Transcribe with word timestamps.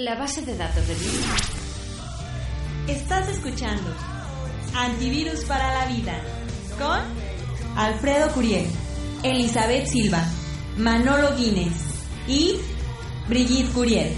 La 0.00 0.14
base 0.14 0.40
de 0.40 0.56
datos 0.56 0.88
de 0.88 0.94
virus. 0.94 1.26
Estás 2.88 3.28
escuchando 3.28 3.94
Antivirus 4.74 5.44
para 5.44 5.74
la 5.74 5.94
Vida 5.94 6.18
con 6.78 7.00
Alfredo 7.76 8.32
Curiel, 8.32 8.64
Elizabeth 9.22 9.84
Silva, 9.88 10.24
Manolo 10.78 11.36
Guinness 11.36 11.74
y 12.26 12.54
Brigitte 13.28 13.70
Curiel. 13.74 14.12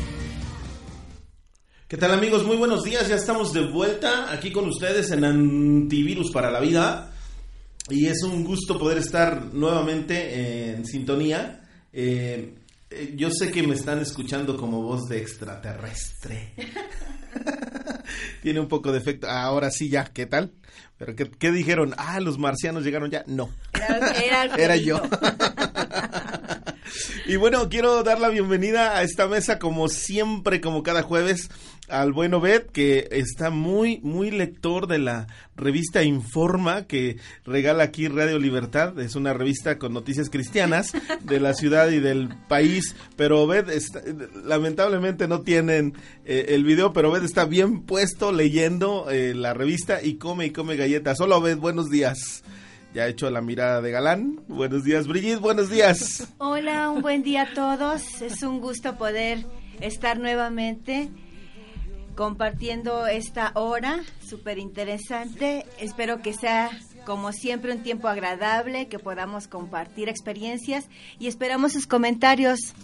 ¿Qué 1.88 1.96
tal 1.96 2.12
amigos? 2.12 2.46
Muy 2.46 2.58
buenos 2.58 2.84
días, 2.84 3.08
ya 3.08 3.16
estamos 3.16 3.52
de 3.52 3.68
vuelta 3.68 4.32
aquí 4.32 4.52
con 4.52 4.68
ustedes 4.68 5.10
en 5.10 5.24
Antivirus 5.24 6.30
para 6.30 6.52
la 6.52 6.60
Vida 6.60 7.12
y 7.90 8.06
es 8.06 8.22
un 8.22 8.44
gusto 8.44 8.78
poder 8.78 8.98
estar 8.98 9.52
nuevamente 9.52 10.74
en 10.76 10.86
sintonía. 10.86 11.58
Eh, 11.92 12.61
yo 13.16 13.30
sé 13.30 13.50
que 13.50 13.66
me 13.66 13.74
están 13.74 14.00
escuchando 14.00 14.56
como 14.56 14.82
voz 14.82 15.08
de 15.08 15.18
extraterrestre. 15.18 16.54
Tiene 18.42 18.60
un 18.60 18.68
poco 18.68 18.92
de 18.92 18.98
efecto. 18.98 19.28
Ahora 19.28 19.70
sí, 19.70 19.88
ya, 19.88 20.04
¿qué 20.04 20.26
tal? 20.26 20.52
¿Pero 20.98 21.14
qué, 21.16 21.50
dijeron? 21.50 21.94
Ah, 21.96 22.20
los 22.20 22.38
marcianos 22.38 22.84
llegaron 22.84 23.10
ya. 23.10 23.24
No. 23.26 23.50
Era, 23.74 24.44
Era 24.58 24.76
yo. 24.76 25.00
y 27.26 27.36
bueno, 27.36 27.68
quiero 27.68 28.02
dar 28.02 28.20
la 28.20 28.28
bienvenida 28.28 28.96
a 28.96 29.02
esta 29.02 29.26
mesa 29.26 29.58
como 29.58 29.88
siempre, 29.88 30.60
como 30.60 30.82
cada 30.82 31.02
jueves 31.02 31.50
al 31.92 32.12
buen 32.12 32.32
Obed, 32.32 32.62
que 32.66 33.08
está 33.12 33.50
muy, 33.50 34.00
muy 34.02 34.30
lector 34.30 34.86
de 34.86 34.98
la 34.98 35.26
revista 35.56 36.02
Informa, 36.02 36.86
que 36.86 37.18
regala 37.44 37.84
aquí 37.84 38.08
Radio 38.08 38.38
Libertad. 38.38 38.98
Es 38.98 39.14
una 39.14 39.34
revista 39.34 39.78
con 39.78 39.92
noticias 39.92 40.30
cristianas 40.30 40.92
de 41.22 41.38
la 41.38 41.52
ciudad 41.54 41.90
y 41.90 42.00
del 42.00 42.30
país. 42.48 42.96
Pero 43.16 43.42
Obed, 43.42 43.66
lamentablemente 44.44 45.28
no 45.28 45.42
tienen 45.42 45.94
eh, 46.24 46.46
el 46.48 46.64
video, 46.64 46.92
pero 46.92 47.10
Obed 47.10 47.24
está 47.24 47.44
bien 47.44 47.82
puesto 47.82 48.32
leyendo 48.32 49.10
eh, 49.10 49.34
la 49.34 49.52
revista 49.52 50.02
y 50.02 50.14
come 50.14 50.46
y 50.46 50.50
come 50.50 50.76
galletas. 50.76 51.20
Hola 51.20 51.36
Obed, 51.36 51.58
buenos 51.58 51.90
días 51.90 52.42
ya 52.94 53.04
ha 53.04 53.08
hecho 53.08 53.30
la 53.30 53.40
mirada 53.40 53.80
de 53.80 53.90
galán. 53.90 54.42
Buenos 54.48 54.84
días, 54.84 55.06
Brigitte, 55.06 55.40
buenos 55.40 55.70
días. 55.70 56.28
Hola, 56.36 56.90
un 56.90 57.00
buen 57.00 57.22
día 57.22 57.42
a 57.42 57.54
todos. 57.54 58.20
Es 58.20 58.42
un 58.42 58.60
gusto 58.60 58.98
poder 58.98 59.46
estar 59.80 60.18
nuevamente 60.18 61.08
compartiendo 62.14 63.06
esta 63.06 63.52
hora 63.54 64.00
súper 64.26 64.58
interesante. 64.58 65.66
Espero 65.78 66.22
que 66.22 66.32
sea 66.32 66.70
como 67.04 67.32
siempre 67.32 67.72
un 67.72 67.82
tiempo 67.82 68.08
agradable, 68.08 68.88
que 68.88 68.98
podamos 68.98 69.48
compartir 69.48 70.08
experiencias 70.08 70.86
y 71.18 71.26
esperamos 71.26 71.72
sus 71.72 71.86
comentarios. 71.86 72.74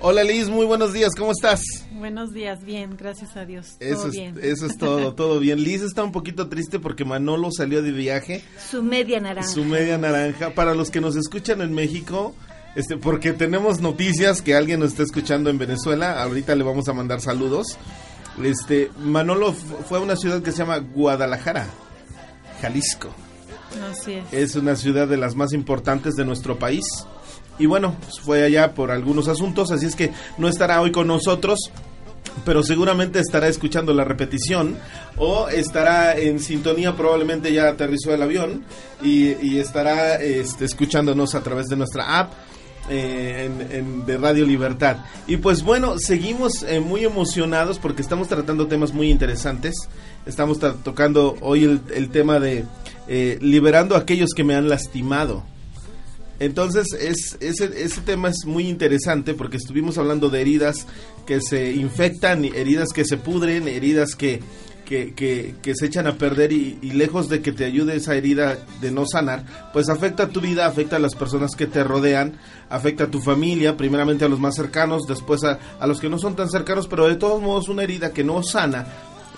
Hola 0.00 0.24
Liz, 0.24 0.48
muy 0.48 0.66
buenos 0.66 0.92
días, 0.92 1.12
¿cómo 1.16 1.30
estás? 1.30 1.62
Buenos 1.92 2.32
días, 2.32 2.64
bien, 2.64 2.96
gracias 2.96 3.36
a 3.36 3.44
Dios. 3.44 3.76
Eso, 3.78 4.08
es, 4.08 4.16
eso 4.42 4.66
es 4.66 4.76
todo, 4.76 5.14
todo 5.16 5.38
bien. 5.38 5.62
Liz 5.62 5.82
está 5.82 6.02
un 6.02 6.10
poquito 6.10 6.48
triste 6.48 6.80
porque 6.80 7.04
Manolo 7.04 7.50
salió 7.52 7.80
de 7.80 7.92
viaje. 7.92 8.42
Su 8.70 8.82
media 8.82 9.20
naranja. 9.20 9.48
Su 9.48 9.64
media 9.64 9.96
naranja. 9.96 10.50
Para 10.54 10.74
los 10.74 10.90
que 10.90 11.00
nos 11.00 11.14
escuchan 11.14 11.60
en 11.60 11.72
México, 11.72 12.34
este, 12.74 12.96
porque 12.96 13.32
tenemos 13.32 13.80
noticias 13.80 14.42
que 14.42 14.56
alguien 14.56 14.80
nos 14.80 14.90
está 14.90 15.04
escuchando 15.04 15.48
en 15.48 15.58
Venezuela, 15.58 16.20
ahorita 16.22 16.56
le 16.56 16.64
vamos 16.64 16.88
a 16.88 16.92
mandar 16.92 17.20
saludos. 17.20 17.78
Este, 18.42 18.90
Manolo 18.98 19.52
fue 19.52 19.98
a 19.98 20.00
una 20.00 20.16
ciudad 20.16 20.42
que 20.42 20.52
se 20.52 20.58
llama 20.58 20.78
Guadalajara, 20.78 21.66
Jalisco. 22.60 23.10
Así 23.90 24.14
es. 24.14 24.32
Es 24.32 24.56
una 24.56 24.76
ciudad 24.76 25.08
de 25.08 25.16
las 25.16 25.34
más 25.34 25.52
importantes 25.52 26.14
de 26.14 26.24
nuestro 26.24 26.58
país. 26.58 26.84
Y 27.58 27.66
bueno, 27.66 27.96
pues, 28.00 28.20
fue 28.20 28.42
allá 28.44 28.74
por 28.74 28.90
algunos 28.90 29.28
asuntos, 29.28 29.70
así 29.70 29.86
es 29.86 29.94
que 29.94 30.12
no 30.38 30.48
estará 30.48 30.80
hoy 30.80 30.90
con 30.90 31.06
nosotros, 31.06 31.70
pero 32.44 32.62
seguramente 32.62 33.20
estará 33.20 33.46
escuchando 33.46 33.94
la 33.94 34.04
repetición 34.04 34.76
o 35.16 35.48
estará 35.48 36.16
en 36.18 36.40
sintonía, 36.40 36.96
probablemente 36.96 37.52
ya 37.52 37.68
aterrizó 37.68 38.12
el 38.12 38.22
avión 38.22 38.64
y, 39.02 39.58
estará 39.58 40.16
este, 40.16 40.64
escuchándonos 40.64 41.34
a 41.34 41.42
través 41.42 41.66
de 41.66 41.76
nuestra 41.76 42.18
app 42.18 42.32
eh, 42.88 43.50
en, 43.70 44.04
de 44.06 44.18
Radio 44.18 44.44
Libertad. 44.46 44.98
Y 45.26 45.38
pues 45.38 45.62
bueno, 45.62 45.98
seguimos 45.98 46.62
eh, 46.62 46.80
muy 46.80 47.04
emocionados 47.04 47.78
porque 47.78 48.02
estamos 48.02 48.28
tratando 48.28 48.66
temas 48.66 48.92
muy 48.92 49.10
interesantes. 49.10 49.74
Estamos 50.26 50.58
tocando 50.58 51.36
hoy 51.40 51.64
el, 51.64 52.08
tema 52.10 52.40
de 52.40 52.64
eh, 53.08 53.38
liberando 53.40 53.94
a 53.94 53.98
aquellos 53.98 54.30
que 54.34 54.44
me 54.44 54.54
han 54.54 54.68
lastimado. 54.68 55.44
Entonces 56.40 56.92
es, 56.92 57.36
ese, 57.40 57.70
ese 57.82 58.00
tema 58.00 58.28
es 58.28 58.44
muy 58.44 58.68
interesante 58.68 59.34
porque 59.34 59.56
estuvimos 59.56 59.98
hablando 59.98 60.30
de 60.30 60.40
heridas 60.40 60.86
que 61.26 61.40
se 61.40 61.72
infectan, 61.72 62.44
heridas 62.44 62.88
que 62.92 63.04
se 63.04 63.16
pudren, 63.16 63.68
heridas 63.68 64.14
que 64.14 64.40
que, 64.84 65.74
se 65.74 65.86
echan 65.86 66.06
a 66.06 66.16
perder 66.16 66.52
y, 66.52 66.78
lejos 66.92 67.28
de 67.28 67.40
que 67.42 67.52
te 67.52 67.64
ayude 67.64 67.96
esa 67.96 68.14
herida 68.14 68.58
de 68.80 68.90
no 68.90 69.04
sanar, 69.06 69.44
pues 69.72 69.88
afecta 69.88 70.24
a 70.24 70.28
tu 70.28 70.40
vida, 70.40 70.66
afecta 70.66 70.96
a 70.96 71.00
las 71.00 71.14
personas 71.14 71.56
que 71.56 71.66
te 71.66 71.82
rodean, 71.82 72.38
afecta 72.68 73.04
a 73.04 73.10
tu 73.10 73.20
familia, 73.20 73.76
primeramente 73.76 74.24
a 74.24 74.28
los 74.28 74.40
más 74.40 74.54
cercanos, 74.54 75.02
después 75.08 75.42
a, 75.44 75.58
a 75.80 75.86
los 75.86 76.00
que 76.00 76.08
no 76.08 76.18
son 76.18 76.36
tan 76.36 76.48
cercanos, 76.48 76.86
pero 76.86 77.06
de 77.08 77.16
todos 77.16 77.42
modos 77.42 77.68
una 77.68 77.82
herida 77.82 78.12
que 78.12 78.24
no 78.24 78.42
sana, 78.42 78.86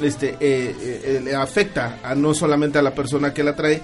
este, 0.01 0.37
eh, 0.41 0.77
eh, 0.81 1.25
eh, 1.27 1.35
afecta 1.35 2.01
a 2.03 2.15
no 2.15 2.35
solamente 2.35 2.79
a 2.79 2.83
la 2.83 2.95
persona 2.95 3.33
que 3.33 3.43
la 3.43 3.57
trae, 3.57 3.83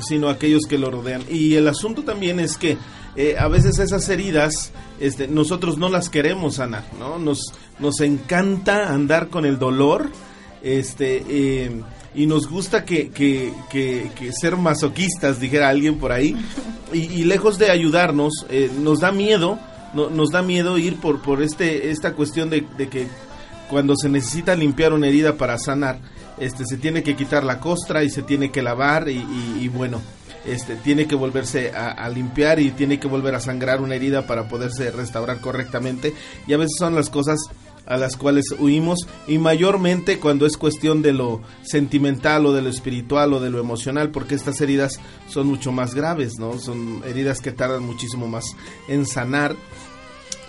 sino 0.00 0.28
a 0.28 0.32
aquellos 0.32 0.62
que 0.68 0.78
lo 0.78 0.90
rodean. 0.90 1.22
Y 1.30 1.54
el 1.54 1.66
asunto 1.66 2.04
también 2.04 2.40
es 2.40 2.56
que 2.56 2.76
a 3.36 3.48
veces 3.48 3.80
esas 3.80 4.08
heridas 4.10 4.70
este, 5.00 5.26
nosotros 5.26 5.76
no 5.76 5.88
las 5.88 6.08
queremos 6.08 6.56
sanar, 6.56 6.84
¿no? 7.00 7.18
Nos, 7.18 7.52
nos 7.80 8.00
encanta 8.00 8.92
andar 8.92 9.28
con 9.28 9.44
el 9.44 9.58
dolor, 9.58 10.10
este, 10.62 11.24
eh, 11.28 11.82
y 12.14 12.26
nos 12.26 12.48
gusta 12.48 12.84
que, 12.84 13.10
que, 13.10 13.52
que, 13.70 14.32
ser 14.32 14.56
masoquistas, 14.56 15.40
dijera 15.40 15.68
alguien 15.68 15.98
por 15.98 16.12
ahí, 16.12 16.36
y, 16.92 17.24
lejos 17.24 17.58
de 17.58 17.70
ayudarnos, 17.70 18.46
eh, 18.50 18.70
nos 18.80 19.00
da 19.00 19.12
miedo, 19.12 19.58
nos 19.94 20.30
da 20.30 20.42
miedo 20.42 20.78
ir 20.78 20.96
por, 20.96 21.20
por 21.22 21.42
este, 21.42 21.90
esta 21.90 22.14
cuestión 22.14 22.50
de, 22.50 22.64
que 22.90 23.06
cuando 23.70 23.94
se 23.96 24.08
necesita 24.08 24.56
limpiar 24.56 24.92
una 24.92 25.06
herida 25.06 25.36
para 25.36 25.58
sanar, 25.58 26.00
este, 26.38 26.64
se 26.64 26.76
tiene 26.76 27.02
que 27.02 27.16
quitar 27.16 27.44
la 27.44 27.60
costra 27.60 28.02
y 28.04 28.10
se 28.10 28.22
tiene 28.22 28.50
que 28.50 28.62
lavar 28.62 29.08
y, 29.08 29.68
bueno, 29.68 30.00
este, 30.46 30.76
tiene 30.76 31.06
que 31.06 31.14
volverse 31.14 31.72
a, 31.72 32.08
limpiar 32.08 32.58
y 32.58 32.70
tiene 32.70 32.98
que 32.98 33.08
volver 33.08 33.34
a 33.34 33.40
sangrar 33.40 33.80
una 33.80 33.96
herida 33.96 34.26
para 34.26 34.48
poderse 34.48 34.90
restaurar 34.90 35.40
correctamente. 35.40 36.14
Y 36.46 36.52
a 36.52 36.56
veces 36.56 36.76
son 36.78 36.94
las 36.94 37.10
cosas 37.10 37.38
a 37.88 37.96
las 37.96 38.16
cuales 38.16 38.44
huimos 38.58 39.08
y 39.26 39.38
mayormente 39.38 40.20
cuando 40.20 40.44
es 40.44 40.58
cuestión 40.58 41.00
de 41.00 41.14
lo 41.14 41.40
sentimental 41.62 42.44
o 42.44 42.52
de 42.52 42.60
lo 42.60 42.68
espiritual 42.68 43.32
o 43.32 43.40
de 43.40 43.48
lo 43.48 43.58
emocional 43.58 44.10
porque 44.10 44.34
estas 44.34 44.60
heridas 44.60 45.00
son 45.26 45.46
mucho 45.46 45.72
más 45.72 45.94
graves, 45.94 46.38
¿no? 46.38 46.58
Son 46.58 47.02
heridas 47.06 47.40
que 47.40 47.50
tardan 47.50 47.82
muchísimo 47.82 48.28
más 48.28 48.44
en 48.88 49.06
sanar. 49.06 49.56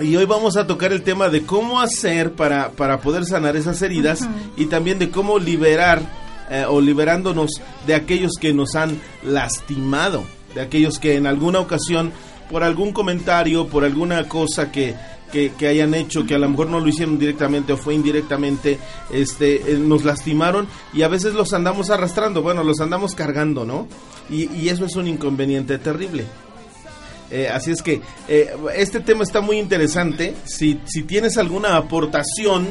Y 0.02 0.16
hoy 0.18 0.26
vamos 0.26 0.58
a 0.58 0.68
tocar 0.68 0.92
el 0.92 1.02
tema 1.02 1.30
de 1.30 1.44
cómo 1.44 1.80
hacer 1.80 2.34
para, 2.34 2.72
para 2.72 3.00
poder 3.00 3.26
sanar 3.26 3.56
esas 3.56 3.82
heridas 3.82 4.28
y 4.58 4.66
también 4.66 5.00
de 5.00 5.10
cómo 5.10 5.40
liberar 5.40 6.02
eh, 6.50 6.66
o 6.68 6.82
liberándonos 6.82 7.52
de 7.88 7.96
aquellos 7.96 8.34
que 8.40 8.54
nos 8.54 8.76
han 8.76 9.00
lastimado, 9.24 10.24
de 10.56 10.62
aquellos 10.62 11.00
que 11.00 11.16
en 11.16 11.26
alguna 11.26 11.60
ocasión, 11.60 12.12
por 12.50 12.64
algún 12.64 12.92
comentario, 12.92 13.68
por 13.68 13.86
alguna 13.86 14.28
cosa 14.28 14.72
que, 14.72 14.96
que, 15.32 15.68
hayan 15.68 15.94
hecho, 15.94 16.26
que 16.26 16.36
a 16.36 16.40
lo 16.40 16.50
mejor 16.50 16.70
no 16.70 16.80
lo 16.80 16.88
hicieron 16.88 17.20
directamente 17.20 17.74
o 17.74 17.78
fue 17.78 17.94
indirectamente, 17.94 18.80
este, 19.12 19.74
eh, 19.74 19.78
nos 19.78 20.04
lastimaron 20.04 20.68
y 20.94 21.04
a 21.04 21.08
veces 21.08 21.34
los 21.34 21.54
andamos 21.54 21.90
arrastrando, 21.90 22.42
bueno, 22.42 22.64
los 22.64 22.80
andamos 22.80 23.16
cargando, 23.16 23.66
¿no? 23.66 23.88
Y, 24.30 24.70
eso 24.70 24.86
es 24.86 24.96
un 24.96 25.08
inconveniente 25.08 25.78
terrible. 25.80 26.26
Eh, 27.32 27.48
así 27.48 27.72
es 27.72 27.82
que 27.82 28.02
eh, 28.28 28.54
este 28.76 29.00
tema 29.00 29.24
está 29.24 29.42
muy 29.42 29.58
interesante. 29.58 30.36
Si, 30.46 30.80
si 30.86 31.04
tienes 31.04 31.38
alguna 31.38 31.78
aportación, 31.78 32.68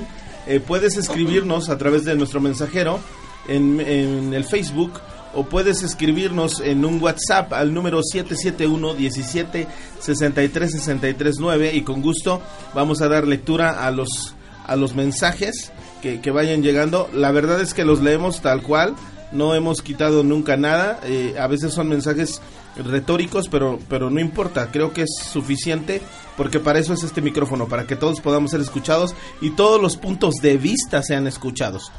puedes 0.66 0.96
escribirnos 0.96 1.68
a 1.68 1.76
través 1.76 2.04
de 2.04 2.14
nuestro 2.14 2.40
mensajero 2.40 3.00
en, 3.48 3.80
en 3.80 4.32
el 4.32 4.44
Facebook 4.44 4.92
o 5.38 5.44
puedes 5.44 5.84
escribirnos 5.84 6.60
en 6.60 6.84
un 6.84 7.00
WhatsApp 7.00 7.52
al 7.52 7.72
número 7.72 8.02
771 8.02 8.94
17 8.94 9.68
63 10.00 10.72
63 10.72 11.36
9 11.38 11.74
y 11.76 11.82
con 11.82 12.02
gusto 12.02 12.42
vamos 12.74 13.00
a 13.02 13.08
dar 13.08 13.28
lectura 13.28 13.86
a 13.86 13.92
los 13.92 14.34
a 14.66 14.74
los 14.74 14.96
mensajes 14.96 15.72
que, 16.02 16.20
que 16.20 16.30
vayan 16.32 16.62
llegando. 16.62 17.08
La 17.14 17.30
verdad 17.30 17.60
es 17.60 17.72
que 17.72 17.84
los 17.84 18.02
leemos 18.02 18.42
tal 18.42 18.62
cual, 18.62 18.96
no 19.30 19.54
hemos 19.54 19.80
quitado 19.80 20.24
nunca 20.24 20.56
nada. 20.56 20.98
Eh, 21.04 21.36
a 21.38 21.46
veces 21.46 21.72
son 21.72 21.88
mensajes 21.88 22.42
retóricos, 22.76 23.48
pero, 23.48 23.78
pero 23.88 24.10
no 24.10 24.20
importa, 24.20 24.70
creo 24.72 24.92
que 24.92 25.02
es 25.02 25.10
suficiente 25.32 26.02
porque 26.36 26.60
para 26.60 26.80
eso 26.80 26.92
es 26.92 27.02
este 27.02 27.22
micrófono, 27.22 27.68
para 27.68 27.86
que 27.86 27.96
todos 27.96 28.20
podamos 28.20 28.50
ser 28.50 28.60
escuchados 28.60 29.14
y 29.40 29.50
todos 29.50 29.80
los 29.80 29.96
puntos 29.96 30.34
de 30.42 30.56
vista 30.58 31.02
sean 31.02 31.26
escuchados. 31.26 31.92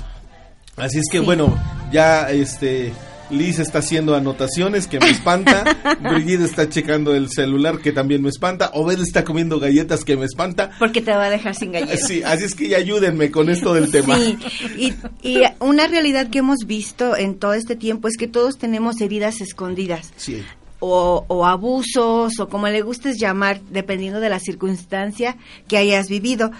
Así 0.77 1.00
es 1.00 1.09
que 1.12 1.19
bueno, 1.19 1.57
ya 1.92 2.30
este 2.30 2.94
Liz 3.30 3.60
está 3.60 3.80
haciendo 3.80 4.16
anotaciones 4.16 4.88
que 4.88 5.00
me 5.00 5.10
espanta. 5.10 5.64
Brigitte 6.02 6.42
está 6.42 6.70
checando 6.70 7.14
el 7.14 7.30
celular 7.30 7.80
que 7.80 7.92
también 7.92 8.22
me 8.22 8.30
espanta. 8.30 8.72
Obed 8.74 9.00
está 9.00 9.24
comiendo 9.24 9.60
galletas 9.60 10.04
que 10.04 10.18
me 10.18 10.26
espanta. 10.26 10.72
Porque 10.80 11.02
te 11.02 11.12
va 11.12 11.26
a 11.26 11.30
dejar 11.30 11.56
sin 11.56 11.72
galletas. 11.72 12.08
Sí, 12.08 12.24
así 12.24 12.46
es 12.46 12.56
que 12.56 12.70
ya 12.70 12.78
ayúdenme 12.78 13.31
con 13.31 13.50
esto 13.50 13.74
del 13.74 13.92
tema. 13.92 14.18
Sí, 14.18 14.38
y, 14.78 14.94
y 15.28 15.44
una 15.60 15.88
realidad 15.88 16.30
que 16.30 16.40
hemos 16.40 16.60
visto 16.66 17.16
en 17.16 17.38
todo 17.38 17.54
este 17.54 17.76
tiempo 17.76 18.08
es 18.08 18.18
que 18.18 18.28
todos 18.28 18.58
tenemos 18.58 19.02
heridas 19.02 19.42
escondidas. 19.42 20.12
Sí. 20.16 20.44
O, 20.80 21.26
o, 21.28 21.46
abusos 21.46 22.40
o 22.40 22.48
como 22.48 22.68
le 22.70 22.81
gustes 22.81 23.20
llamar, 23.20 23.60
dependiendo 23.70 24.22
de 24.22 24.30
la 24.30 24.40
circunstancia 24.40 25.36
que 25.68 25.78
hayas 25.78 26.08
vivido. 26.08 26.52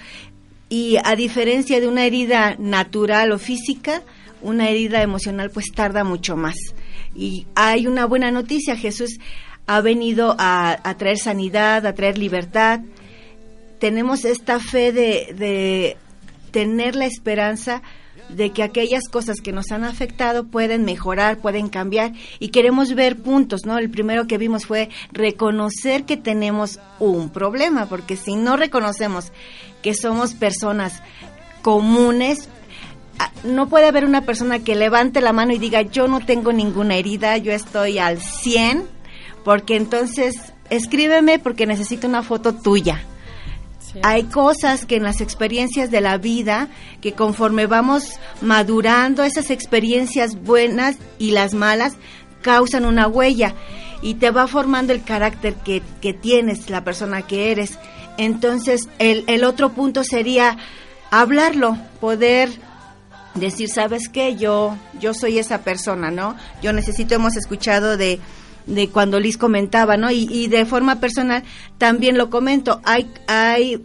Y 0.68 0.98
a 1.04 1.16
diferencia 1.16 1.80
de 1.80 1.88
una 1.88 2.06
herida 2.06 2.56
natural 2.60 3.31
o 3.31 3.39
física, 3.39 4.04
una 4.41 4.69
herida 4.69 5.01
emocional 5.01 5.50
pues 5.51 5.71
tarda 5.74 6.03
mucho 6.03 6.36
más. 6.36 6.56
Y 7.15 7.47
hay 7.56 7.88
una 7.88 8.06
buena 8.06 8.31
noticia, 8.31 8.75
Jesús 8.75 9.19
ha 9.68 9.81
venido 9.81 10.36
a, 10.39 10.95
traer 10.97 11.18
sanidad, 11.18 11.86
a 11.86 11.94
traer 11.94 12.18
libertad. 12.18 12.81
Tenemos 13.80 14.25
esta 14.25 14.59
fe 14.59 14.91
de, 14.91 15.33
de 15.38 15.97
tener 16.51 16.95
la 16.95 17.06
esperanza 17.06 17.81
de 18.30 18.51
que 18.51 18.63
aquellas 18.63 19.07
cosas 19.09 19.41
que 19.41 19.51
nos 19.51 19.71
han 19.71 19.83
afectado 19.83 20.45
pueden 20.45 20.85
mejorar, 20.85 21.39
pueden 21.39 21.68
cambiar 21.68 22.13
y 22.39 22.50
queremos 22.50 22.94
ver 22.94 23.18
puntos, 23.18 23.65
¿no? 23.65 23.77
El 23.77 23.89
primero 23.89 24.27
que 24.27 24.38
vimos 24.38 24.65
fue 24.65 24.89
reconocer 25.12 26.06
que 26.06 26.18
tenemos 26.18 26.80
un 27.00 27.30
problema, 27.30 27.88
porque 27.88 28.15
si 28.15 28.35
no 28.35 28.56
reconocemos 28.56 29.31
que 29.81 29.94
somos 29.94 30.33
personas 30.33 31.01
comunes, 31.62 32.50
no 33.44 33.69
puede 33.69 33.88
haber 33.88 34.06
una 34.06 34.21
persona 34.21 34.60
que 34.60 34.75
levante 34.75 35.21
la 35.21 35.33
mano 35.33 35.54
y 35.54 35.57
diga 35.57 35.81
yo 35.81 36.07
no 36.07 36.19
tengo 36.19 36.51
ninguna 36.51 36.95
herida, 36.95 37.38
yo 37.38 37.51
estoy 37.51 38.00
al 38.00 38.21
100, 38.21 38.86
porque 39.44 39.75
entonces 39.75 40.54
escríbeme 40.69 41.39
porque 41.39 41.66
necesito 41.66 42.07
una 42.07 42.24
foto 42.24 42.54
tuya. 42.54 43.04
Hay 44.04 44.25
cosas 44.25 44.86
que 44.86 44.98
en 44.98 45.04
las 45.04 45.19
experiencias 45.19 45.89
de 45.89 46.00
la 46.00 46.18
vida, 46.18 46.68
que 47.01 47.13
conforme 47.13 47.66
vamos 47.66 48.19
madurando, 48.39 49.24
esas 49.24 49.50
experiencias 49.50 50.39
buenas 50.44 50.98
y 51.18 51.31
las 51.31 51.56
malas 51.56 51.94
causan 52.44 52.86
una 52.86 53.07
huella 53.07 53.56
y 54.04 54.16
te 54.16 54.30
va 54.30 54.48
formando 54.48 54.94
el 54.94 55.04
carácter 55.04 55.56
que, 55.56 55.81
que 56.01 56.13
tienes, 56.13 56.69
la 56.69 56.83
persona 56.83 57.24
que 57.24 57.51
eres. 57.51 57.80
Entonces, 58.18 58.88
el, 59.00 59.24
el 59.27 59.44
otro 59.44 59.69
punto 59.69 60.04
sería 60.04 60.57
hablarlo, 61.10 61.75
poder 62.00 62.51
decir, 63.35 63.69
¿sabes 63.69 64.09
qué? 64.09 64.35
Yo, 64.35 64.75
yo 64.99 65.13
soy 65.13 65.39
esa 65.39 65.61
persona, 65.61 66.11
¿no? 66.11 66.35
Yo 66.61 66.73
necesito, 66.73 67.15
hemos 67.15 67.35
escuchado 67.35 67.97
de, 67.97 68.19
de 68.65 68.89
cuando 68.89 69.19
Liz 69.19 69.37
comentaba, 69.37 69.97
¿no? 69.97 70.11
Y, 70.11 70.47
de 70.47 70.65
forma 70.65 70.99
personal 70.99 71.43
también 71.77 72.17
lo 72.17 72.29
comento, 72.29 72.81
hay, 72.83 73.11
hay 73.27 73.83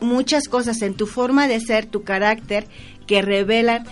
muchas 0.00 0.48
cosas 0.48 0.82
en 0.82 0.94
tu 0.94 1.06
forma 1.06 1.48
de 1.48 1.60
ser, 1.60 1.86
tu 1.86 2.02
carácter, 2.02 2.66
que 3.06 3.22
revelan 3.22 3.84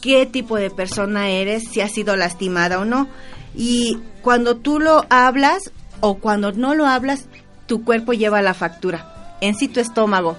qué 0.00 0.26
tipo 0.26 0.56
de 0.56 0.70
persona 0.70 1.28
eres, 1.28 1.68
si 1.68 1.80
has 1.80 1.92
sido 1.92 2.16
lastimada 2.16 2.78
o 2.78 2.84
no. 2.84 3.08
Y 3.54 3.98
cuando 4.22 4.56
tú 4.56 4.78
lo 4.78 5.04
hablas 5.10 5.72
o 6.00 6.18
cuando 6.18 6.52
no 6.52 6.74
lo 6.74 6.86
hablas, 6.86 7.26
tu 7.66 7.84
cuerpo 7.84 8.12
lleva 8.12 8.40
la 8.40 8.54
factura, 8.54 9.36
en 9.40 9.54
sí 9.54 9.68
tu 9.68 9.80
estómago 9.80 10.36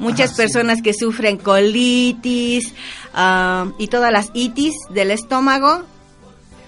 muchas 0.00 0.34
personas 0.34 0.82
que 0.82 0.92
sufren 0.92 1.36
colitis 1.36 2.74
ah, 3.14 3.70
y 3.78 3.86
todas 3.86 4.12
las 4.12 4.30
itis 4.34 4.74
del 4.92 5.12
estómago. 5.12 5.82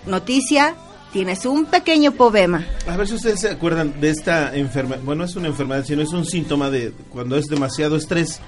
Noticia, 0.06 0.74
tienes 1.12 1.44
un 1.46 1.64
pequeño 1.66 2.12
poema. 2.12 2.64
A 2.88 2.96
ver 2.96 3.08
si 3.08 3.14
ustedes 3.14 3.40
se 3.40 3.50
acuerdan 3.50 4.00
de 4.00 4.10
esta 4.10 4.54
enfermedad. 4.54 5.00
Bueno, 5.04 5.24
es 5.24 5.34
una 5.36 5.48
enfermedad, 5.48 5.84
sino 5.84 6.02
es 6.02 6.12
un 6.12 6.24
síntoma 6.24 6.70
de 6.70 6.92
cuando 7.10 7.36
es 7.36 7.46
demasiado 7.46 7.96
estrés, 7.96 8.40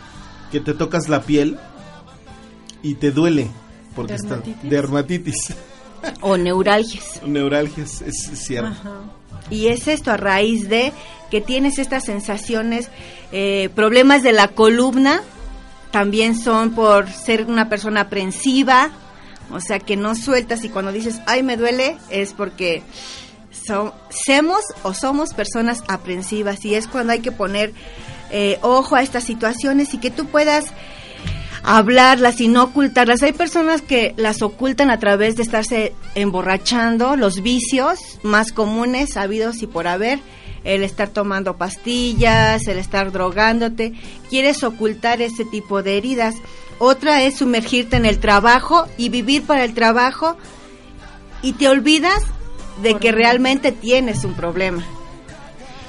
que 0.52 0.60
te 0.60 0.74
tocas 0.74 1.08
la 1.08 1.22
piel 1.22 1.58
y 2.82 2.94
te 2.94 3.10
duele. 3.10 3.48
Porque 3.94 4.14
¿Dermatitis? 4.14 4.56
está 4.56 4.68
dermatitis. 4.68 5.54
O 6.20 6.36
neuralgias. 6.36 7.22
neuralgias, 7.24 8.02
es 8.02 8.30
cierto. 8.34 8.76
Y 9.50 9.68
es 9.68 9.88
esto 9.88 10.10
a 10.10 10.16
raíz 10.16 10.68
de 10.68 10.92
que 11.30 11.40
tienes 11.40 11.78
estas 11.78 12.04
sensaciones, 12.04 12.88
eh, 13.32 13.68
problemas 13.74 14.22
de 14.22 14.32
la 14.32 14.48
columna, 14.48 15.22
también 15.90 16.36
son 16.36 16.74
por 16.74 17.10
ser 17.10 17.44
una 17.46 17.68
persona 17.68 18.02
aprensiva, 18.02 18.90
o 19.50 19.60
sea 19.60 19.78
que 19.78 19.96
no 19.96 20.14
sueltas 20.14 20.64
y 20.64 20.68
cuando 20.68 20.92
dices, 20.92 21.20
ay, 21.26 21.42
me 21.42 21.56
duele, 21.56 21.96
es 22.10 22.32
porque 22.32 22.82
somos 24.26 24.62
o 24.82 24.94
somos 24.94 25.34
personas 25.34 25.82
aprensivas. 25.88 26.64
Y 26.64 26.74
es 26.74 26.88
cuando 26.88 27.12
hay 27.12 27.20
que 27.20 27.32
poner 27.32 27.72
eh, 28.30 28.58
ojo 28.62 28.96
a 28.96 29.02
estas 29.02 29.24
situaciones 29.24 29.94
y 29.94 29.98
que 29.98 30.10
tú 30.10 30.26
puedas 30.26 30.66
hablarlas 31.64 32.40
y 32.40 32.48
no 32.48 32.64
ocultarlas. 32.64 33.22
Hay 33.22 33.32
personas 33.32 33.80
que 33.80 34.14
las 34.16 34.42
ocultan 34.42 34.90
a 34.90 34.98
través 34.98 35.36
de 35.36 35.42
estarse 35.42 35.94
emborrachando, 36.14 37.16
los 37.16 37.42
vicios 37.42 37.98
más 38.22 38.52
comunes 38.52 39.16
habidos 39.16 39.62
y 39.62 39.66
por 39.66 39.88
haber, 39.88 40.20
el 40.62 40.82
estar 40.82 41.08
tomando 41.08 41.56
pastillas, 41.56 42.66
el 42.68 42.78
estar 42.78 43.12
drogándote. 43.12 43.94
Quieres 44.28 44.62
ocultar 44.62 45.22
ese 45.22 45.44
tipo 45.44 45.82
de 45.82 45.96
heridas. 45.96 46.34
Otra 46.78 47.22
es 47.22 47.38
sumergirte 47.38 47.96
en 47.96 48.04
el 48.04 48.18
trabajo 48.18 48.86
y 48.98 49.08
vivir 49.08 49.44
para 49.44 49.64
el 49.64 49.74
trabajo 49.74 50.36
y 51.42 51.54
te 51.54 51.68
olvidas 51.68 52.22
de 52.82 52.96
que 52.98 53.12
realmente 53.12 53.72
tienes 53.72 54.24
un 54.24 54.34
problema. 54.34 54.84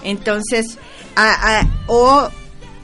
Entonces, 0.03 0.77
o 1.87 2.29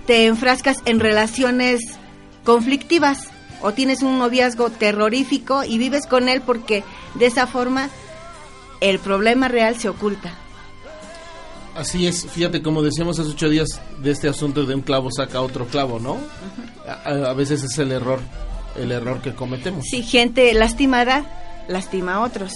te 0.08 0.26
enfrascas 0.26 0.78
en 0.86 1.00
relaciones 1.00 2.01
conflictivas 2.44 3.30
o 3.62 3.74
tienes 3.74 4.02
un 4.02 4.18
noviazgo 4.18 4.70
terrorífico 4.70 5.64
y 5.64 5.78
vives 5.78 6.08
con 6.08 6.30
él 6.30 6.42
porque 6.42 6.84
de 7.16 7.28
esa 7.28 7.48
forma 7.48 7.90
el 8.80 9.00
problema 9.00 9.48
real 9.48 9.80
se 9.80 9.90
oculta. 9.90 10.34
Así 11.76 12.06
es, 12.06 12.28
fíjate, 12.28 12.62
como 12.62 12.82
decíamos 12.84 13.18
hace 13.20 13.30
ocho 13.30 13.50
días 13.50 13.80
de 14.00 14.12
este 14.12 14.28
asunto 14.28 14.66
de 14.66 14.76
un 14.76 14.82
clavo 14.82 15.10
saca 15.16 15.42
otro 15.42 15.68
clavo, 15.68 16.00
¿no? 16.00 16.18
a, 17.06 17.34
veces 17.34 17.64
es 17.64 17.78
el 17.78 17.92
error, 17.92 18.20
el 18.78 18.92
error 18.92 19.22
que 19.22 19.34
cometemos. 19.34 19.86
Sí, 19.90 20.04
gente 20.04 20.54
lastimada 20.54 21.26
lastima 21.68 22.16
a 22.16 22.22
otros. 22.22 22.52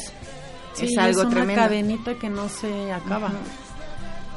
es 0.80 0.98
algo 0.98 1.22
es 1.22 1.28
una 1.28 1.54
cadenita 1.54 2.16
que 2.16 2.30
no 2.30 2.50
se 2.50 2.92
acaba. 2.92 3.32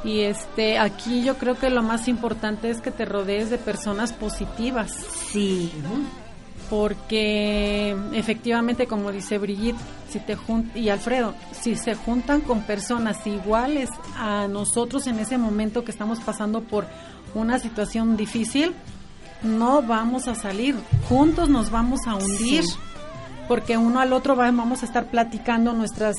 Y 0.03 0.21
este, 0.21 0.77
aquí 0.77 1.23
yo 1.23 1.37
creo 1.37 1.57
que 1.57 1.69
lo 1.69 1.83
más 1.83 2.07
importante 2.07 2.69
es 2.69 2.81
que 2.81 2.91
te 2.91 3.05
rodees 3.05 3.49
de 3.49 3.57
personas 3.57 4.13
positivas. 4.13 4.91
Sí. 5.31 5.71
Porque 6.69 7.97
efectivamente, 8.13 8.87
como 8.87 9.11
dice 9.11 9.37
Brigitte, 9.37 9.79
si 10.09 10.19
te 10.19 10.37
y 10.75 10.89
Alfredo, 10.89 11.33
si 11.51 11.75
se 11.75 11.95
juntan 11.95 12.41
con 12.41 12.61
personas 12.61 13.25
iguales 13.27 13.89
a 14.15 14.47
nosotros 14.47 15.07
en 15.07 15.19
ese 15.19 15.37
momento 15.37 15.83
que 15.83 15.91
estamos 15.91 16.19
pasando 16.19 16.61
por 16.61 16.85
una 17.33 17.59
situación 17.59 18.15
difícil, 18.17 18.73
no 19.41 19.81
vamos 19.81 20.27
a 20.27 20.35
salir. 20.35 20.75
Juntos 21.07 21.49
nos 21.49 21.71
vamos 21.71 22.01
a 22.07 22.15
hundir. 22.15 22.63
Porque 23.47 23.77
uno 23.77 23.99
al 23.99 24.13
otro 24.13 24.35
vamos 24.35 24.83
a 24.83 24.85
estar 24.85 25.09
platicando 25.09 25.73
nuestras 25.73 26.17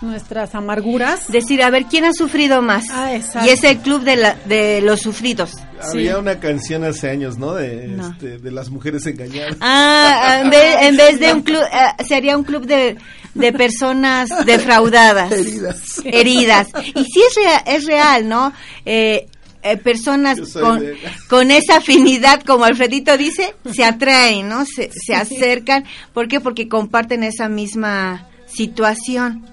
nuestras 0.00 0.54
amarguras. 0.54 1.28
Decir, 1.28 1.62
a 1.62 1.70
ver, 1.70 1.84
¿quién 1.84 2.04
ha 2.04 2.12
sufrido 2.12 2.62
más? 2.62 2.84
Ah, 2.90 3.12
y 3.44 3.48
es 3.48 3.64
el 3.64 3.78
club 3.78 4.02
de, 4.02 4.16
la, 4.16 4.34
de 4.46 4.80
los 4.80 5.00
sufridos. 5.00 5.58
Había 5.82 6.18
una 6.18 6.40
canción 6.40 6.84
hace 6.84 7.10
años, 7.10 7.38
¿no? 7.38 7.54
De, 7.54 7.96
este, 7.96 8.38
de 8.38 8.50
las 8.50 8.70
mujeres 8.70 9.06
engañadas. 9.06 9.56
Ah, 9.60 10.42
en 10.42 10.96
vez, 10.96 11.20
de 11.20 11.32
un 11.32 11.42
club, 11.42 11.62
eh, 11.62 12.04
sería 12.04 12.36
un 12.36 12.44
club 12.44 12.66
de, 12.66 12.96
de 13.34 13.52
personas 13.52 14.28
defraudadas. 14.46 15.32
Heridas. 15.32 16.02
Heridas. 16.04 16.68
Y 16.94 17.04
sí 17.04 17.22
es 17.28 17.34
real, 17.34 17.62
es 17.66 17.86
real 17.86 18.28
¿no? 18.28 18.52
Eh, 18.84 19.26
eh, 19.62 19.76
personas 19.76 20.38
con, 20.54 20.82
con, 21.28 21.50
esa 21.50 21.78
afinidad, 21.78 22.42
como 22.42 22.64
Alfredito 22.64 23.16
dice, 23.18 23.54
se 23.70 23.84
atraen, 23.84 24.48
¿no? 24.48 24.64
Se, 24.64 24.90
se 24.90 25.14
acercan. 25.14 25.84
¿Por 26.14 26.28
qué? 26.28 26.40
Porque 26.40 26.68
comparten 26.68 27.22
esa 27.24 27.48
misma 27.48 28.26
situación. 28.46 29.46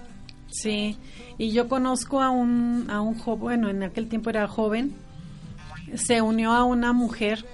Sí, 0.61 0.97
y 1.37 1.51
yo 1.51 1.67
conozco 1.67 2.21
a 2.21 2.29
un, 2.29 2.87
a 2.89 3.01
un 3.01 3.17
joven, 3.17 3.39
bueno, 3.39 3.69
en 3.69 3.83
aquel 3.83 4.07
tiempo 4.07 4.29
era 4.29 4.47
joven, 4.47 4.93
se 5.95 6.21
unió 6.21 6.51
a 6.53 6.63
una 6.63 6.93
mujer, 6.93 7.45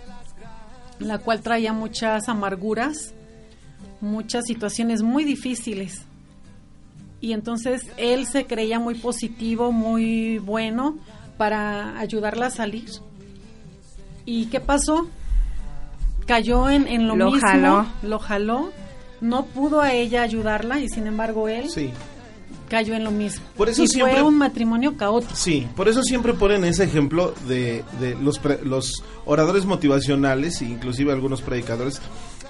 la 1.00 1.18
cual 1.20 1.42
traía 1.42 1.74
muchas 1.74 2.30
amarguras, 2.30 3.14
muchas 4.02 4.46
situaciones 4.46 5.02
muy 5.02 5.24
difíciles. 5.24 6.04
Y 7.20 7.34
entonces 7.34 7.88
él 7.98 8.26
se 8.28 8.46
creía 8.46 8.80
muy 8.80 8.96
positivo, 8.96 9.72
muy 9.72 10.38
bueno 10.40 10.98
para 11.38 11.98
ayudarla 12.00 12.48
a 12.48 12.50
salir. 12.52 12.90
¿Y 14.26 14.46
qué 14.48 14.60
pasó? 14.60 15.08
Cayó 16.26 16.70
en, 16.70 16.88
en 16.88 17.08
lo, 17.08 17.16
Lo 17.16 17.32
mismo, 17.32 17.48
jaló. 17.48 17.86
lo 18.02 18.20
jaló, 18.20 18.72
no 19.20 19.46
pudo 19.46 19.82
a 19.82 19.94
ella 19.94 20.22
ayudarla 20.22 20.80
y 20.80 20.88
sin 20.90 21.08
embargo 21.08 21.48
él 21.50 21.70
Sí. 21.70 21.92
Cayó 22.74 22.96
en 22.96 23.04
lo 23.04 23.12
mismo. 23.12 23.46
Por 23.56 23.70
eso 23.70 23.84
y 23.84 23.88
siempre- 23.88 24.16
fue 24.16 24.24
un 24.24 24.38
matrimonio 24.38 24.98
caótico. 24.98 25.36
Sí, 25.36 25.68
por 25.76 25.88
eso 25.88 26.02
siempre 26.02 26.34
ponen 26.34 26.64
ese 26.64 26.84
ejemplo 26.86 27.36
de, 27.48 27.84
de 28.00 28.16
los, 28.16 28.40
pre- 28.40 28.60
los 28.64 29.04
oradores 29.26 29.66
motivacionales 29.66 30.60
e 30.62 30.66
inclusive 30.66 31.12
algunos 31.12 31.42
predicadores 31.44 32.02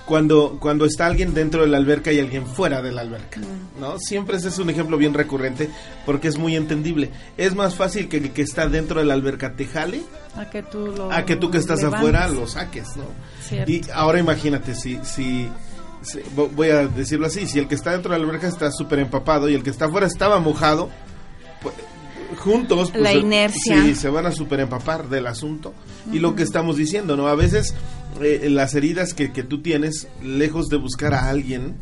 cuando, 0.06 0.58
cuando 0.60 0.86
está 0.86 1.06
alguien 1.08 1.34
dentro 1.34 1.62
de 1.62 1.68
la 1.68 1.78
alberca 1.78 2.12
y 2.12 2.20
alguien 2.20 2.46
fuera 2.46 2.82
de 2.82 2.92
la 2.92 3.02
alberca, 3.02 3.40
¿no? 3.80 3.98
Siempre 4.00 4.36
ese 4.38 4.50
es 4.50 4.58
un 4.60 4.70
ejemplo 4.70 4.98
bien 4.98 5.14
recurrente 5.14 5.70
porque 6.06 6.28
es 6.30 6.38
muy 6.38 6.56
entendible. 6.56 7.10
Es 7.38 7.54
más 7.56 7.76
fácil 7.76 8.08
que 8.10 8.18
el 8.18 8.32
que 8.32 8.42
está 8.42 8.68
dentro 8.68 9.00
de 9.00 9.06
la 9.06 9.14
alberca 9.14 9.56
te 9.56 9.66
jale 9.66 10.02
A 10.38 10.50
que 10.50 10.62
tú 10.64 10.88
lo 10.88 11.12
a 11.12 11.24
que 11.26 11.36
tú 11.38 11.50
que 11.52 11.58
estás 11.58 11.80
levantes. 11.80 12.00
afuera 12.00 12.28
lo 12.30 12.48
saques, 12.48 12.96
¿no? 12.98 13.06
Cierto. 13.48 13.72
Y 13.72 13.82
ahora 13.94 14.20
imagínate, 14.20 14.76
si, 14.76 15.00
si, 15.04 15.48
voy 16.56 16.70
a 16.70 16.88
decirlo 16.88 17.28
así, 17.28 17.48
si 17.48 17.60
el 17.60 17.68
que 17.68 17.76
está 17.76 17.92
dentro 17.92 18.12
de 18.14 18.20
la 18.20 18.26
alberca 18.26 18.48
está 18.48 18.72
súper 18.72 19.00
empapado 19.00 19.50
y 19.50 19.54
el 19.56 19.64
que 19.64 19.70
está 19.70 19.86
afuera 19.86 20.08
estaba 20.08 20.40
mojado, 20.40 20.90
pues, 21.62 21.76
juntos... 22.40 22.92
pues, 22.92 23.02
La 23.04 23.12
se- 23.12 23.18
inercia. 23.20 23.84
Sí, 23.84 23.96
se 23.96 24.10
van 24.10 24.26
a 24.26 24.32
súper 24.32 24.60
empapar 24.62 25.10
del 25.10 25.28
asunto. 25.28 25.74
Y 26.12 26.20
lo 26.20 26.36
que 26.36 26.44
estamos 26.44 26.78
diciendo, 26.78 27.16
¿no? 27.16 27.28
A 27.28 27.36
veces 27.36 27.74
eh, 28.22 28.48
las 28.50 28.76
heridas 28.76 29.14
que, 29.14 29.32
que 29.32 29.44
tú 29.44 29.62
tienes, 29.62 30.08
lejos 30.24 30.68
de 30.70 30.78
buscar 30.78 31.14
a 31.14 31.30
alguien... 31.30 31.76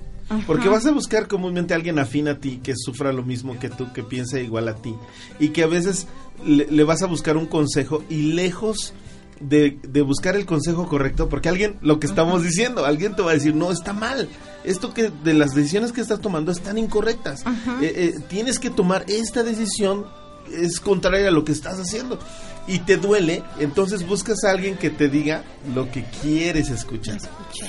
Porque 0.48 0.70
vas 0.70 0.86
a 0.86 0.92
buscar 0.94 1.28
comúnmente 1.28 1.74
a 1.74 1.76
alguien 1.76 2.00
afín 2.00 2.30
a 2.30 2.40
ti, 2.40 2.62
que 2.64 2.74
sufra 2.78 3.12
lo 3.12 3.22
mismo 3.22 3.60
que 3.60 3.68
tú, 3.70 3.92
que 3.92 4.02
piense 4.02 4.42
igual 4.42 4.70
a 4.70 4.76
ti. 4.76 4.96
Y 5.42 5.50
que 5.50 5.62
a 5.64 5.68
veces 5.68 6.08
le, 6.46 6.68
le 6.72 6.84
vas 6.86 7.02
a 7.02 7.08
buscar 7.08 7.36
un 7.36 7.48
consejo 7.48 8.02
y 8.10 8.32
lejos 8.32 8.94
de, 9.42 9.80
de 9.82 10.02
buscar 10.02 10.36
el 10.36 10.46
consejo 10.46 10.88
correcto, 10.88 11.30
porque 11.30 11.50
alguien, 11.50 11.78
lo 11.82 12.00
que 12.00 12.08
estamos 12.08 12.44
diciendo, 12.44 12.86
alguien 12.86 13.16
te 13.16 13.22
va 13.22 13.32
a 13.32 13.34
decir, 13.34 13.56
no, 13.56 13.72
está 13.72 13.94
mal. 13.94 14.30
Esto 14.64 14.94
que 14.94 15.12
de 15.24 15.34
las 15.34 15.56
decisiones 15.56 15.92
que 15.92 16.02
estás 16.02 16.22
tomando 16.22 16.52
están 16.52 16.78
incorrectas. 16.78 17.44
Eh, 17.82 17.94
eh, 17.96 18.20
tienes 18.30 18.60
que 18.60 18.70
tomar 18.70 19.06
esta 19.08 19.44
decisión, 19.44 20.06
es 20.52 20.80
contraria 20.80 21.28
a 21.28 21.32
lo 21.32 21.44
que 21.44 21.52
estás 21.52 21.80
haciendo. 21.80 22.20
Y 22.68 22.80
te 22.80 22.98
duele, 22.98 23.44
entonces 23.60 24.06
buscas 24.08 24.44
a 24.44 24.52
alguien 24.52 24.78
que 24.78 24.92
te 24.92 25.10
diga 25.10 25.44
lo 25.74 25.92
que 25.92 26.06
quieres 26.22 26.70
escuchar. 26.70 27.20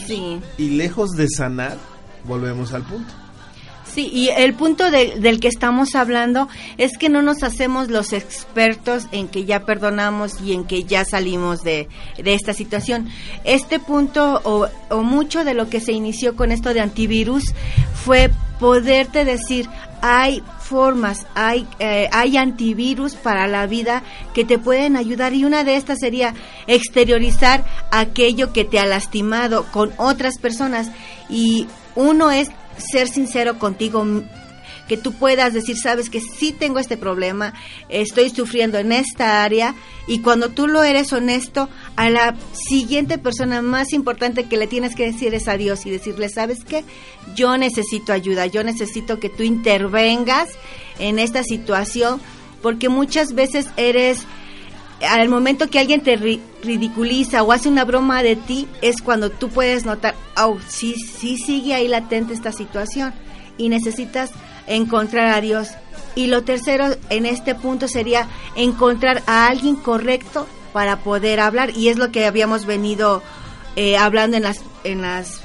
Sí. 0.06 0.40
Y 0.58 0.70
lejos 0.70 1.12
de 1.12 1.28
sanar, 1.28 1.78
volvemos 2.24 2.74
al 2.74 2.82
punto. 2.82 3.12
Sí, 3.94 4.08
y 4.10 4.28
el 4.30 4.54
punto 4.54 4.90
de- 4.90 5.16
del 5.20 5.38
que 5.38 5.48
estamos 5.48 5.94
hablando 5.94 6.48
es 6.78 6.96
que 6.96 7.10
no 7.10 7.20
nos 7.20 7.42
hacemos 7.42 7.88
los 7.90 8.14
expertos 8.14 9.04
en 9.12 9.28
que 9.28 9.44
ya 9.44 9.66
perdonamos 9.66 10.40
y 10.40 10.54
en 10.54 10.64
que 10.64 10.84
ya 10.84 11.04
salimos 11.04 11.62
de, 11.62 11.88
de 12.16 12.32
esta 12.34 12.54
situación. 12.54 13.08
Este 13.44 13.78
punto 13.80 14.40
o, 14.44 14.66
o 14.88 15.02
mucho 15.02 15.44
de 15.44 15.52
lo 15.52 15.68
que 15.68 15.80
se 15.80 15.92
inició 15.92 16.36
con 16.36 16.52
esto 16.52 16.72
de 16.72 16.80
antivirus 16.80 17.52
fue 17.94 18.30
poderte 18.58 19.26
decir, 19.26 19.68
hay 20.00 20.42
formas, 20.60 21.26
hay, 21.34 21.66
eh, 21.78 22.08
hay 22.12 22.38
antivirus 22.38 23.14
para 23.14 23.46
la 23.46 23.66
vida 23.66 24.02
que 24.32 24.44
te 24.46 24.58
pueden 24.58 24.96
ayudar 24.96 25.34
y 25.34 25.44
una 25.44 25.64
de 25.64 25.76
estas 25.76 25.98
sería 25.98 26.32
exteriorizar 26.66 27.64
aquello 27.90 28.52
que 28.54 28.64
te 28.64 28.78
ha 28.78 28.86
lastimado 28.86 29.64
con 29.70 29.92
otras 29.98 30.38
personas 30.38 30.90
y 31.28 31.66
uno 31.94 32.30
es 32.30 32.48
ser 32.78 33.08
sincero 33.08 33.58
contigo 33.58 34.04
que 34.88 34.96
tú 34.96 35.12
puedas 35.12 35.54
decir, 35.54 35.76
sabes 35.76 36.10
que 36.10 36.20
sí 36.20 36.52
tengo 36.52 36.78
este 36.78 36.96
problema, 36.96 37.54
estoy 37.88 38.30
sufriendo 38.30 38.78
en 38.78 38.92
esta 38.92 39.42
área 39.42 39.74
y 40.06 40.20
cuando 40.20 40.50
tú 40.50 40.66
lo 40.66 40.82
eres 40.82 41.12
honesto, 41.12 41.68
a 41.96 42.10
la 42.10 42.34
siguiente 42.52 43.18
persona 43.18 43.62
más 43.62 43.92
importante 43.92 44.48
que 44.48 44.56
le 44.56 44.66
tienes 44.66 44.94
que 44.94 45.04
decir 45.04 45.34
es 45.34 45.48
a 45.48 45.56
Dios 45.56 45.86
y 45.86 45.90
decirle, 45.90 46.28
sabes 46.28 46.64
qué, 46.64 46.84
yo 47.34 47.56
necesito 47.56 48.12
ayuda, 48.12 48.46
yo 48.46 48.64
necesito 48.64 49.20
que 49.20 49.28
tú 49.28 49.42
intervengas 49.44 50.48
en 50.98 51.18
esta 51.18 51.42
situación 51.44 52.20
porque 52.60 52.88
muchas 52.88 53.34
veces 53.34 53.68
eres 53.76 54.26
al 55.08 55.28
momento 55.28 55.68
que 55.68 55.78
alguien 55.78 56.00
te 56.02 56.18
ri- 56.18 56.40
ridiculiza 56.62 57.42
o 57.42 57.52
hace 57.52 57.68
una 57.68 57.84
broma 57.84 58.22
de 58.22 58.36
ti, 58.36 58.68
es 58.82 59.02
cuando 59.02 59.30
tú 59.30 59.48
puedes 59.48 59.84
notar, 59.84 60.14
oh, 60.36 60.58
sí, 60.68 60.94
sí 60.94 61.36
sigue 61.38 61.74
ahí 61.74 61.88
latente 61.88 62.34
esta 62.34 62.52
situación 62.52 63.12
y 63.58 63.68
necesitas 63.68 64.30
encontrar 64.66 65.28
a 65.28 65.40
Dios. 65.40 65.68
Y 66.14 66.26
lo 66.26 66.42
tercero 66.44 66.86
en 67.10 67.26
este 67.26 67.54
punto 67.54 67.88
sería 67.88 68.28
encontrar 68.54 69.22
a 69.26 69.46
alguien 69.48 69.76
correcto 69.76 70.46
para 70.72 70.98
poder 71.00 71.40
hablar 71.40 71.70
y 71.76 71.88
es 71.88 71.96
lo 71.96 72.10
que 72.12 72.26
habíamos 72.26 72.64
venido 72.66 73.22
eh, 73.76 73.96
hablando 73.96 74.36
en 74.36 74.42
las 74.42 74.60
en 74.84 75.02
las 75.02 75.40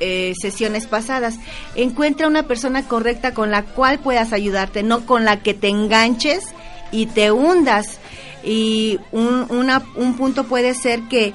eh, 0.00 0.32
sesiones 0.40 0.86
pasadas. 0.86 1.36
Encuentra 1.74 2.26
una 2.26 2.44
persona 2.44 2.86
correcta 2.88 3.34
con 3.34 3.50
la 3.50 3.62
cual 3.64 3.98
puedas 3.98 4.32
ayudarte, 4.32 4.82
no 4.82 5.06
con 5.06 5.24
la 5.24 5.40
que 5.40 5.54
te 5.54 5.68
enganches 5.68 6.42
y 6.90 7.06
te 7.06 7.30
hundas. 7.30 7.98
Y 8.44 8.98
un, 9.12 9.46
una- 9.50 9.82
un 9.96 10.16
punto 10.16 10.44
puede 10.44 10.74
ser 10.74 11.02
que, 11.08 11.32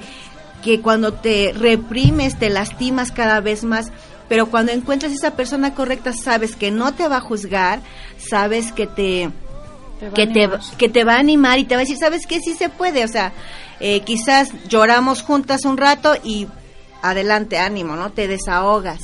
que 0.62 0.80
cuando 0.80 1.12
te 1.12 1.52
reprimes 1.56 2.38
te 2.38 2.50
lastimas 2.50 3.12
cada 3.12 3.40
vez 3.40 3.62
más, 3.64 3.92
pero 4.28 4.46
cuando 4.46 4.72
encuentras 4.72 5.12
esa 5.12 5.32
persona 5.36 5.74
correcta 5.74 6.12
sabes 6.12 6.56
que 6.56 6.70
no 6.70 6.94
te 6.94 7.06
va 7.08 7.18
a 7.18 7.20
juzgar, 7.20 7.80
sabes 8.18 8.72
que 8.72 8.86
te, 8.88 9.30
Te 10.00 10.06
va 10.06 10.10
a 10.10 10.14
que 10.14 10.26
te, 10.26 10.44
animar. 10.44 10.60
que 10.76 10.88
te 10.88 11.04
va 11.04 11.14
a 11.14 11.18
animar 11.20 11.58
y 11.60 11.64
te 11.64 11.76
va 11.76 11.80
a 11.82 11.84
decir, 11.84 11.96
¿sabes 11.98 12.26
qué? 12.26 12.40
Sí 12.40 12.54
se 12.54 12.68
puede, 12.68 13.04
o 13.04 13.08
sea, 13.08 13.32
eh, 13.78 14.00
quizás 14.00 14.48
lloramos 14.68 15.22
juntas 15.22 15.64
un 15.64 15.76
rato 15.76 16.14
y 16.24 16.48
adelante, 17.02 17.58
ánimo, 17.58 17.94
¿no? 17.94 18.10
Te 18.10 18.26
desahogas. 18.26 19.02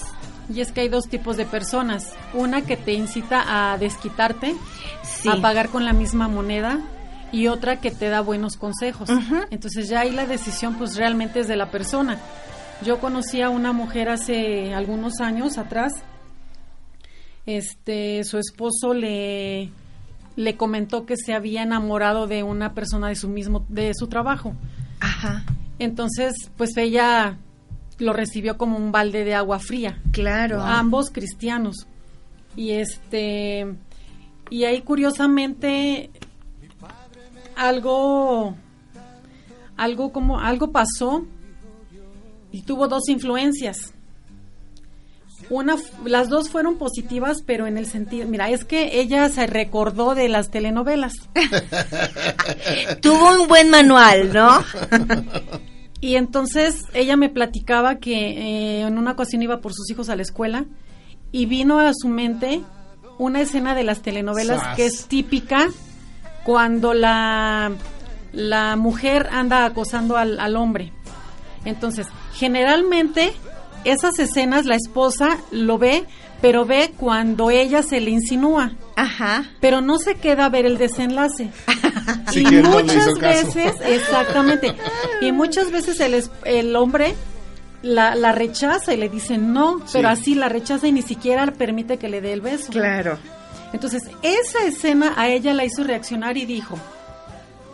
Y 0.53 0.61
es 0.61 0.73
que 0.73 0.81
hay 0.81 0.89
dos 0.89 1.09
tipos 1.09 1.37
de 1.37 1.45
personas. 1.47 2.13
Una 2.35 2.63
que 2.63 2.77
te 2.77 2.93
incita 2.93 3.73
a 3.73 3.79
desquitarte, 3.79 4.57
Sí. 5.05 5.29
a 5.29 5.41
pagar 5.41 5.69
con 5.69 5.85
la 5.85 5.93
misma 5.93 6.27
moneda, 6.27 6.81
y 7.33 7.49
otra 7.49 7.81
que 7.81 7.91
te 7.91 8.09
da 8.09 8.21
buenos 8.21 8.57
consejos. 8.57 9.09
Entonces 9.51 9.89
ya 9.89 10.01
ahí 10.01 10.11
la 10.11 10.27
decisión 10.27 10.77
pues 10.77 10.97
realmente 10.97 11.41
es 11.41 11.49
de 11.49 11.57
la 11.57 11.71
persona. 11.71 12.19
Yo 12.85 13.01
conocí 13.01 13.41
a 13.43 13.49
una 13.49 13.73
mujer 13.73 14.09
hace 14.09 14.75
algunos 14.75 15.21
años 15.21 15.57
atrás. 15.59 15.93
Este, 17.47 18.23
su 18.25 18.39
esposo 18.39 18.95
le 18.95 19.71
le 20.35 20.57
comentó 20.57 21.05
que 21.05 21.17
se 21.17 21.35
había 21.35 21.63
enamorado 21.63 22.27
de 22.27 22.43
una 22.43 22.73
persona 22.73 23.09
de 23.09 23.17
su 23.17 23.29
mismo 23.29 23.67
de 23.69 23.93
su 23.95 24.07
trabajo. 24.07 24.55
Ajá, 25.01 25.45
Entonces, 25.79 26.33
pues 26.57 26.77
ella 26.77 27.37
lo 27.99 28.13
recibió 28.15 28.57
como 28.57 28.79
un 28.79 28.93
balde 28.93 29.25
de 29.25 29.35
agua 29.35 29.59
fría. 29.59 30.01
claro. 30.13 30.63
Ambos 30.63 31.11
cristianos. 31.11 31.87
Y 32.57 32.71
este 32.73 33.75
y 34.49 34.65
ahí 34.65 34.81
curiosamente 34.83 36.11
algo 37.57 38.55
algo 39.77 40.13
como 40.13 40.41
algo 40.41 40.71
pasó 40.71 41.27
y 42.53 42.63
tuvo 42.63 42.89
dos 42.89 43.09
influencias. 43.09 43.95
Una, 45.51 45.77
las 46.05 46.29
dos 46.29 46.51
fueron 46.51 46.79
positivas, 46.79 47.43
pero 47.45 47.67
en 47.67 47.77
el 47.77 47.87
sentido, 47.87 48.29
mira, 48.29 48.49
es 48.49 48.65
que 48.65 49.01
ella 49.01 49.29
se 49.29 49.47
recordó 49.47 50.15
de 50.15 50.29
las 50.29 50.51
telenovelas. 50.51 51.15
Tuvo 53.03 53.43
un 53.43 53.49
buen 53.49 53.69
manual, 53.71 54.33
¿no? 54.33 54.65
Y 56.03 56.17
entonces 56.17 56.87
ella 56.95 57.17
me 57.17 57.29
platicaba 57.29 58.01
que 58.01 58.13
eh, 58.13 58.81
en 58.81 58.99
una 58.99 59.13
ocasión 59.13 59.41
iba 59.41 59.61
por 59.61 59.73
sus 59.73 59.89
hijos 59.89 60.09
a 60.09 60.17
la 60.17 60.23
escuela 60.23 60.65
y 61.31 61.47
vino 61.47 61.79
a 61.79 61.93
su 61.95 62.09
mente 62.09 62.61
una 63.19 63.41
escena 63.41 63.77
de 63.77 63.85
las 63.85 64.03
telenovelas 64.03 64.61
Sas. 64.61 64.77
que 64.77 64.87
es 64.87 65.07
típica 65.07 65.69
cuando 66.45 66.95
la, 66.95 67.73
la 68.33 68.77
mujer 68.77 69.29
anda 69.33 69.65
acosando 69.65 70.17
al, 70.17 70.39
al 70.41 70.57
hombre. 70.57 70.93
Entonces, 71.65 72.07
generalmente 72.35 73.33
esas 73.85 74.19
escenas 74.19 74.65
la 74.67 74.75
esposa 74.77 75.39
lo 75.51 75.79
ve, 75.79 76.05
pero 76.41 76.65
ve 76.65 76.93
cuando 76.97 77.51
ella 77.51 77.83
se 77.83 78.01
le 78.01 78.11
insinúa, 78.11 78.73
Ajá. 78.97 79.45
pero 79.61 79.81
no 79.81 79.99
se 79.99 80.17
queda 80.17 80.47
a 80.47 80.49
ver 80.49 80.67
el 80.67 80.79
desenlace. 80.79 81.51
Sí, 82.33 82.41
y 82.41 82.45
no 82.63 82.71
muchas 82.71 83.15
caso. 83.17 83.19
veces, 83.21 83.75
exactamente, 83.85 84.75
y 85.21 85.33
muchas 85.33 85.71
veces 85.71 86.01
el, 86.01 86.15
es- 86.15 86.31
el 86.45 86.75
hombre 86.77 87.15
la, 87.83 88.15
la 88.15 88.33
rechaza 88.33 88.95
y 88.95 88.97
le 88.97 89.09
dice 89.11 89.37
no, 89.37 89.79
Sí. 89.81 89.85
pero 89.95 90.09
así 90.09 90.35
la 90.35 90.49
rechaza 90.49 90.89
y 90.89 90.93
ni 90.93 91.03
siquiera 91.03 91.45
permite 91.53 91.99
que 91.99 92.09
le 92.09 92.21
dé 92.23 92.33
el 92.33 92.41
beso. 92.41 92.73
Claro. 92.73 93.19
Entonces, 93.73 94.03
esa 94.23 94.65
escena 94.67 95.15
a 95.17 95.29
ella 95.29 95.55
la 95.55 95.65
hizo 95.65 95.83
reaccionar 95.85 96.37
y 96.37 96.45
dijo, 96.45 96.79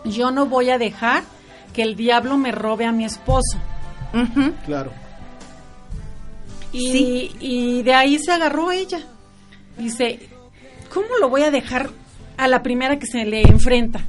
yo 0.05 0.31
no 0.31 0.47
voy 0.47 0.71
a 0.71 0.79
dejar 0.79 1.23
que 1.73 1.83
el 1.83 1.97
diablo 1.97 2.37
me 2.37 2.53
robe 2.53 2.87
a 2.87 2.93
mi 2.93 3.05
esposo. 3.05 3.59
Claro. 4.65 4.93
Y, 6.73 6.93
Sí. 6.93 7.37
y 7.41 7.83
de 7.83 7.95
ahí 7.95 8.19
se 8.19 8.33
agarró 8.33 8.71
ella. 8.73 9.01
Dice, 9.77 10.29
¿cómo 10.93 11.07
lo 11.21 11.29
voy 11.29 11.43
a 11.43 11.51
dejar 11.51 11.91
a 12.37 12.47
la 12.49 12.63
primera 12.63 12.99
que 12.99 13.07
se 13.07 13.25
le 13.25 13.43
enfrenta? 13.43 14.01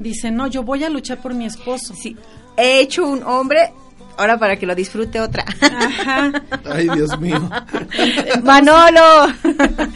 Dice, 0.00 0.30
no, 0.30 0.46
yo 0.48 0.62
voy 0.62 0.84
a 0.84 0.90
luchar 0.90 1.18
por 1.22 1.32
mi 1.32 1.46
esposo. 1.46 1.94
Sí. 1.94 2.14
He 2.58 2.80
hecho 2.80 3.06
un 3.06 3.22
hombre, 3.22 3.72
ahora 4.18 4.38
para 4.38 4.56
que 4.58 4.66
lo 4.66 4.74
disfrute 4.74 5.18
otra. 5.20 5.44
Ajá. 5.62 6.30
Ay, 6.70 6.88
Dios 6.94 7.18
mío. 7.18 7.48
Manolo. 8.42 9.28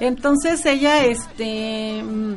Entonces 0.00 0.64
ella, 0.64 1.04
este, 1.04 2.02
mm, 2.02 2.34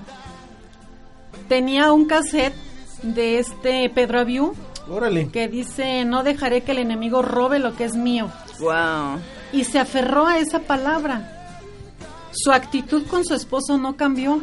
tenía 1.47 1.91
un 1.93 2.05
cassette 2.05 2.53
de 3.01 3.39
este 3.39 3.89
Pedro 3.89 4.25
Órale. 4.89 5.29
que 5.29 5.47
dice, 5.47 6.03
no 6.05 6.23
dejaré 6.23 6.61
que 6.61 6.73
el 6.73 6.79
enemigo 6.79 7.21
robe 7.21 7.59
lo 7.59 7.75
que 7.75 7.85
es 7.85 7.95
mío. 7.95 8.29
wow. 8.59 9.19
Y 9.51 9.65
se 9.65 9.79
aferró 9.79 10.27
a 10.27 10.39
esa 10.39 10.59
palabra. 10.59 11.29
Su 12.31 12.51
actitud 12.51 13.05
con 13.07 13.23
su 13.23 13.35
esposo 13.35 13.77
no 13.77 13.95
cambió. 13.95 14.41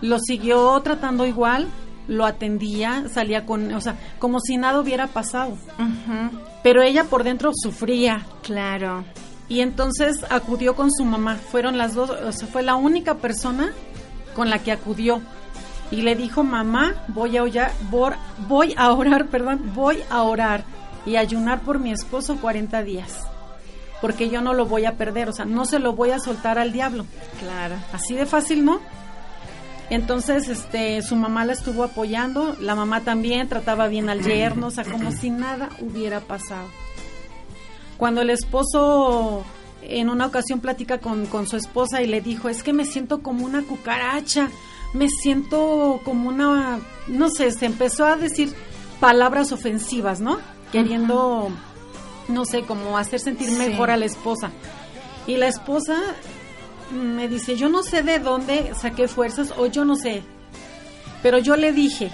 Lo 0.00 0.18
siguió 0.18 0.80
tratando 0.80 1.26
igual, 1.26 1.68
lo 2.08 2.26
atendía, 2.26 3.04
salía 3.08 3.46
con, 3.46 3.72
o 3.72 3.80
sea, 3.80 3.96
como 4.18 4.40
si 4.40 4.56
nada 4.56 4.80
hubiera 4.80 5.06
pasado. 5.06 5.56
Pero 6.62 6.82
ella 6.82 7.04
por 7.04 7.22
dentro 7.22 7.52
sufría. 7.54 8.26
Claro. 8.42 9.04
Y 9.48 9.60
entonces 9.60 10.24
acudió 10.30 10.76
con 10.76 10.92
su 10.92 11.04
mamá. 11.04 11.36
Fueron 11.36 11.78
las 11.78 11.94
dos, 11.94 12.10
o 12.10 12.32
sea, 12.32 12.48
fue 12.48 12.62
la 12.62 12.74
única 12.74 13.14
persona 13.14 13.72
con 14.34 14.50
la 14.50 14.58
que 14.58 14.72
acudió. 14.72 15.22
Y 15.90 16.02
le 16.02 16.14
dijo, 16.14 16.44
mamá, 16.44 16.94
voy 17.08 17.38
a 17.38 17.42
orar, 17.42 17.72
voy 18.46 18.74
a 18.76 18.92
orar, 18.92 19.26
perdón, 19.30 19.72
voy 19.74 20.02
a 20.10 20.22
orar 20.22 20.64
y 21.06 21.16
ayunar 21.16 21.60
por 21.60 21.78
mi 21.78 21.90
esposo 21.90 22.36
40 22.36 22.82
días. 22.82 23.16
Porque 24.02 24.28
yo 24.28 24.40
no 24.42 24.52
lo 24.52 24.66
voy 24.66 24.84
a 24.84 24.96
perder, 24.96 25.28
o 25.28 25.32
sea, 25.32 25.44
no 25.44 25.64
se 25.64 25.78
lo 25.78 25.94
voy 25.94 26.10
a 26.10 26.20
soltar 26.20 26.58
al 26.58 26.72
diablo. 26.72 27.06
Claro. 27.40 27.76
Así 27.92 28.14
de 28.14 28.26
fácil, 28.26 28.64
¿no? 28.64 28.80
Entonces, 29.90 30.48
este, 30.48 31.00
su 31.00 31.16
mamá 31.16 31.46
la 31.46 31.54
estuvo 31.54 31.82
apoyando, 31.82 32.54
la 32.60 32.74
mamá 32.74 33.00
también 33.00 33.48
trataba 33.48 33.88
bien 33.88 34.10
al 34.10 34.22
yerno, 34.22 34.66
o 34.66 34.70
sea, 34.70 34.84
como 34.84 35.10
si 35.10 35.30
nada 35.30 35.70
hubiera 35.80 36.20
pasado. 36.20 36.68
Cuando 37.98 38.22
el 38.22 38.30
esposo 38.30 39.44
en 39.82 40.08
una 40.08 40.26
ocasión 40.26 40.60
platica 40.60 40.98
con, 40.98 41.26
con 41.26 41.46
su 41.46 41.56
esposa 41.56 42.00
y 42.02 42.06
le 42.06 42.20
dijo, 42.20 42.48
es 42.48 42.62
que 42.62 42.72
me 42.72 42.84
siento 42.84 43.22
como 43.22 43.44
una 43.44 43.62
cucaracha, 43.62 44.50
me 44.94 45.08
siento 45.08 46.00
como 46.04 46.28
una, 46.28 46.78
no 47.08 47.28
sé, 47.30 47.50
se 47.52 47.66
empezó 47.66 48.06
a 48.06 48.16
decir 48.16 48.54
palabras 49.00 49.52
ofensivas, 49.52 50.20
¿no? 50.20 50.38
Queriendo, 50.72 51.50
no 52.28 52.44
sé, 52.44 52.62
como 52.62 52.96
hacer 52.98 53.20
sentir 53.20 53.48
Sí. 53.50 53.56
mejor 53.56 53.90
a 53.90 53.96
la 53.96 54.04
esposa. 54.06 54.50
Y 55.26 55.36
la 55.36 55.48
esposa 55.48 55.96
me 56.92 57.28
dice, 57.28 57.56
yo 57.56 57.68
no 57.68 57.82
sé 57.82 58.02
de 58.02 58.18
dónde 58.18 58.72
saqué 58.74 59.08
fuerzas 59.08 59.52
o 59.58 59.66
yo 59.66 59.84
no 59.84 59.94
sé, 59.96 60.22
pero 61.22 61.38
yo 61.38 61.56
le 61.56 61.72
dije, 61.72 62.10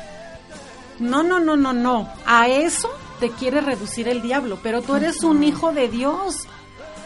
no, 0.99 1.23
no, 1.23 1.41
no, 1.41 1.57
no, 1.57 1.73
no, 1.73 2.09
a 2.27 2.49
eso 2.49 2.91
te 3.25 3.31
quiere 3.31 3.63
reducir 3.63 4.07
el 4.07 4.21
diablo, 4.21 4.59
pero 4.63 4.83
tú 4.83 4.97
eres 4.97 5.23
un 5.25 5.43
hijo 5.45 5.73
de 5.73 5.89
Dios, 5.89 6.35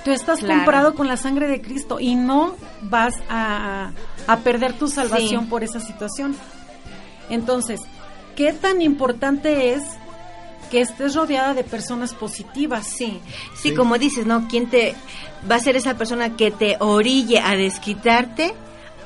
tú 0.04 0.10
estás 0.10 0.40
Claro. 0.40 0.54
comprado 0.56 0.94
con 0.96 1.06
la 1.06 1.16
sangre 1.16 1.46
de 1.46 1.60
Cristo 1.60 2.00
y 2.00 2.16
no 2.16 2.56
vas 2.82 3.14
a, 3.30 3.92
a 4.26 4.36
perder 4.38 4.72
tu 4.72 4.88
salvación 4.88 5.44
Sí. 5.44 5.50
por 5.50 5.62
esa 5.62 5.78
situación. 5.78 6.34
Entonces, 7.30 7.80
¿qué 8.34 8.52
tan 8.52 8.82
importante 8.82 9.74
es 9.74 9.84
que 10.72 10.80
estés 10.80 11.14
rodeada 11.14 11.54
de 11.54 11.62
personas 11.62 12.14
positivas? 12.14 12.86
Sí, 12.88 13.20
sí, 13.54 13.68
Sí. 13.70 13.74
como 13.74 13.96
dices, 13.96 14.26
¿no? 14.26 14.48
¿Quién 14.48 14.68
te 14.68 14.96
va 15.48 15.54
a 15.54 15.60
ser 15.60 15.76
esa 15.76 15.94
persona 15.96 16.36
que 16.36 16.50
te 16.50 16.78
orille 16.80 17.38
a 17.38 17.54
desquitarte 17.54 18.54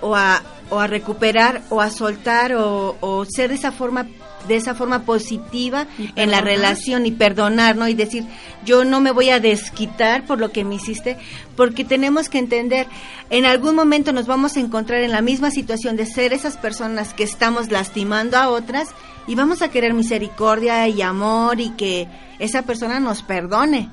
o 0.00 0.16
a, 0.16 0.42
o 0.70 0.80
a 0.80 0.86
recuperar 0.86 1.60
o 1.68 1.82
a 1.82 1.90
soltar 1.90 2.54
o, 2.54 2.96
o 3.02 3.26
ser 3.26 3.50
de 3.50 3.56
esa 3.56 3.70
forma 3.70 4.06
de 4.48 4.56
esa 4.56 4.74
forma 4.74 5.02
positiva 5.02 5.86
en 6.16 6.30
la 6.30 6.40
relación 6.40 7.06
y 7.06 7.12
perdonar, 7.12 7.76
¿no? 7.76 7.88
Y 7.88 7.94
decir, 7.94 8.24
yo 8.64 8.84
no 8.84 9.00
me 9.00 9.10
voy 9.10 9.30
a 9.30 9.40
desquitar 9.40 10.24
por 10.24 10.38
lo 10.38 10.52
que 10.52 10.64
me 10.64 10.76
hiciste, 10.76 11.16
porque 11.56 11.84
tenemos 11.84 12.28
que 12.28 12.38
entender, 12.38 12.86
en 13.30 13.44
algún 13.44 13.74
momento 13.74 14.12
nos 14.12 14.26
vamos 14.26 14.56
a 14.56 14.60
encontrar 14.60 15.02
en 15.02 15.10
la 15.10 15.22
misma 15.22 15.50
situación 15.50 15.96
de 15.96 16.06
ser 16.06 16.32
esas 16.32 16.56
personas 16.56 17.14
que 17.14 17.24
estamos 17.24 17.70
lastimando 17.70 18.36
a 18.36 18.48
otras 18.48 18.88
y 19.26 19.34
vamos 19.34 19.62
a 19.62 19.68
querer 19.68 19.94
misericordia 19.94 20.88
y 20.88 21.02
amor 21.02 21.60
y 21.60 21.70
que 21.70 22.08
esa 22.38 22.62
persona 22.62 23.00
nos 23.00 23.22
perdone. 23.22 23.90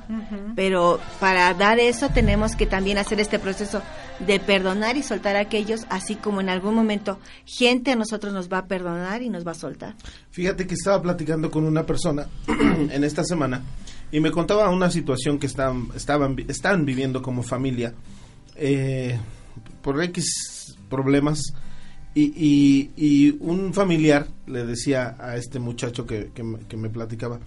Pero 0.55 0.99
para 1.19 1.53
dar 1.53 1.79
eso 1.79 2.09
tenemos 2.09 2.55
que 2.55 2.65
también 2.65 2.97
hacer 2.97 3.19
este 3.19 3.39
proceso 3.39 3.81
de 4.19 4.39
perdonar 4.39 4.97
y 4.97 5.03
soltar 5.03 5.35
a 5.35 5.39
aquellos, 5.41 5.85
así 5.89 6.15
como 6.15 6.41
en 6.41 6.49
algún 6.49 6.75
momento 6.75 7.19
gente 7.45 7.91
a 7.91 7.95
nosotros 7.95 8.33
nos 8.33 8.51
va 8.51 8.59
a 8.59 8.65
perdonar 8.67 9.21
y 9.21 9.29
nos 9.29 9.45
va 9.47 9.51
a 9.51 9.55
soltar. 9.55 9.95
Fíjate 10.31 10.67
que 10.67 10.73
estaba 10.73 11.01
platicando 11.01 11.49
con 11.49 11.63
una 11.65 11.85
persona 11.85 12.27
en 12.47 13.03
esta 13.03 13.23
semana 13.23 13.61
y 14.11 14.19
me 14.19 14.31
contaba 14.31 14.69
una 14.69 14.89
situación 14.91 15.39
que 15.39 15.47
estaban, 15.47 15.87
estaban, 15.95 16.35
están 16.47 16.83
viviendo 16.85 17.21
como 17.21 17.43
familia 17.43 17.93
eh, 18.55 19.17
por 19.81 20.01
X 20.03 20.75
problemas 20.89 21.41
y, 22.15 22.33
y- 22.35 22.91
y 22.97 23.37
un 23.39 23.73
familiar 23.73 24.27
le 24.47 24.65
decía 24.65 25.15
a 25.19 25.35
este 25.37 25.59
muchacho 25.59 26.05
que, 26.05 26.31
que 26.33 26.43
me- 26.43 26.59
que 26.59 26.75
me 26.75 26.89
platicaba, 26.89 27.39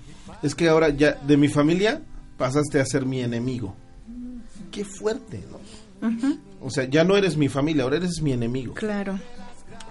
es 0.43 0.55
que 0.55 0.69
ahora 0.69 0.89
ya 0.91 1.13
de 1.27 1.37
mi 1.37 1.49
familia 1.49 2.01
pasaste 2.43 2.81
a 2.81 2.85
ser 2.85 3.07
mi 3.07 3.21
enemigo. 3.21 3.77
Qué 4.73 4.85
fuerte, 4.85 5.45
¿no? 5.49 5.61
O 6.61 6.71
sea, 6.71 6.91
ya 6.91 7.05
no 7.05 7.17
eres 7.17 7.37
mi 7.37 7.49
familia, 7.49 7.85
ahora 7.85 7.99
eres 7.99 8.21
mi 8.21 8.33
enemigo. 8.33 8.75
Claro. 8.75 9.21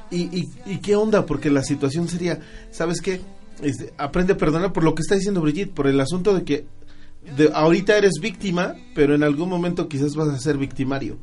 ¿Y, 0.09 0.23
y, 0.37 0.49
y 0.65 0.79
qué 0.79 0.97
onda? 0.97 1.25
Porque 1.25 1.49
la 1.49 1.63
situación 1.63 2.09
sería, 2.09 2.41
¿sabes 2.69 2.99
qué? 2.99 3.21
Este, 3.61 3.93
aprende 3.97 4.33
a 4.33 4.37
perdonar 4.37 4.73
por 4.73 4.83
lo 4.83 4.93
que 4.93 5.01
está 5.01 5.15
diciendo 5.15 5.39
Brigitte, 5.39 5.73
por 5.73 5.87
el 5.87 5.97
asunto 6.01 6.35
de 6.35 6.43
que 6.43 6.65
de, 7.37 7.51
ahorita 7.53 7.97
eres 7.97 8.19
víctima, 8.21 8.75
pero 8.95 9.15
en 9.15 9.23
algún 9.23 9.47
momento 9.47 9.87
quizás 9.87 10.17
vas 10.17 10.27
a 10.27 10.37
ser 10.37 10.57
victimario. 10.57 11.19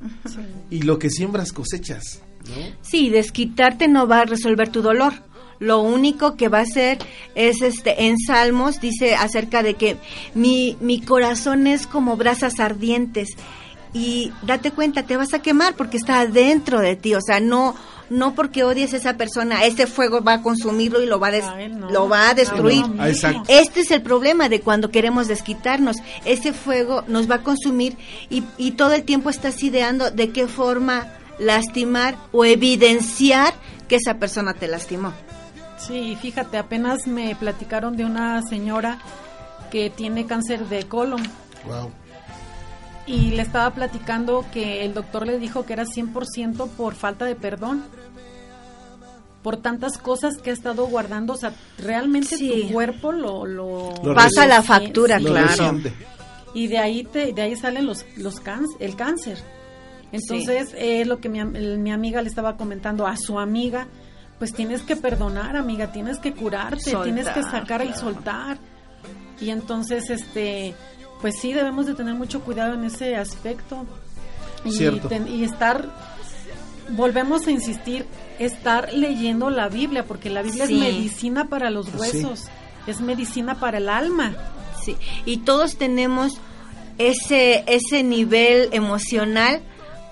Y 0.71 0.81
lo 0.81 0.99
que 0.99 1.11
siembras 1.11 1.53
cosechas, 1.53 2.23
¿no? 2.49 2.75
Sí, 2.81 3.11
desquitarte 3.11 3.87
no 3.87 4.09
va 4.09 4.21
a 4.21 4.25
resolver 4.25 4.71
tu 4.71 4.81
dolor. 4.81 5.13
Lo 5.61 5.81
único 5.81 6.37
que 6.37 6.49
va 6.49 6.59
a 6.59 6.63
hacer 6.63 6.99
es 7.35 7.63
este 7.63 8.07
en 8.07 8.17
Salmos 8.19 8.81
dice 8.81 9.15
acerca 9.17 9.63
de 9.63 9.75
que 9.75 9.97
mi, 10.35 10.77
mi 10.81 11.01
corazón 11.01 11.67
es 11.67 11.87
como 11.87 12.17
brasas 12.17 12.61
ardientes 12.61 13.31
y 13.93 14.33
date 14.43 14.71
cuenta, 14.71 15.03
te 15.05 15.17
vas 15.17 15.35
a 15.35 15.41
quemar 15.41 15.75
porque 15.75 15.97
está 15.97 16.21
adentro 16.21 16.81
de 16.81 16.95
ti, 16.97 17.15
o 17.15 17.21
sea, 17.21 17.41
no 17.41 17.75
no 18.11 18.35
porque 18.35 18.65
odies 18.65 18.95
a 18.95 18.97
esa 18.97 19.19
persona, 19.19 19.65
ese 19.67 19.87
fuego 19.87 20.23
va 20.23 20.35
a 20.35 20.43
consumirlo 20.43 21.03
y 21.03 21.07
lo 21.07 21.21
va 21.21 21.27
a 21.29 21.31
des- 21.31 21.45
Ay, 21.45 21.69
no. 21.69 21.91
lo 21.91 22.09
va 22.09 22.31
a 22.31 22.35
destruir. 22.35 22.81
No, 22.81 22.95
no, 22.95 23.07
exacto. 23.07 23.43
Este 23.49 23.81
es 23.81 23.91
el 23.91 24.01
problema 24.01 24.49
de 24.49 24.63
cuando 24.63 24.91
queremos 24.91 25.29
desquitarnos. 25.29 25.97
Ese 26.25 26.55
fuego 26.55 27.05
nos 27.07 27.31
va 27.31 27.35
a 27.37 27.43
consumir 27.43 27.99
y, 28.31 28.45
y 28.57 28.71
todo 28.73 28.95
el 28.95 29.03
tiempo 29.03 29.29
estás 29.29 29.63
ideando 29.63 30.11
de 30.11 30.31
qué 30.31 30.47
forma 30.47 31.07
lastimar 31.39 32.17
o 32.33 32.47
evidenciar 32.47 33.53
que 33.89 33.97
esa 33.97 34.15
persona 34.15 34.55
te 34.55 34.69
lastimó. 34.69 35.13
Sí, 35.89 36.17
fíjate, 36.21 36.59
apenas 36.59 37.07
me 37.07 37.35
platicaron 37.35 37.97
de 37.97 38.05
una 38.05 38.41
señora 38.43 38.99
que 39.71 39.91
tiene 39.91 40.27
cáncer 40.27 40.67
de 40.69 40.85
colon 40.87 41.23
Wow. 41.67 41.91
y 43.07 43.31
le 43.33 43.43
estaba 43.43 43.71
platicando 43.73 44.45
que 44.53 44.85
el 44.85 44.95
doctor 44.95 45.27
le 45.27 45.39
dijo 45.39 45.65
que 45.67 45.73
era 45.73 45.85
100% 45.85 46.69
por 46.69 46.95
falta 46.95 47.25
de 47.25 47.35
perdón. 47.35 47.85
Por 49.43 49.57
tantas 49.57 49.99
cosas 49.99 50.37
que 50.39 50.51
ha 50.51 50.53
estado 50.53 50.87
guardando, 50.87 51.33
o 51.33 51.37
sea, 51.37 51.53
realmente 51.79 52.37
Sí. 52.37 52.65
tu 52.67 52.73
cuerpo 52.73 53.13
lo... 53.13 53.47
lo 53.47 53.95
Lo 54.05 54.15
Pasa 54.15 54.47
la 54.47 54.63
factura. 54.63 55.19
Lo 55.21 55.31
claro. 55.31 55.81
y 56.55 56.67
de 56.67 56.79
ahí 56.79 57.05
te, 57.05 57.33
de 57.33 57.43
ahí 57.43 57.57
salen 57.57 57.87
los 57.87 58.05
los 58.17 58.41
cáncer, 58.41 58.77
el 58.81 58.97
cáncer 58.97 59.39
entonces 60.11 60.75
es 60.79 61.07
lo 61.07 61.19
que 61.21 61.29
mi, 61.29 61.39
el- 61.41 61.79
mi 61.79 61.93
amiga 61.93 62.23
le 62.23 62.29
estaba 62.29 62.57
comentando 62.57 63.07
a 63.07 63.17
su 63.17 63.39
amiga 63.39 63.87
pues 64.39 64.53
tienes 64.53 64.83
que 64.83 64.97
perdonar 64.97 65.57
amiga 65.57 65.91
tienes 65.93 66.19
que 66.19 66.33
curarte 66.33 66.81
Soltar, 66.81 67.03
tienes 67.05 67.29
que 67.29 67.43
sacar 67.43 67.83
y 67.83 67.87
claro. 67.89 68.01
soltar 68.01 68.59
y 69.41 69.51
entonces 69.51 70.11
este 70.11 70.75
pues 71.21 71.35
sí 71.41 71.53
debemos 71.53 71.87
de 71.87 71.95
tener 71.95 72.15
mucho 72.15 72.41
cuidado 72.43 72.75
en 72.75 72.85
ese 72.85 73.17
aspecto 73.17 73.85
y, 74.65 74.71
Cierto. 74.73 75.09
ten- 75.09 75.27
y 75.29 75.43
estar 75.45 75.89
volvemos 76.91 77.47
a 77.47 77.51
insistir 77.51 78.07
estar 78.39 78.93
leyendo 78.93 79.51
la 79.51 79.69
Biblia 79.69 80.05
porque 80.05 80.31
la 80.31 80.43
Biblia 80.43 80.67
Sí. 80.67 80.75
es 80.75 80.81
medicina 80.81 81.49
para 81.49 81.71
los 81.71 81.91
Pues 81.91 82.11
sí. 82.13 82.17
huesos 82.19 82.45
es 82.87 83.01
medicina 83.01 83.57
para 83.61 83.79
el 83.79 83.89
alma 83.89 84.35
Sí, 84.85 84.97
y 85.27 85.39
todos 85.39 85.77
tenemos 85.77 86.39
ese, 86.99 87.65
ese 87.67 88.03
nivel 88.05 88.69
emocional 88.73 89.61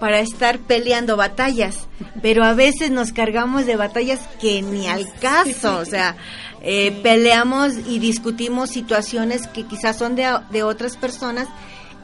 para 0.01 0.21
estar 0.21 0.59
peleando 0.59 1.17
batallas, 1.17 1.87
pero 2.23 2.45
a 2.45 2.53
veces 2.55 2.91
nos 2.91 3.13
cargamos 3.13 3.67
de 3.67 3.77
batallas 3.77 4.21
que 4.41 4.61
ni 4.63 4.89
al 4.89 5.07
caso, 5.21 5.79
o 5.79 5.85
sea, 5.85 6.17
eh, 6.63 6.91
peleamos 7.03 7.73
y 7.89 7.99
discutimos 7.99 8.71
situaciones 8.71 9.47
que 9.47 9.65
quizás 9.67 9.97
son 9.97 10.17
de, 10.17 10.29
de 10.51 10.63
otras 10.63 10.97
personas 10.97 11.49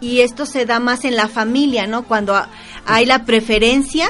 y 0.00 0.20
esto 0.20 0.46
se 0.46 0.66
da 0.66 0.78
más 0.80 1.04
en 1.04 1.16
la 1.16 1.28
familia, 1.28 1.86
¿no? 1.86 2.04
Cuando 2.04 2.34
ha- 2.34 2.48
hay 2.86 3.04
la 3.06 3.24
preferencia 3.24 4.08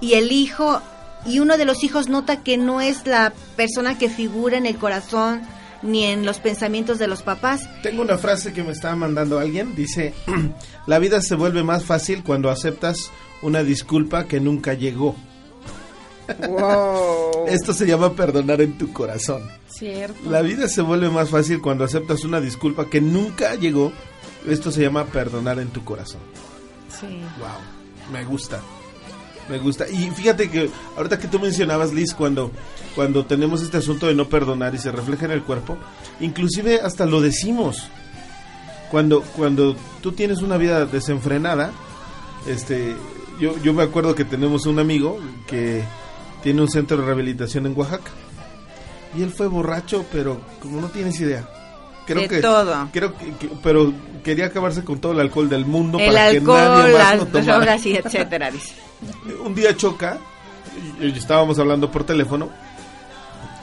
y 0.00 0.14
el 0.14 0.30
hijo 0.32 0.80
y 1.26 1.40
uno 1.40 1.56
de 1.56 1.64
los 1.64 1.82
hijos 1.84 2.08
nota 2.08 2.42
que 2.44 2.56
no 2.56 2.80
es 2.80 3.06
la 3.06 3.32
persona 3.56 3.98
que 3.98 4.08
figura 4.08 4.56
en 4.56 4.66
el 4.66 4.76
corazón 4.76 5.42
ni 5.82 6.04
en 6.04 6.24
los 6.26 6.38
pensamientos 6.38 6.98
de 6.98 7.06
los 7.06 7.22
papás. 7.22 7.68
Tengo 7.82 8.02
una 8.02 8.18
frase 8.18 8.52
que 8.52 8.62
me 8.62 8.72
está 8.72 8.94
mandando 8.96 9.38
alguien. 9.38 9.74
Dice, 9.74 10.14
la 10.86 10.98
vida 10.98 11.20
se 11.20 11.34
vuelve 11.34 11.62
más 11.62 11.84
fácil 11.84 12.22
cuando 12.22 12.50
aceptas 12.50 13.10
una 13.42 13.62
disculpa 13.62 14.26
que 14.26 14.40
nunca 14.40 14.74
llegó. 14.74 15.14
Esto 17.48 17.72
se 17.72 17.86
llama 17.86 18.14
perdonar 18.14 18.60
en 18.60 18.76
tu 18.76 18.92
corazón. 18.92 19.42
Cierto. 19.68 20.30
La 20.30 20.42
vida 20.42 20.68
se 20.68 20.82
vuelve 20.82 21.08
más 21.08 21.30
fácil 21.30 21.60
cuando 21.60 21.84
aceptas 21.84 22.24
una 22.24 22.40
disculpa 22.40 22.88
que 22.90 23.00
nunca 23.00 23.54
llegó. 23.54 23.92
Esto 24.46 24.70
se 24.70 24.82
llama 24.82 25.06
perdonar 25.06 25.58
en 25.58 25.68
tu 25.68 25.84
corazón. 25.84 26.20
Sí. 26.88 27.20
Wow, 27.38 28.12
me 28.12 28.24
gusta. 28.24 28.60
Me 29.48 29.58
gusta. 29.58 29.88
Y 29.88 30.10
fíjate 30.10 30.50
que 30.50 30.68
ahorita 30.96 31.18
que 31.18 31.28
tú 31.28 31.38
mencionabas, 31.38 31.92
Liz, 31.92 32.12
cuando, 32.12 32.50
cuando 32.98 33.24
tenemos 33.24 33.62
este 33.62 33.76
asunto 33.76 34.08
de 34.08 34.14
no 34.16 34.28
perdonar 34.28 34.74
y 34.74 34.78
se 34.78 34.90
refleja 34.90 35.26
en 35.26 35.30
el 35.30 35.44
cuerpo, 35.44 35.78
inclusive 36.18 36.80
hasta 36.82 37.06
lo 37.06 37.20
decimos. 37.20 37.86
Cuando, 38.90 39.20
cuando 39.36 39.76
tú 40.02 40.10
tienes 40.10 40.42
una 40.42 40.56
vida 40.56 40.84
desenfrenada, 40.84 41.70
este, 42.48 42.96
yo, 43.38 43.56
yo 43.62 43.72
me 43.72 43.84
acuerdo 43.84 44.16
que 44.16 44.24
tenemos 44.24 44.66
un 44.66 44.80
amigo 44.80 45.16
que 45.46 45.84
tiene 46.42 46.60
un 46.60 46.68
centro 46.68 46.96
de 46.96 47.04
rehabilitación 47.04 47.66
en 47.66 47.78
Oaxaca. 47.78 48.10
Y 49.16 49.22
él 49.22 49.30
fue 49.30 49.46
borracho, 49.46 50.04
pero 50.10 50.40
como 50.60 50.80
no 50.80 50.88
tienes 50.88 51.20
idea. 51.20 51.48
Creo 52.04 52.22
De 52.22 52.28
que, 52.28 52.40
todo. 52.40 52.88
Creo 52.92 53.16
que, 53.16 53.26
que- 53.34 53.50
pero 53.62 53.92
quería 54.24 54.46
acabarse 54.46 54.82
con 54.82 54.98
todo 54.98 55.12
el 55.12 55.20
alcohol 55.20 55.48
del 55.48 55.66
mundo 55.66 56.00
el 56.00 56.06
para 56.08 56.30
que 56.32 56.40
nadie 56.40 56.92
más 56.94 57.18
las 57.18 57.28
tomara. 57.30 57.58
drogas 57.58 57.86
y 57.86 57.94
etcétera, 57.94 58.50
dice. 58.50 58.74
Un 59.44 59.54
día 59.54 59.76
choca, 59.76 60.18
estábamos 61.00 61.60
hablando 61.60 61.88
por 61.92 62.02
teléfono 62.02 62.50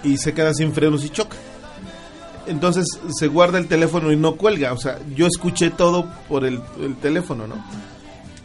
y 0.05 0.17
se 0.17 0.33
queda 0.33 0.53
sin 0.53 0.71
frenos 0.73 1.03
y 1.03 1.09
choca. 1.09 1.37
Entonces 2.47 2.85
se 3.17 3.27
guarda 3.27 3.57
el 3.57 3.67
teléfono 3.67 4.11
y 4.11 4.15
no 4.15 4.35
cuelga. 4.35 4.71
O 4.73 4.77
sea, 4.77 4.99
yo 5.15 5.25
escuché 5.25 5.71
todo 5.71 6.07
por 6.29 6.45
el, 6.45 6.61
el 6.79 6.95
teléfono, 6.97 7.47
¿no? 7.47 7.55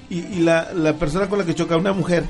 Y, 0.09 0.20
y 0.20 0.40
la, 0.40 0.73
la 0.73 0.94
persona 0.94 1.29
con 1.29 1.38
la 1.38 1.44
que 1.44 1.55
choca, 1.55 1.77
una 1.77 1.92
mujer, 1.92 2.25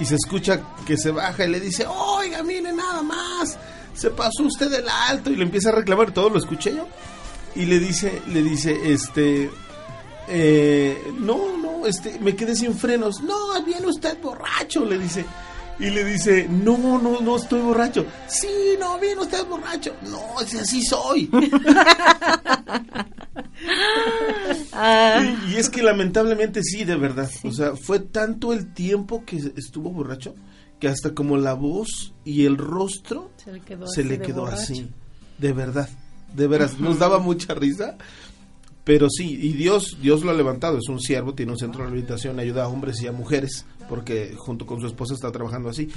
y 0.00 0.04
se 0.04 0.14
escucha 0.14 0.62
que 0.86 0.96
se 0.96 1.10
baja 1.10 1.44
y 1.44 1.50
le 1.50 1.60
dice, 1.60 1.84
oiga, 1.86 2.42
mire 2.42 2.72
nada 2.72 3.02
más, 3.02 3.58
se 3.94 4.10
pasó 4.10 4.44
usted 4.44 4.70
del 4.70 4.86
alto 4.88 5.30
y 5.30 5.36
le 5.36 5.42
empieza 5.42 5.70
a 5.70 5.72
reclamar, 5.72 6.12
todo 6.12 6.30
lo 6.30 6.38
escuché 6.38 6.74
yo. 6.74 6.86
Y 7.54 7.66
le 7.66 7.78
dice, 7.78 8.22
le 8.28 8.42
dice, 8.42 8.92
este, 8.92 9.50
eh, 10.28 11.12
no, 11.18 11.56
no, 11.56 11.86
este, 11.86 12.18
me 12.20 12.36
quedé 12.36 12.54
sin 12.54 12.74
frenos. 12.74 13.22
No, 13.22 13.62
viene 13.64 13.86
usted 13.86 14.18
borracho, 14.20 14.84
le 14.84 14.98
dice. 14.98 15.24
Y 15.78 15.90
le 15.90 16.04
dice, 16.04 16.48
no, 16.48 16.78
no, 17.00 17.20
no 17.20 17.36
estoy 17.36 17.60
borracho. 17.60 18.06
Sí, 18.28 18.48
no, 18.80 18.98
viene 18.98 19.20
usted 19.20 19.44
borracho. 19.46 19.94
No, 20.02 20.20
si 20.46 20.58
así 20.58 20.82
soy. 20.82 21.30
Ah, 24.72 25.22
Y, 25.48 25.52
y 25.52 25.56
es 25.56 25.70
que 25.70 25.82
lamentablemente 25.82 26.62
sí, 26.62 26.84
de 26.84 26.96
verdad. 26.96 27.30
O 27.44 27.52
sea, 27.52 27.74
fue 27.76 28.00
tanto 28.00 28.52
el 28.52 28.72
tiempo 28.74 29.24
que 29.24 29.36
estuvo 29.56 29.90
borracho 29.90 30.34
que 30.78 30.88
hasta 30.88 31.14
como 31.14 31.36
la 31.38 31.54
voz 31.54 32.12
y 32.24 32.44
el 32.44 32.58
rostro 32.58 33.30
Se 33.42 33.50
le 33.52 33.60
quedó, 33.60 33.86
se 33.86 34.02
así 34.02 34.08
le 34.10 34.18
de 34.18 34.26
quedó 34.26 34.42
borracho. 34.42 34.62
así. 34.62 34.88
De 35.38 35.52
verdad, 35.52 35.88
de 36.34 36.46
veras. 36.46 36.78
Nos 36.78 36.98
daba 36.98 37.18
mucha 37.18 37.54
risa. 37.54 37.96
Pero 38.86 39.10
sí, 39.10 39.36
y 39.42 39.52
Dios, 39.52 39.98
Dios 40.00 40.22
lo 40.22 40.30
ha 40.30 40.34
levantado, 40.34 40.78
es 40.78 40.88
un 40.88 41.00
siervo, 41.00 41.34
tiene 41.34 41.50
un 41.52 41.58
centro 41.58 41.80
de 41.80 41.86
rehabilitación, 41.86 42.38
ayuda 42.38 42.64
a 42.64 42.68
hombres 42.68 43.02
y 43.02 43.08
a 43.08 43.12
mujeres, 43.12 43.66
porque 43.88 44.32
junto 44.38 44.64
con 44.64 44.80
su 44.80 44.86
esposa 44.86 45.12
está 45.12 45.30
trabajando 45.32 45.68
así. 45.68 45.88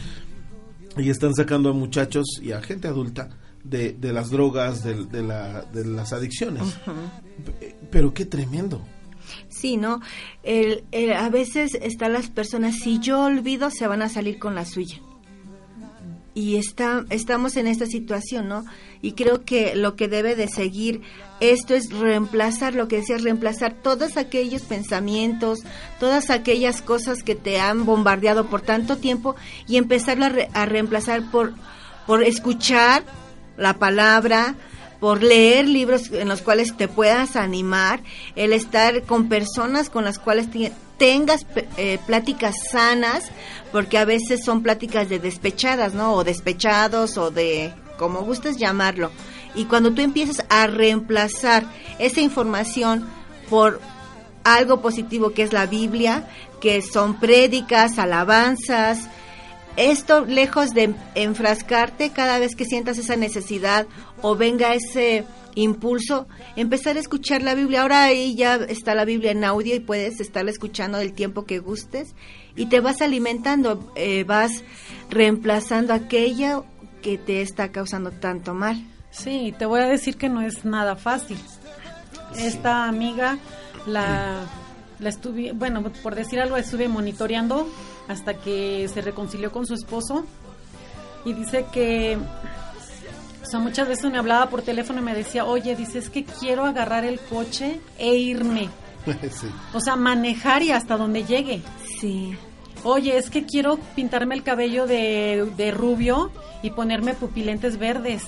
Y 0.98 1.10
están 1.12 1.36
sacando 1.36 1.70
a 1.70 1.74
muchachos 1.74 2.26
y 2.42 2.52
a 2.52 2.62
gente 2.64 2.88
adulta 2.88 3.30
de, 3.64 3.94
de 3.94 4.12
las 4.12 4.32
drogas, 4.32 4.84
de, 4.84 5.06
de 5.06 5.22
la- 5.22 5.62
de 5.72 5.86
las 5.86 6.14
adicciones. 6.14 6.64
Pero 7.92 8.12
qué 8.14 8.26
tremendo. 8.26 8.82
sí, 9.50 9.78
¿no? 9.78 10.02
El, 10.42 10.84
el- 10.92 11.14
a 11.14 11.30
veces 11.30 11.76
están 11.80 12.14
las 12.14 12.30
personas, 12.32 12.78
si 12.80 12.98
yo 13.00 13.22
olvido, 13.26 13.70
se 13.70 13.86
van 13.86 14.02
a 14.02 14.10
salir 14.10 14.40
con 14.40 14.56
la 14.56 14.66
suya. 14.66 14.98
Y 16.34 16.56
está, 16.56 17.06
estamos 17.10 17.56
en 17.58 17.68
esta 17.68 17.86
situación, 17.86 18.48
¿no? 18.48 18.66
Y 19.02 19.12
creo 19.12 19.44
que 19.44 19.76
lo 19.76 19.96
que 19.96 20.08
debe 20.08 20.36
de 20.36 20.48
seguir 20.48 21.02
esto 21.40 21.74
es 21.76 21.92
reemplazar, 21.92 22.76
lo 22.76 22.88
que 22.88 22.98
decías, 22.98 23.24
reemplazar 23.24 23.74
todos 23.74 24.18
aquellos 24.18 24.64
pensamientos, 24.64 25.60
todas 26.00 26.30
aquellas 26.30 26.82
cosas 26.82 27.24
que 27.24 27.36
te 27.36 27.60
han 27.60 27.86
bombardeado 27.86 28.48
por 28.48 28.62
tanto 28.62 28.98
tiempo 28.98 29.36
y 29.68 29.78
empezarlo 29.78 30.26
a, 30.26 30.30
re- 30.30 30.50
a 30.54 30.66
reemplazar 30.66 31.30
por, 31.32 31.54
por 32.08 32.24
escuchar 32.24 33.04
la 33.58 33.76
palabra, 33.76 34.56
por 35.00 35.24
leer 35.24 35.68
libros 35.68 36.12
en 36.12 36.28
los 36.28 36.42
cuales 36.42 36.76
te 36.76 36.88
puedas 36.90 37.36
animar, 37.38 38.02
el 38.36 38.52
estar 38.52 39.04
con 39.04 39.30
personas 39.30 39.90
con 39.90 40.04
las 40.04 40.20
cuales 40.20 40.52
te- 40.52 40.74
tengas 40.98 41.46
eh, 41.78 41.98
pláticas 42.06 42.56
sanas, 42.72 43.24
porque 43.72 43.98
a 43.98 44.04
veces 44.04 44.44
son 44.44 44.62
pláticas 44.64 45.08
de 45.08 45.20
despechadas, 45.20 45.94
¿no? 45.94 46.14
O 46.14 46.26
despechados 46.26 47.18
o 47.18 47.32
de 47.32 47.72
como 47.98 48.22
gustes 48.24 48.58
llamarlo. 48.58 49.12
Y 49.56 49.66
cuando 49.66 49.94
tú 49.94 50.02
empiezas 50.02 50.46
a 50.50 50.68
reemplazar 50.68 51.66
esa 51.98 52.22
información 52.22 53.06
por 53.50 53.82
algo 54.44 54.82
positivo 54.82 55.32
que 55.32 55.44
es 55.44 55.54
la 55.54 55.66
Biblia, 55.66 56.28
que 56.62 56.82
son 56.82 57.20
prédicas, 57.20 58.00
alabanzas, 58.00 59.10
esto 59.76 60.26
lejos 60.26 60.72
de 60.72 60.94
enfrascarte 61.16 62.12
cada 62.12 62.40
vez 62.40 62.56
que 62.56 62.66
sientas 62.66 62.98
esa 62.98 63.16
necesidad 63.16 63.88
o 64.22 64.36
venga 64.36 64.74
ese 64.74 65.26
impulso, 65.56 66.28
empezar 66.56 66.98
a 66.98 67.00
escuchar 67.00 67.42
la 67.42 67.56
Biblia. 67.56 67.82
Ahora 67.82 68.04
ahí 68.04 68.36
ya 68.36 68.56
está 68.56 68.96
la 68.96 69.06
Biblia 69.06 69.32
en 69.32 69.44
audio 69.44 69.76
y 69.76 69.80
puedes 69.80 70.20
estarla 70.20 70.52
escuchando 70.52 70.98
del 70.98 71.14
tiempo 71.14 71.46
que 71.46 71.60
gustes 71.60 72.14
y 72.56 72.68
te 72.68 72.82
vas 72.82 73.02
alimentando, 73.02 73.92
eh, 73.96 74.24
vas 74.26 74.64
reemplazando 75.10 75.94
aquello 75.94 76.66
que 77.02 77.18
te 77.18 77.42
está 77.42 77.72
causando 77.72 78.12
tanto 78.12 78.54
mal. 78.54 78.84
Sí, 79.12 79.54
te 79.58 79.66
voy 79.66 79.82
a 79.82 79.88
decir 79.88 80.18
que 80.18 80.30
no 80.30 80.42
es 80.42 80.66
nada 80.66 80.96
fácil. 80.96 81.38
Esta 82.38 82.88
amiga 82.88 83.38
la, 83.88 84.42
la 85.00 85.10
estuve, 85.10 85.52
bueno, 85.54 85.84
por 86.04 86.16
decir 86.16 86.40
algo, 86.40 86.58
estuve 86.58 86.88
monitoreando 86.88 87.68
hasta 88.08 88.36
que 88.36 88.88
se 88.88 89.02
reconcilió 89.02 89.52
con 89.52 89.66
su 89.66 89.74
esposo 89.74 90.26
y 91.26 91.34
dice 91.34 91.66
que, 91.72 92.18
o 93.42 93.46
sea, 93.46 93.60
muchas 93.60 93.88
veces 93.88 94.12
me 94.12 94.18
hablaba 94.18 94.50
por 94.50 94.62
teléfono 94.62 95.00
y 95.00 95.04
me 95.04 95.14
decía, 95.14 95.46
oye, 95.46 95.76
dice, 95.76 96.00
es 96.00 96.10
que 96.10 96.24
quiero 96.24 96.66
agarrar 96.66 97.06
el 97.06 97.20
coche 97.20 97.82
e 97.98 98.16
irme. 98.16 98.70
sí. 99.32 99.48
O 99.74 99.80
sea, 99.80 99.96
manejar 99.96 100.64
y 100.64 100.72
hasta 100.72 100.98
donde 100.98 101.24
llegue. 101.24 101.62
Sí. 102.00 102.38
Oye, 102.84 103.18
es 103.18 103.30
que 103.30 103.46
quiero 103.46 103.78
pintarme 103.96 104.36
el 104.36 104.44
cabello 104.44 104.86
de, 104.88 105.52
de 105.58 105.72
rubio 105.72 106.32
y 106.64 106.72
ponerme 106.72 107.14
pupilentes 107.14 107.78
verdes. 107.78 108.24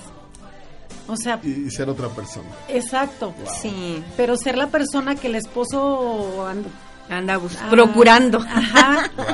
O 1.08 1.16
sea, 1.18 1.40
Y 1.44 1.70
ser 1.72 1.90
otra 1.90 2.08
persona. 2.10 2.50
exacto. 2.68 3.34
Sí, 3.62 4.04
Pero 4.16 4.38
ser 4.38 4.58
la 4.58 4.68
persona 4.68 5.16
que 5.16 5.28
el 5.28 5.36
esposo 5.36 6.48
and- 6.48 6.66
anda 7.10 7.36
ah, 7.36 7.70
procurando. 7.70 8.40
Ajá. 8.40 9.10
Wow. 9.18 9.26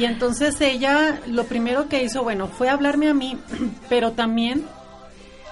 Y 0.00 0.04
entonces 0.04 0.60
ella 0.60 1.20
lo 1.26 1.44
primero 1.44 1.88
que 1.88 2.02
hizo, 2.02 2.22
bueno, 2.22 2.46
fue 2.48 2.68
hablarme 2.68 3.08
a 3.08 3.14
mí, 3.14 3.38
pero 3.88 4.12
también 4.12 4.64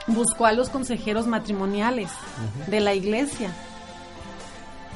buscó 0.06 0.46
a 0.46 0.52
los 0.52 0.68
consejeros 0.70 1.26
matrimoniales 1.26 2.10
de 2.68 2.80
la 2.80 2.94
iglesia. 2.94 3.50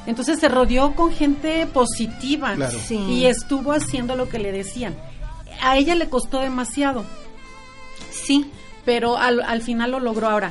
Entonces 0.07 0.39
se 0.39 0.49
rodeó 0.49 0.95
con 0.95 1.13
gente 1.13 1.67
positiva 1.67 2.55
Claro. 2.55 2.79
Sí. 2.79 2.97
y 2.97 3.27
estuvo 3.27 3.73
haciendo 3.73 4.17
lo 4.17 4.29
que 4.29 4.39
le 4.39 4.53
decían. 4.53 4.97
A 5.63 5.77
ella 5.77 5.95
le 5.95 6.09
costó 6.09 6.41
demasiado, 6.41 7.05
Sí, 8.11 8.51
pero 8.91 9.17
al, 9.17 9.41
al 9.43 9.63
final 9.63 9.93
lo 9.93 10.01
logró 10.01 10.29
ahora. 10.29 10.51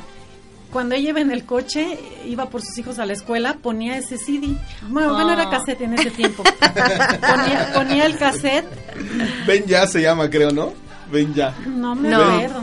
Cuando 0.72 0.94
ella 0.94 1.10
iba 1.10 1.20
en 1.20 1.30
el 1.30 1.44
coche, 1.44 1.98
iba 2.26 2.48
por 2.48 2.62
sus 2.62 2.78
hijos 2.78 2.98
a 2.98 3.04
la 3.04 3.12
escuela, 3.12 3.58
ponía 3.60 3.98
ese 3.98 4.16
CD. 4.16 4.54
Bueno, 4.88 5.12
bueno, 5.12 5.32
era 5.32 5.42
Ah. 5.42 5.50
cassette 5.50 5.82
en 5.82 5.92
ese 5.92 6.10
tiempo. 6.10 6.42
ponía, 6.42 7.70
ponía 7.74 8.06
el 8.06 8.16
cassette, 8.16 8.64
Ven 9.46 9.66
ya 9.66 9.86
se 9.86 10.00
llama, 10.00 10.30
creo, 10.30 10.52
¿no? 10.52 10.72
Ven 11.12 11.34
ya. 11.34 11.54
no 11.66 11.94
me 11.94 12.08
No. 12.08 12.22
acuerdo. 12.22 12.62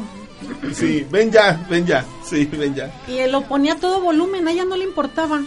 Sí, 0.73 1.05
ven 1.09 1.31
ya, 1.31 1.65
ven 1.69 1.85
ya. 1.85 2.03
Sí, 2.23 2.45
ven 2.45 2.73
ya. 2.75 2.91
Y 3.07 3.17
él 3.19 3.31
lo 3.31 3.41
ponía 3.41 3.73
a 3.73 3.75
todo 3.77 4.01
volumen, 4.01 4.47
a 4.47 4.51
ella 4.51 4.65
no 4.65 4.75
le 4.75 4.83
importaba. 4.85 5.41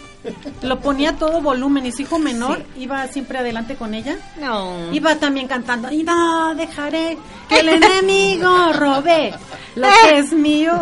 Lo 0.62 0.80
ponía 0.80 1.10
a 1.10 1.16
todo 1.16 1.40
volumen 1.40 1.86
y 1.86 1.92
su 1.92 2.02
hijo 2.02 2.18
menor 2.18 2.62
iba 2.78 3.06
siempre 3.08 3.38
adelante 3.38 3.76
con 3.76 3.94
ella. 3.94 4.18
No. 4.40 4.92
Iba 4.92 5.16
también 5.16 5.48
cantando, 5.48 5.90
y 5.90 6.02
no 6.02 6.54
dejaré 6.54 7.16
que 7.48 7.60
el 7.60 7.68
enemigo 7.82 8.72
robe 8.74 9.34
lo 9.76 9.88
que 10.02 10.18
es 10.18 10.32
mío. 10.32 10.72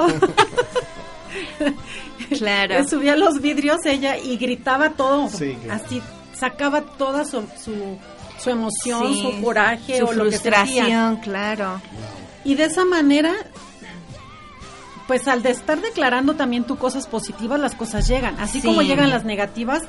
Claro. 2.36 2.74
Le 2.80 2.88
subía 2.88 3.16
los 3.16 3.40
vidrios 3.40 3.78
ella 3.86 4.16
y 4.18 4.36
gritaba 4.36 4.90
todo, 4.90 5.28
Sí, 5.28 5.56
claro. 5.64 5.82
así 5.84 6.02
sacaba 6.34 6.82
toda 6.82 7.24
su, 7.24 7.42
su, 7.62 7.96
su 8.38 8.50
emoción, 8.50 9.12
Sí, 9.14 9.22
su 9.22 9.42
coraje 9.42 9.98
su 9.98 10.06
o 10.06 10.12
lo 10.12 10.24
que 10.24 10.32
sentía. 10.32 10.52
frustración, 10.64 11.16
claro. 11.18 11.80
Y 12.44 12.54
de 12.54 12.64
esa 12.64 12.84
manera, 12.84 13.34
pues 15.08 15.26
al 15.26 15.42
de 15.42 15.50
estar 15.50 15.80
declarando 15.80 16.34
también 16.36 16.62
tú 16.64 16.76
cosas 16.76 17.08
positivas, 17.08 17.58
las 17.58 17.74
cosas 17.74 18.06
llegan. 18.06 18.38
Así 18.38 18.60
Sí. 18.60 18.66
como 18.68 18.82
llegan 18.82 19.10
las 19.10 19.24
negativas, 19.24 19.82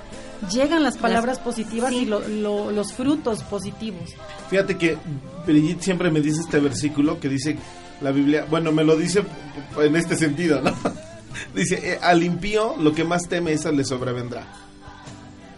llegan 0.52 0.82
las 0.82 0.98
palabras 0.98 1.38
positivas 1.40 1.92
sí. 1.92 1.98
y 1.98 2.06
lo- 2.06 2.28
lo- 2.28 2.72
los 2.72 2.94
frutos 2.94 3.44
positivos. 3.44 4.10
Fíjate 4.50 4.78
que 4.78 4.98
Brigitte 5.46 5.84
siempre 5.84 6.10
me 6.10 6.22
dice 6.22 6.42
este 6.42 6.60
versículo 6.60 7.20
que 7.20 7.30
dice 7.30 7.58
la 8.02 8.10
Biblia, 8.12 8.46
bueno, 8.50 8.72
me 8.72 8.84
lo 8.84 8.96
dice 8.96 9.24
en 9.80 9.96
este 9.96 10.16
sentido, 10.16 10.62
¿no? 10.62 10.74
Dice, 11.54 11.94
eh, 11.94 12.00
al 12.02 12.24
impío 12.24 12.76
lo 12.80 12.94
que 12.96 13.04
más 13.04 13.28
teme 13.30 13.54
eso 13.54 13.72
le 13.72 13.86
sobrevendrá. 13.86 14.48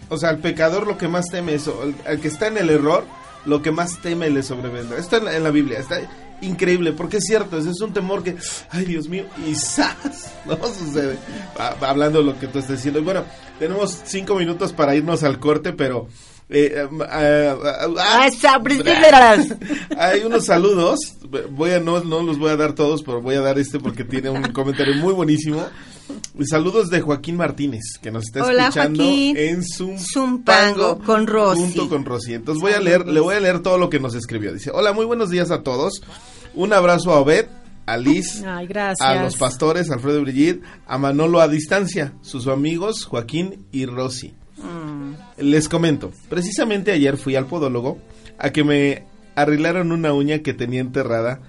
O 0.09 0.17
sea, 0.17 0.29
al 0.29 0.39
pecador 0.39 0.85
lo 0.85 0.97
que 0.97 1.07
más 1.07 1.27
teme 1.27 1.53
eso, 1.53 1.79
al, 1.81 1.95
al 2.05 2.19
que 2.19 2.27
está 2.27 2.47
en 2.47 2.57
el 2.57 2.69
error, 2.69 3.05
lo 3.45 3.61
que 3.61 3.71
más 3.71 3.99
teme 4.01 4.29
le 4.29 4.43
sobrevendrá. 4.43 4.97
Está 4.97 5.17
en 5.17 5.25
la, 5.25 5.35
en 5.37 5.43
la 5.43 5.49
Biblia, 5.51 5.79
está 5.79 5.99
increíble, 6.41 6.93
porque 6.93 7.17
es 7.17 7.25
cierto, 7.25 7.57
ese 7.57 7.71
es 7.71 7.81
un 7.81 7.93
temor 7.93 8.23
que, 8.23 8.35
ay 8.69 8.85
Dios 8.85 9.07
mío, 9.07 9.25
y 9.47 9.55
¡zas! 9.55 10.33
no 10.45 10.57
sucede. 10.67 11.17
Ah, 11.57 11.75
hablando 11.81 12.19
de 12.19 12.25
lo 12.25 12.39
que 12.39 12.47
tú 12.47 12.59
estás 12.59 12.77
diciendo. 12.77 12.99
Y 12.99 13.03
bueno, 13.03 13.23
tenemos 13.59 14.01
cinco 14.05 14.35
minutos 14.35 14.73
para 14.73 14.95
irnos 14.95 15.23
al 15.23 15.39
corte, 15.39 15.73
pero... 15.73 16.07
eh, 16.49 16.87
ah, 17.01 17.55
ah, 17.63 17.87
ah, 17.97 18.27
Ah, 18.43 18.59
principios. 18.61 18.97
hay 19.97 20.21
unos 20.23 20.45
saludos, 20.45 20.99
voy 21.51 21.71
a 21.71 21.79
no, 21.79 22.03
no 22.03 22.21
los 22.21 22.37
voy 22.37 22.49
a 22.49 22.57
dar 22.57 22.73
todos, 22.73 23.03
pero 23.03 23.21
voy 23.21 23.35
a 23.35 23.41
dar 23.41 23.57
este 23.57 23.79
porque 23.79 24.03
tiene 24.03 24.29
un 24.29 24.43
comentario 24.51 24.95
muy 24.95 25.13
buenísimo. 25.13 25.65
Saludos 26.45 26.89
de 26.89 27.01
Joaquín 27.01 27.37
Martínez, 27.37 27.81
que 28.01 28.11
nos 28.11 28.25
está 28.25 28.43
Hola, 28.45 28.63
escuchando 28.63 29.03
Joaquín. 29.03 29.37
en 29.37 29.63
Zumpango 29.63 30.05
Zumpango, 30.13 30.99
con 30.99 31.27
Rosy. 31.27 31.61
Junto 31.61 31.89
con 31.89 32.05
Rosy. 32.05 32.33
Entonces 32.33 32.61
voy 32.61 32.73
a 32.73 32.79
leer, 32.79 33.07
le 33.07 33.19
voy 33.19 33.35
a 33.35 33.39
leer 33.39 33.59
todo 33.59 33.77
lo 33.77 33.89
que 33.89 33.99
nos 33.99 34.15
escribió. 34.15 34.53
Dice, 34.53 34.71
hola, 34.73 34.93
muy 34.93 35.05
buenos 35.05 35.29
días 35.29 35.51
a 35.51 35.63
todos. 35.63 36.01
Un 36.53 36.73
abrazo 36.73 37.11
a 37.11 37.19
Obed, 37.19 37.45
a 37.85 37.97
Liz, 37.97 38.43
Ay, 38.45 38.67
a 38.99 39.23
los 39.23 39.35
pastores, 39.35 39.89
Alfredo 39.89 40.19
y 40.19 40.23
Brigitte, 40.23 40.63
a 40.85 40.97
Manolo 40.97 41.41
a 41.41 41.47
distancia, 41.47 42.13
sus 42.21 42.47
amigos 42.47 43.05
Joaquín 43.05 43.65
y 43.71 43.85
Rosy. 43.85 44.33
Mm. 44.57 45.13
Les 45.43 45.67
comento, 45.67 46.11
precisamente 46.29 46.91
ayer 46.91 47.17
fui 47.17 47.35
al 47.35 47.47
podólogo 47.47 47.97
a 48.37 48.51
que 48.51 48.63
me 48.63 49.05
arreglaron 49.35 49.91
una 49.91 50.13
uña 50.13 50.39
que 50.39 50.53
tenía 50.53 50.81
enterrada, 50.81 51.41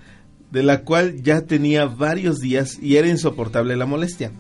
de 0.51 0.63
la 0.63 0.83
cual 0.83 1.23
ya 1.23 1.43
tenía 1.43 1.87
varios 1.87 2.39
días 2.39 2.79
y 2.81 2.97
era 2.97 3.09
insoportable 3.09 3.77
la 3.77 3.87
molestia. 3.87 4.33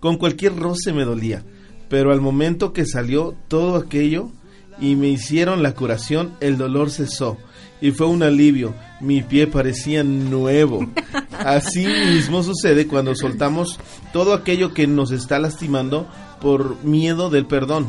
Con 0.00 0.16
cualquier 0.16 0.56
roce 0.56 0.92
me 0.92 1.04
dolía, 1.04 1.44
pero 1.88 2.12
al 2.12 2.20
momento 2.20 2.72
que 2.72 2.86
salió 2.86 3.34
todo 3.48 3.76
aquello 3.76 4.30
y 4.78 4.96
me 4.96 5.08
hicieron 5.08 5.62
la 5.62 5.72
curación, 5.72 6.36
el 6.40 6.58
dolor 6.58 6.90
cesó 6.90 7.38
y 7.80 7.90
fue 7.90 8.06
un 8.06 8.22
alivio. 8.22 8.74
Mi 9.00 9.22
pie 9.22 9.46
parecía 9.46 10.02
nuevo. 10.02 10.86
Así 11.32 11.86
mismo 11.86 12.42
sucede 12.42 12.86
cuando 12.86 13.14
soltamos 13.14 13.78
todo 14.12 14.34
aquello 14.34 14.72
que 14.72 14.86
nos 14.86 15.12
está 15.12 15.38
lastimando 15.38 16.08
por 16.40 16.82
miedo 16.84 17.30
del 17.30 17.46
perdón, 17.46 17.88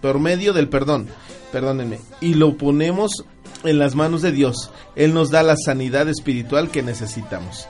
por 0.00 0.18
medio 0.18 0.52
del 0.52 0.68
perdón, 0.68 1.08
perdónenme, 1.52 2.00
y 2.20 2.34
lo 2.34 2.56
ponemos 2.56 3.24
en 3.64 3.78
las 3.78 3.94
manos 3.94 4.22
de 4.22 4.32
Dios. 4.32 4.70
Él 4.96 5.14
nos 5.14 5.30
da 5.30 5.42
la 5.42 5.56
sanidad 5.56 6.08
espiritual 6.08 6.70
que 6.70 6.82
necesitamos. 6.82 7.66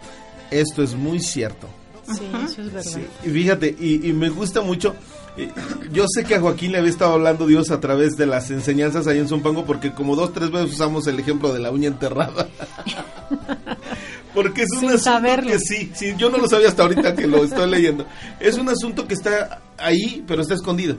Esto 0.50 0.82
es 0.82 0.94
muy 0.94 1.20
cierto. 1.20 1.68
Sí, 2.16 2.24
eso 2.44 2.62
es 2.62 2.72
verdad. 2.72 2.90
Sí, 2.90 3.00
y 3.24 3.30
fíjate, 3.30 3.76
y, 3.78 4.08
y 4.08 4.12
me 4.12 4.28
gusta 4.30 4.60
mucho. 4.62 4.94
eh, 5.36 5.50
Yo 5.92 6.04
sé 6.08 6.24
que 6.24 6.34
a 6.36 6.40
Joaquín 6.40 6.72
le 6.72 6.78
había 6.78 6.90
estado 6.90 7.12
hablando 7.14 7.46
Dios 7.46 7.70
a 7.70 7.80
través 7.80 8.16
de 8.16 8.26
las 8.26 8.50
enseñanzas 8.50 9.06
ahí 9.06 9.18
en 9.18 9.28
Zumpango, 9.28 9.64
porque 9.64 9.92
como 9.92 10.16
dos, 10.16 10.32
tres 10.32 10.50
veces 10.50 10.72
usamos 10.72 11.06
el 11.06 11.18
ejemplo 11.20 11.52
de 11.52 11.60
la 11.60 11.70
uña 11.70 11.88
enterrada. 11.88 12.48
porque 14.34 14.62
es 14.62 14.70
un 14.72 14.80
Sin 14.80 14.88
asunto 14.90 15.04
saberlo. 15.04 15.50
que 15.50 15.58
sí, 15.58 15.90
sí, 15.94 16.14
yo 16.16 16.30
no 16.30 16.38
lo 16.38 16.48
sabía 16.48 16.68
hasta 16.68 16.82
ahorita 16.82 17.14
que 17.14 17.26
lo 17.26 17.44
estoy 17.44 17.70
leyendo. 17.70 18.06
Es 18.40 18.56
un 18.58 18.68
asunto 18.68 19.06
que 19.06 19.14
está 19.14 19.62
ahí, 19.78 20.24
pero 20.26 20.42
está 20.42 20.54
escondido. 20.54 20.96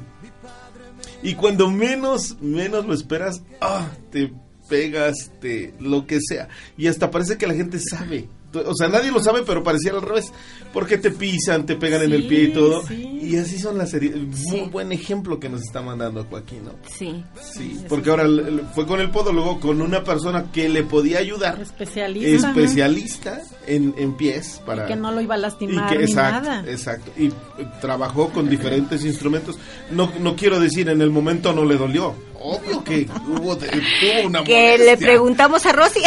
Y 1.21 1.33
cuando 1.35 1.69
menos, 1.69 2.37
menos 2.41 2.85
lo 2.85 2.93
esperas, 2.93 3.41
ah, 3.61 3.87
te 4.11 4.31
pegas, 4.69 5.31
te, 5.41 5.73
lo 5.79 6.05
que 6.05 6.19
sea. 6.21 6.47
Y 6.77 6.87
hasta 6.87 7.11
parece 7.11 7.37
que 7.37 7.47
la 7.47 7.53
gente 7.55 7.79
sabe. 7.79 8.27
O 8.53 8.73
sea, 8.75 8.87
nadie 8.87 9.11
lo 9.11 9.19
sabe, 9.19 9.43
pero 9.45 9.63
pareciera 9.63 9.97
al 9.97 10.03
revés. 10.03 10.31
Porque 10.73 10.97
te 10.97 11.11
pisan, 11.11 11.65
te 11.65 11.75
pegan 11.75 12.03
en 12.03 12.13
el 12.13 12.27
pie 12.27 12.43
y 12.45 12.53
todo. 12.53 12.85
sí. 12.87 13.05
Y 13.21 13.37
así 13.37 13.59
son 13.59 13.77
las 13.77 13.93
heridas. 13.93 14.17
Muy 14.19 14.33
Sí. 14.35 14.67
buen 14.71 14.91
ejemplo 14.91 15.39
que 15.39 15.49
nos 15.49 15.61
está 15.61 15.81
mandando 15.83 16.23
Joaquín, 16.25 16.63
¿no? 16.65 16.71
Sí. 16.89 17.23
Sí, 17.39 17.79
porque 17.87 18.09
ahora 18.09 18.25
fue 18.73 18.87
con 18.87 18.99
el 19.01 19.11
podólogo, 19.11 19.59
con 19.59 19.81
una 19.81 20.03
persona 20.03 20.51
que 20.51 20.67
le 20.67 20.81
podía 20.83 21.19
ayudar, 21.19 21.61
Especialista. 21.61 22.49
especialista 22.49 23.41
en, 23.67 23.93
en 23.97 24.15
pies, 24.17 24.61
para... 24.65 24.85
Y 24.85 24.87
que 24.87 24.95
no 24.95 25.11
lo 25.11 25.21
iba 25.21 25.35
a 25.35 25.37
Y 25.37 25.41
lastimar 25.41 25.95
ni 25.95 26.03
exacto, 26.05 26.49
nada. 26.49 26.63
exacto. 26.71 27.11
Y 27.17 27.27
eh, 27.27 27.33
trabajó 27.81 28.29
con 28.29 28.49
diferentes 28.49 29.05
instrumentos. 29.05 29.59
No, 29.91 30.11
no 30.19 30.35
quiero 30.35 30.59
decir, 30.59 30.89
en 30.89 31.01
el 31.01 31.11
momento 31.11 31.53
no 31.53 31.65
le 31.65 31.77
dolió. 31.77 32.15
Obvio 32.41 32.83
que 32.83 33.07
hubo, 33.27 33.57
tuvo 33.57 34.27
una 34.27 34.43
Que 34.43 34.71
molestia. 34.71 34.85
le 34.85 34.97
preguntamos 34.97 35.65
a 35.65 35.71
Rosy. 35.73 35.99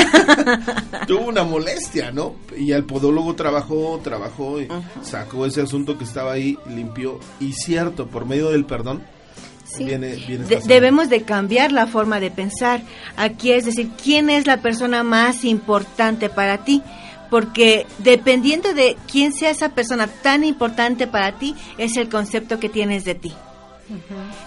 Tuvo 1.07 1.27
una 1.29 1.45
molestia, 1.45 2.11
¿no? 2.11 2.37
Y 2.57 2.73
el 2.73 2.85
podólogo 2.85 3.35
trabajó, 3.35 4.01
trabajó, 4.03 4.61
y 4.61 4.69
sacó 5.03 5.45
ese 5.47 5.61
asunto 5.63 5.99
que 5.99 6.05
estaba 6.05 6.33
ahí, 6.33 6.59
limpió. 6.69 7.19
Y 7.41 7.53
cierto, 7.53 8.07
por 8.07 8.25
medio 8.27 8.51
del 8.51 8.65
perdón, 8.65 9.03
Sí. 9.65 9.85
viene, 9.85 10.15
viene 10.27 10.45
De- 10.45 10.57
esta 10.57 10.69
debemos 10.69 11.09
de 11.09 11.23
cambiar 11.23 11.73
la 11.73 11.87
forma 11.87 12.21
de 12.21 12.31
pensar. 12.31 12.83
Aquí 13.17 13.53
es 13.53 13.65
decir, 13.65 13.91
¿quién 14.03 14.29
es 14.31 14.47
la 14.47 14.59
persona 14.63 15.03
más 15.03 15.45
importante 15.45 16.29
para 16.29 16.65
ti? 16.65 16.83
Porque 17.31 17.87
dependiendo 17.99 18.75
de 18.75 18.97
quién 19.11 19.33
sea 19.33 19.51
esa 19.51 19.71
persona 19.71 20.07
tan 20.07 20.45
importante 20.45 21.07
para 21.07 21.39
ti, 21.39 21.55
es 21.79 21.97
el 21.97 22.11
concepto 22.11 22.59
que 22.61 22.69
tienes 22.69 23.05
de 23.05 23.15
ti. 23.15 23.33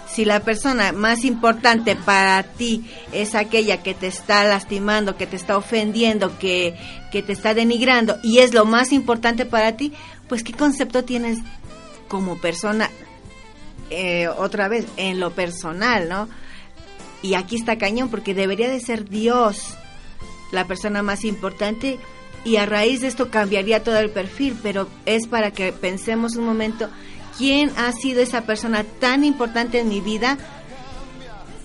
Si 0.08 0.24
la 0.24 0.40
persona 0.40 0.92
más 0.92 1.24
importante 1.24 1.96
para 1.96 2.42
ti 2.42 2.84
es 3.12 3.34
aquella 3.34 3.82
que 3.82 3.94
te 3.94 4.06
está 4.06 4.44
lastimando, 4.44 5.16
que 5.16 5.26
te 5.26 5.36
está 5.36 5.56
ofendiendo, 5.56 6.38
que, 6.38 6.74
que 7.12 7.22
te 7.22 7.32
está 7.32 7.54
denigrando 7.54 8.18
y 8.22 8.38
es 8.38 8.54
lo 8.54 8.64
más 8.64 8.92
importante 8.92 9.44
para 9.44 9.76
ti, 9.76 9.92
pues 10.28 10.42
¿qué 10.42 10.52
concepto 10.52 11.04
tienes 11.04 11.38
como 12.08 12.38
persona 12.38 12.90
eh, 13.90 14.28
otra 14.28 14.68
vez 14.68 14.86
en 14.96 15.20
lo 15.20 15.32
personal, 15.32 16.08
¿no? 16.08 16.28
Y 17.22 17.34
aquí 17.34 17.56
está 17.56 17.78
cañón 17.78 18.08
porque 18.08 18.34
debería 18.34 18.68
de 18.68 18.80
ser 18.80 19.08
Dios 19.08 19.74
la 20.52 20.66
persona 20.66 21.02
más 21.02 21.24
importante 21.24 21.98
y 22.44 22.56
a 22.56 22.66
raíz 22.66 23.00
de 23.00 23.08
esto 23.08 23.30
cambiaría 23.30 23.82
todo 23.82 23.98
el 23.98 24.10
perfil, 24.10 24.56
pero 24.62 24.88
es 25.04 25.26
para 25.26 25.50
que 25.50 25.72
pensemos 25.72 26.36
un 26.36 26.44
momento 26.44 26.88
quién 27.36 27.72
ha 27.76 27.92
sido 27.92 28.22
esa 28.22 28.42
persona 28.42 28.84
tan 29.00 29.24
importante 29.24 29.80
en 29.80 29.88
mi 29.88 30.00
vida 30.00 30.38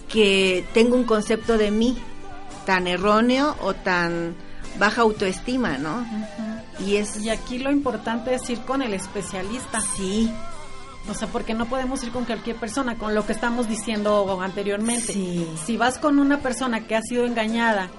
que 0.10 0.66
tengo 0.74 0.96
un 0.96 1.06
concepto 1.06 1.58
de 1.58 1.72
mí 1.72 1.98
tan 2.66 2.88
erróneo 2.88 3.56
o 3.62 3.74
tan 3.74 4.36
baja 4.78 5.02
autoestima, 5.02 5.78
¿no? 5.78 6.06
Y 6.80 6.98
es 6.98 7.24
Y 7.24 7.30
aquí 7.30 7.60
lo 7.60 7.72
importante 7.72 8.34
es 8.34 8.50
ir 8.50 8.60
con 8.62 8.82
el 8.82 8.94
especialista. 8.94 9.82
sí, 9.96 10.32
O 11.10 11.14
sea, 11.14 11.28
porque 11.28 11.54
no 11.54 11.66
podemos 11.66 12.04
ir 12.04 12.12
con 12.12 12.26
cualquier 12.26 12.58
persona, 12.58 12.98
con 12.98 13.16
lo 13.16 13.26
que 13.26 13.34
estamos 13.34 13.68
diciendo 13.68 14.40
anteriormente. 14.42 15.14
Sí. 15.14 15.48
Si 15.66 15.78
vas 15.78 15.98
con 15.98 16.20
una 16.20 16.40
persona 16.40 16.82
que 16.82 16.96
ha 16.96 17.02
sido 17.02 17.26
engañada 17.26 17.90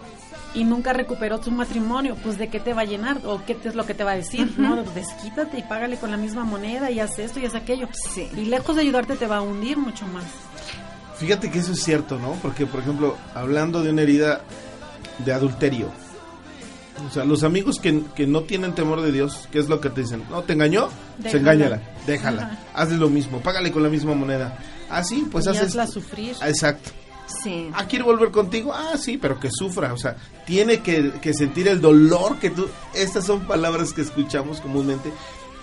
y 0.55 0.65
nunca 0.65 0.93
recuperó 0.93 1.43
su 1.43 1.51
matrimonio, 1.51 2.17
pues 2.23 2.37
de 2.39 2.49
qué 2.49 2.61
te 2.61 2.75
va 2.75 2.83
a 2.83 2.85
llenar 2.85 3.19
o 3.25 3.43
qué 3.47 3.55
te- 3.55 3.69
es 3.71 3.75
lo 3.75 3.87
que 3.87 3.95
te 3.95 4.05
va 4.05 4.13
a 4.13 4.17
decir, 4.17 4.53
¿no? 4.59 4.83
Desquítate 4.95 5.59
y 5.59 5.63
págale 5.63 5.97
con 5.97 6.11
la 6.11 6.17
misma 6.17 6.45
moneda 6.45 6.91
y 6.91 7.01
haz 7.01 7.19
esto 7.19 7.41
y 7.41 7.47
haz 7.47 7.55
aquello. 7.55 7.89
Sí. 8.15 8.29
Y 8.37 8.45
lejos 8.47 8.77
de 8.77 8.83
ayudarte 8.83 9.17
te 9.17 9.27
va 9.27 9.39
a 9.39 9.43
hundir 9.43 9.77
mucho 9.79 10.07
más. 10.09 10.25
Fíjate 11.17 11.51
que 11.51 11.61
eso 11.61 11.73
es 11.73 11.83
cierto, 11.83 12.19
¿no? 12.19 12.33
Porque, 12.43 12.67
por 12.67 12.81
ejemplo, 12.81 13.17
hablando 13.35 13.83
de 13.83 13.91
una 13.91 14.03
herida 14.03 14.43
de 15.25 15.33
adulterio, 15.33 15.89
o 17.09 17.11
sea, 17.13 17.25
los 17.25 17.43
amigos 17.45 17.79
que, 17.81 18.03
que 18.15 18.27
no 18.27 18.43
tienen 18.43 18.75
temor 18.75 19.01
de 19.03 19.11
Dios, 19.13 19.49
¿qué 19.51 19.59
es 19.59 19.69
lo 19.69 19.81
que 19.81 19.91
te 19.91 20.03
dicen? 20.03 20.23
No, 20.31 20.43
¿te 20.43 20.53
engañó? 20.53 20.89
Se 21.23 21.23
Déjala. 21.39 21.39
engáñala, 21.53 21.83
déjala, 22.07 22.43
Ajá. 22.43 22.59
hazle 22.75 22.97
lo 22.99 23.09
mismo, 23.09 23.41
págale 23.41 23.73
con 23.73 23.83
la 23.83 23.89
misma 23.89 24.15
moneda. 24.15 24.59
Ah, 24.91 25.03
sí, 25.03 25.27
pues 25.31 25.47
y 25.47 25.51
haces... 25.51 25.63
hazla 25.69 25.87
sufrir. 25.87 26.37
Ah, 26.41 26.49
Exacto. 26.49 26.91
Sí. 27.27 27.71
Ah, 27.73 27.87
quiere 27.87 28.05
volver 28.05 28.31
contigo. 28.31 28.73
Ah, 28.75 28.97
sí, 28.97 29.17
pero 29.19 29.39
que 29.41 29.49
sufra. 29.51 29.93
O 29.93 29.97
sea, 29.97 30.17
tiene 30.47 30.81
que, 30.81 31.13
que 31.21 31.33
sentir 31.35 31.69
el 31.69 31.81
dolor 31.81 32.39
que 32.39 32.51
tú. 32.51 32.69
Estas 32.95 33.25
son 33.27 33.47
palabras 33.47 33.93
que 33.93 34.03
escuchamos 34.03 34.61
comúnmente. 34.61 35.11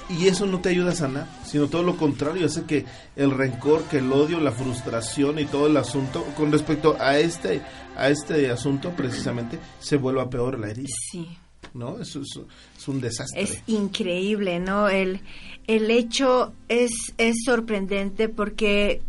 Y 0.10 0.28
eso 0.28 0.48
no 0.48 0.60
te 0.60 0.70
ayuda 0.70 0.92
a 0.92 0.96
sanar, 0.96 1.28
sino 1.46 1.68
todo 1.68 1.84
lo 1.84 1.96
contrario, 1.96 2.48
hace 2.48 2.64
que 2.64 2.84
el 3.16 3.30
rencor, 3.30 3.84
que 3.84 4.00
el 4.00 4.12
odio, 4.12 4.40
la 4.40 4.52
frustración 4.52 5.38
y 5.38 5.46
todo 5.46 5.68
el 5.68 5.78
asunto 5.78 6.24
con 6.36 6.52
respecto 6.52 6.98
a 7.00 7.20
este 7.20 7.62
a 7.96 8.10
este 8.10 8.50
asunto 8.50 8.90
precisamente 8.98 9.60
se 9.80 9.98
vuelva 9.98 10.28
peor 10.28 10.58
la 10.58 10.72
herida, 10.72 10.88
Sí. 11.12 11.28
¿no? 11.76 12.00
Eso 12.00 12.22
es, 12.22 12.40
es 12.76 12.88
un 12.88 13.00
desastre. 13.02 13.40
Es 13.44 13.62
increíble, 13.68 14.60
¿no? 14.60 14.90
El, 14.90 15.22
el 15.68 15.92
hecho 15.92 16.54
es, 16.70 17.14
es 17.20 17.36
sorprendente 17.46 18.30
porque 18.30 19.04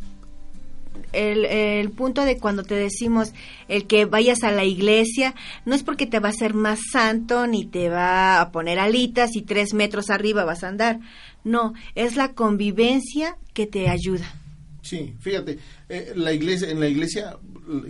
el, 1.12 1.44
el 1.44 1.90
punto 1.90 2.24
de 2.24 2.38
cuando 2.38 2.62
te 2.62 2.74
decimos 2.74 3.32
el 3.68 3.86
que 3.86 4.04
vayas 4.04 4.42
a 4.42 4.50
la 4.50 4.64
iglesia 4.64 5.34
no 5.64 5.74
es 5.74 5.82
porque 5.82 6.06
te 6.06 6.20
va 6.20 6.28
a 6.28 6.32
hacer 6.32 6.54
más 6.54 6.80
santo 6.92 7.46
ni 7.46 7.64
te 7.64 7.88
va 7.88 8.40
a 8.40 8.52
poner 8.52 8.78
alitas 8.78 9.36
y 9.36 9.42
tres 9.42 9.74
metros 9.74 10.10
arriba 10.10 10.44
vas 10.44 10.64
a 10.64 10.68
andar. 10.68 11.00
No, 11.44 11.74
es 11.94 12.16
la 12.16 12.32
convivencia 12.32 13.36
que 13.54 13.66
te 13.66 13.88
ayuda. 13.88 14.34
Sí, 14.82 15.14
fíjate, 15.20 15.58
eh, 15.88 16.12
la 16.16 16.32
iglesia, 16.32 16.70
en 16.70 16.80
la 16.80 16.88
iglesia 16.88 17.38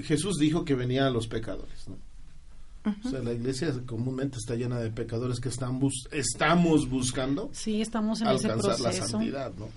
Jesús 0.04 0.38
dijo 0.38 0.64
que 0.64 0.74
venía 0.74 1.06
a 1.06 1.10
los 1.10 1.28
pecadores, 1.28 1.88
¿no? 1.88 1.98
O 3.04 3.10
sea, 3.10 3.20
la 3.20 3.34
iglesia 3.34 3.74
comúnmente 3.84 4.38
está 4.38 4.54
llena 4.54 4.78
de 4.78 4.90
pecadores 4.90 5.38
que 5.38 5.50
están 5.50 5.78
bus 5.78 6.08
estamos 6.12 6.88
buscando 6.88 7.50
Sí, 7.52 7.82
estamos 7.82 8.22
en 8.22 8.28
ese 8.28 8.46
alcanzar 8.46 8.80
la 8.80 8.92
santidad, 8.92 9.52
¿no? 9.58 9.68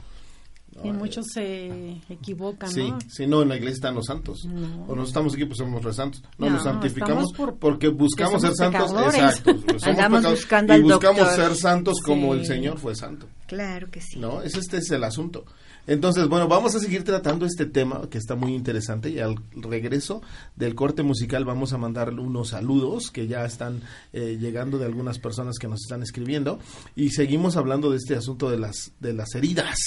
Y 0.84 0.92
muchos 0.92 1.26
se 1.34 2.02
equivocan, 2.10 2.72
Sí, 2.72 2.90
¿no? 2.90 3.00
sí, 3.10 3.28
no, 3.28 3.42
en 3.42 3.50
la 3.50 3.56
iglesia 3.58 3.76
están 3.76 3.96
los 3.96 4.06
santos. 4.06 4.46
No. 4.46 4.86
O 4.88 4.96
no 4.96 5.04
estamos 5.04 5.34
aquí, 5.34 5.46
pues 5.46 5.58
somos 5.58 5.84
los 5.84 5.96
santos. 5.96 6.22
No, 6.38 6.48
No, 6.48 6.54
nos 6.54 6.64
santificamos 6.64 7.32
por- 7.34 7.56
porque 7.56 7.88
buscamos 7.90 8.42
ser 8.42 8.56
santos. 8.56 8.92
Exacto. 8.92 9.56
Andamos 9.84 10.24
buscando 10.30 10.74
y 10.74 10.76
al 10.78 10.84
buscamos 10.84 11.20
doctor. 11.28 11.36
ser 11.50 11.56
santos 11.56 12.00
como 12.04 12.34
Sí. 12.34 12.40
el 12.40 12.46
Señor 12.46 12.78
fue 12.80 12.96
santo. 12.96 13.28
Claro 13.48 13.90
que 13.92 14.02
sí. 14.02 14.20
¿No? 14.20 14.42
Ese 14.42 14.60
este 14.60 14.78
es 14.78 14.90
el 14.92 15.04
asunto. 15.04 15.46
Entonces, 15.86 16.30
bueno, 16.30 16.48
vamos 16.48 16.74
a 16.76 16.80
seguir 16.80 17.04
tratando 17.04 17.46
este 17.46 17.66
tema 17.66 18.08
que 18.10 18.18
está 18.18 18.36
muy 18.36 18.54
interesante 18.56 19.10
y 19.10 19.20
al 19.20 19.36
regreso 19.52 20.22
del 20.56 20.76
corte 20.76 21.04
musical 21.04 21.44
vamos 21.44 21.74
a 21.74 21.78
mandarle 21.78 22.22
unos 22.22 22.50
saludos 22.50 23.12
que 23.12 23.28
ya 23.28 23.44
están 23.44 23.82
eh, 24.14 24.38
llegando 24.40 24.78
de 24.78 24.86
algunas 24.86 25.20
personas 25.20 25.58
que 25.60 25.68
nos 25.68 25.82
están 25.82 26.02
escribiendo 26.02 26.58
y 26.96 27.10
seguimos 27.10 27.58
hablando 27.58 27.92
de 27.92 27.98
este 27.98 28.16
asunto 28.16 28.50
de 28.50 28.60
las 28.60 28.94
de 29.02 29.12
las 29.14 29.36
heridas. 29.36 29.78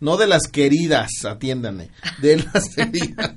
No 0.00 0.16
de 0.16 0.26
las 0.26 0.48
queridas, 0.50 1.10
atiéndanme, 1.24 1.90
de 2.20 2.36
las 2.36 2.76
heridas. 2.78 3.36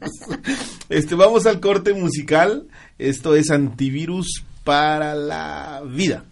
Este, 0.89 1.15
vamos 1.15 1.45
al 1.45 1.59
corte 1.59 1.93
musical. 1.93 2.67
Esto 2.97 3.35
es 3.35 3.49
antivirus 3.49 4.43
para 4.63 5.15
la 5.15 5.81
vida. 5.85 6.25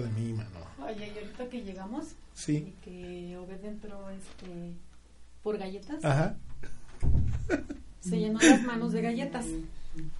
De 0.00 0.08
mí, 0.10 0.32
mano. 0.32 0.50
Oye, 0.86 1.12
y 1.14 1.18
ahorita 1.18 1.48
que 1.48 1.62
llegamos 1.62 2.04
Sí. 2.34 2.52
y 2.68 2.74
que 2.84 3.36
Obed 3.38 3.64
entró 3.64 4.08
este, 4.10 4.72
por 5.42 5.58
galletas, 5.58 6.04
Ajá. 6.04 6.36
se 8.00 8.18
llenó 8.18 8.38
las 8.40 8.62
manos 8.62 8.92
de 8.92 9.02
galletas. 9.02 9.46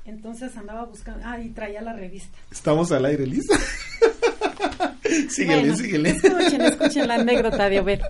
Entonces 0.06 0.56
andaba 0.56 0.84
buscando, 0.86 1.22
ah, 1.26 1.38
y 1.40 1.50
traía 1.50 1.82
la 1.82 1.92
revista. 1.92 2.36
Estamos 2.50 2.90
al 2.92 3.04
aire, 3.04 3.26
Liz. 3.26 3.44
síguele, 5.28 5.60
Bueno, 5.60 5.76
síguele. 5.76 6.10
Escuchen, 6.10 6.60
escuchen 6.62 7.08
la 7.08 7.14
anécdota 7.16 7.68
de 7.68 7.80
Obed. 7.80 8.00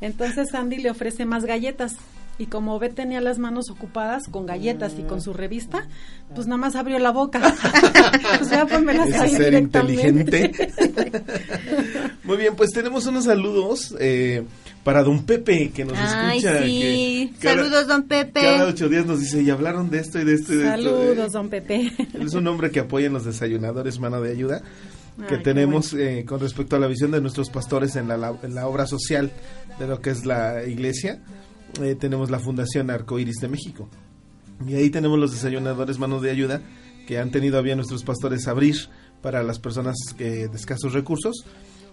Entonces 0.00 0.54
Andy 0.54 0.78
le 0.78 0.90
ofrece 0.90 1.24
más 1.24 1.44
galletas. 1.44 1.96
Y 2.40 2.46
como 2.46 2.74
Obed 2.76 2.92
tenía 2.94 3.20
las 3.20 3.38
manos 3.40 3.68
ocupadas 3.68 4.28
con 4.28 4.46
galletas 4.46 4.92
y 4.96 5.02
con 5.02 5.20
su 5.20 5.32
revista, 5.32 5.88
pues 6.36 6.46
nada 6.46 6.56
más 6.58 6.76
abrió 6.76 6.98
la 7.00 7.10
boca. 7.10 7.40
o 8.40 8.44
sea, 8.44 8.64
pues 8.66 8.80
me 8.82 8.94
las 8.94 9.12
ahí 9.14 9.30
ser 9.34 9.54
inteligente. 9.54 10.52
Muy 12.24 12.36
bien, 12.36 12.54
pues 12.56 12.70
tenemos 12.70 13.06
unos 13.06 13.24
saludos 13.24 13.94
eh, 13.98 14.44
para 14.84 15.02
don 15.02 15.24
Pepe 15.24 15.70
que 15.70 15.84
nos 15.84 15.96
Ay, 15.98 16.38
escucha. 16.38 16.62
sí. 16.62 17.32
que 17.34 17.38
cada- 17.48 17.56
Saludos, 17.62 17.86
don 17.88 18.02
Pepe. 18.04 18.40
Cada 18.40 18.66
ocho 18.66 18.88
días 18.88 19.06
nos 19.06 19.20
dice, 19.20 19.42
y 19.42 19.50
hablaron 19.50 19.90
de 19.90 19.98
esto 19.98 20.20
y 20.20 20.24
de 20.24 20.34
esto 20.34 20.54
y 20.54 20.58
de 20.58 20.64
Saludos, 20.64 21.18
esto. 21.18 21.28
don 21.38 21.48
Pepe. 21.48 21.92
Él 22.14 22.22
es 22.26 22.34
un 22.34 22.46
hombre 22.46 22.70
que 22.70 22.80
apoya 22.80 23.06
en 23.06 23.14
los 23.14 23.24
desayunadores, 23.24 23.98
mano 23.98 24.20
de 24.20 24.30
ayuda, 24.30 24.62
que 25.28 25.36
Ay, 25.36 25.42
tenemos 25.42 25.92
eh, 25.94 26.24
con 26.26 26.38
respecto 26.38 26.76
a 26.76 26.78
la 26.78 26.86
visión 26.86 27.10
de 27.10 27.20
nuestros 27.20 27.50
pastores 27.50 27.96
en 27.96 28.06
la, 28.08 28.16
la- 28.16 28.36
en 28.42 28.54
la 28.54 28.68
obra 28.68 28.86
social 28.86 29.32
de 29.78 29.86
lo 29.88 30.00
que 30.00 30.10
es 30.10 30.24
la 30.24 30.64
iglesia. 30.64 31.18
Eh, 31.82 31.94
tenemos 31.94 32.30
la 32.30 32.38
Fundación 32.38 32.90
Arcoiris 32.90 33.36
de 33.40 33.48
México. 33.48 33.88
Y 34.66 34.74
ahí 34.74 34.90
tenemos 34.90 35.18
los 35.18 35.32
desayunadores 35.32 35.98
manos 35.98 36.22
de 36.22 36.30
ayuda 36.30 36.62
que 37.06 37.18
han 37.18 37.30
tenido 37.30 37.58
a 37.58 37.62
bien 37.62 37.76
nuestros 37.76 38.04
pastores 38.04 38.48
abrir 38.48 38.76
para 39.22 39.42
las 39.42 39.58
personas 39.58 39.96
que, 40.16 40.48
de 40.48 40.56
escasos 40.56 40.92
recursos. 40.92 41.44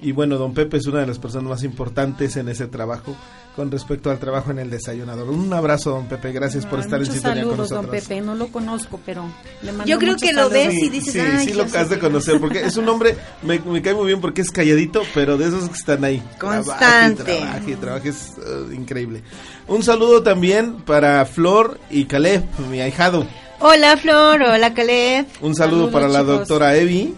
Y 0.01 0.11
bueno, 0.11 0.37
don 0.37 0.53
Pepe 0.53 0.77
es 0.77 0.85
una 0.87 0.99
de 0.99 1.07
las 1.07 1.19
personas 1.19 1.49
más 1.49 1.63
importantes 1.63 2.35
en 2.37 2.49
ese 2.49 2.67
trabajo 2.67 3.15
con 3.55 3.71
respecto 3.71 4.11
al 4.11 4.19
trabajo 4.19 4.51
en 4.51 4.59
el 4.59 4.69
desayunador. 4.69 5.29
Un 5.29 5.51
abrazo, 5.53 5.91
don 5.91 6.07
Pepe, 6.07 6.33
gracias 6.33 6.65
por 6.65 6.79
Ay, 6.79 6.85
estar 6.85 6.99
en 6.99 7.05
sintonía 7.05 7.43
con 7.43 7.51
saludos, 7.51 7.69
don 7.69 7.81
nosotros. 7.85 8.03
Pepe. 8.03 8.21
No 8.21 8.35
lo 8.35 8.47
conozco, 8.49 8.99
pero 9.05 9.23
le 9.61 9.71
mando 9.71 9.85
Yo 9.85 9.97
creo 9.97 10.17
que 10.17 10.33
lo 10.33 10.49
saludos. 10.49 10.51
ves 10.67 10.73
y 10.83 10.89
dices, 10.89 11.13
sí, 11.13 11.19
"Ay, 11.21 11.45
sí 11.47 11.53
lo 11.53 11.63
has 11.63 11.89
de 11.89 11.97
conocer, 11.97 12.39
porque 12.41 12.59
es 12.65 12.75
un 12.75 12.89
hombre, 12.89 13.15
me, 13.43 13.57
me 13.59 13.81
cae 13.81 13.93
muy 13.93 14.07
bien 14.07 14.19
porque 14.19 14.41
es 14.41 14.51
calladito, 14.51 15.03
pero 15.13 15.37
de 15.37 15.47
esos 15.47 15.69
que 15.69 15.75
están 15.75 16.03
ahí. 16.03 16.21
Constante. 16.39 17.23
Trabaja 17.23 17.61
y 17.69 17.75
trabaja, 17.75 18.09
es 18.09 18.33
uh, 18.37 18.71
increíble. 18.73 19.23
Un 19.67 19.81
saludo 19.83 20.21
también 20.21 20.81
para 20.81 21.25
Flor 21.25 21.79
y 21.89 22.05
Caleb, 22.05 22.43
mi 22.69 22.81
ahijado. 22.81 23.25
Hola, 23.59 23.95
Flor. 23.95 24.41
Hola, 24.41 24.73
Caleb. 24.73 25.25
Un 25.41 25.55
saludo 25.55 25.85
Saludos, 25.87 25.93
para 25.93 26.07
la 26.09 26.19
chicos. 26.19 26.37
doctora 26.39 26.75
Evi, 26.75 27.15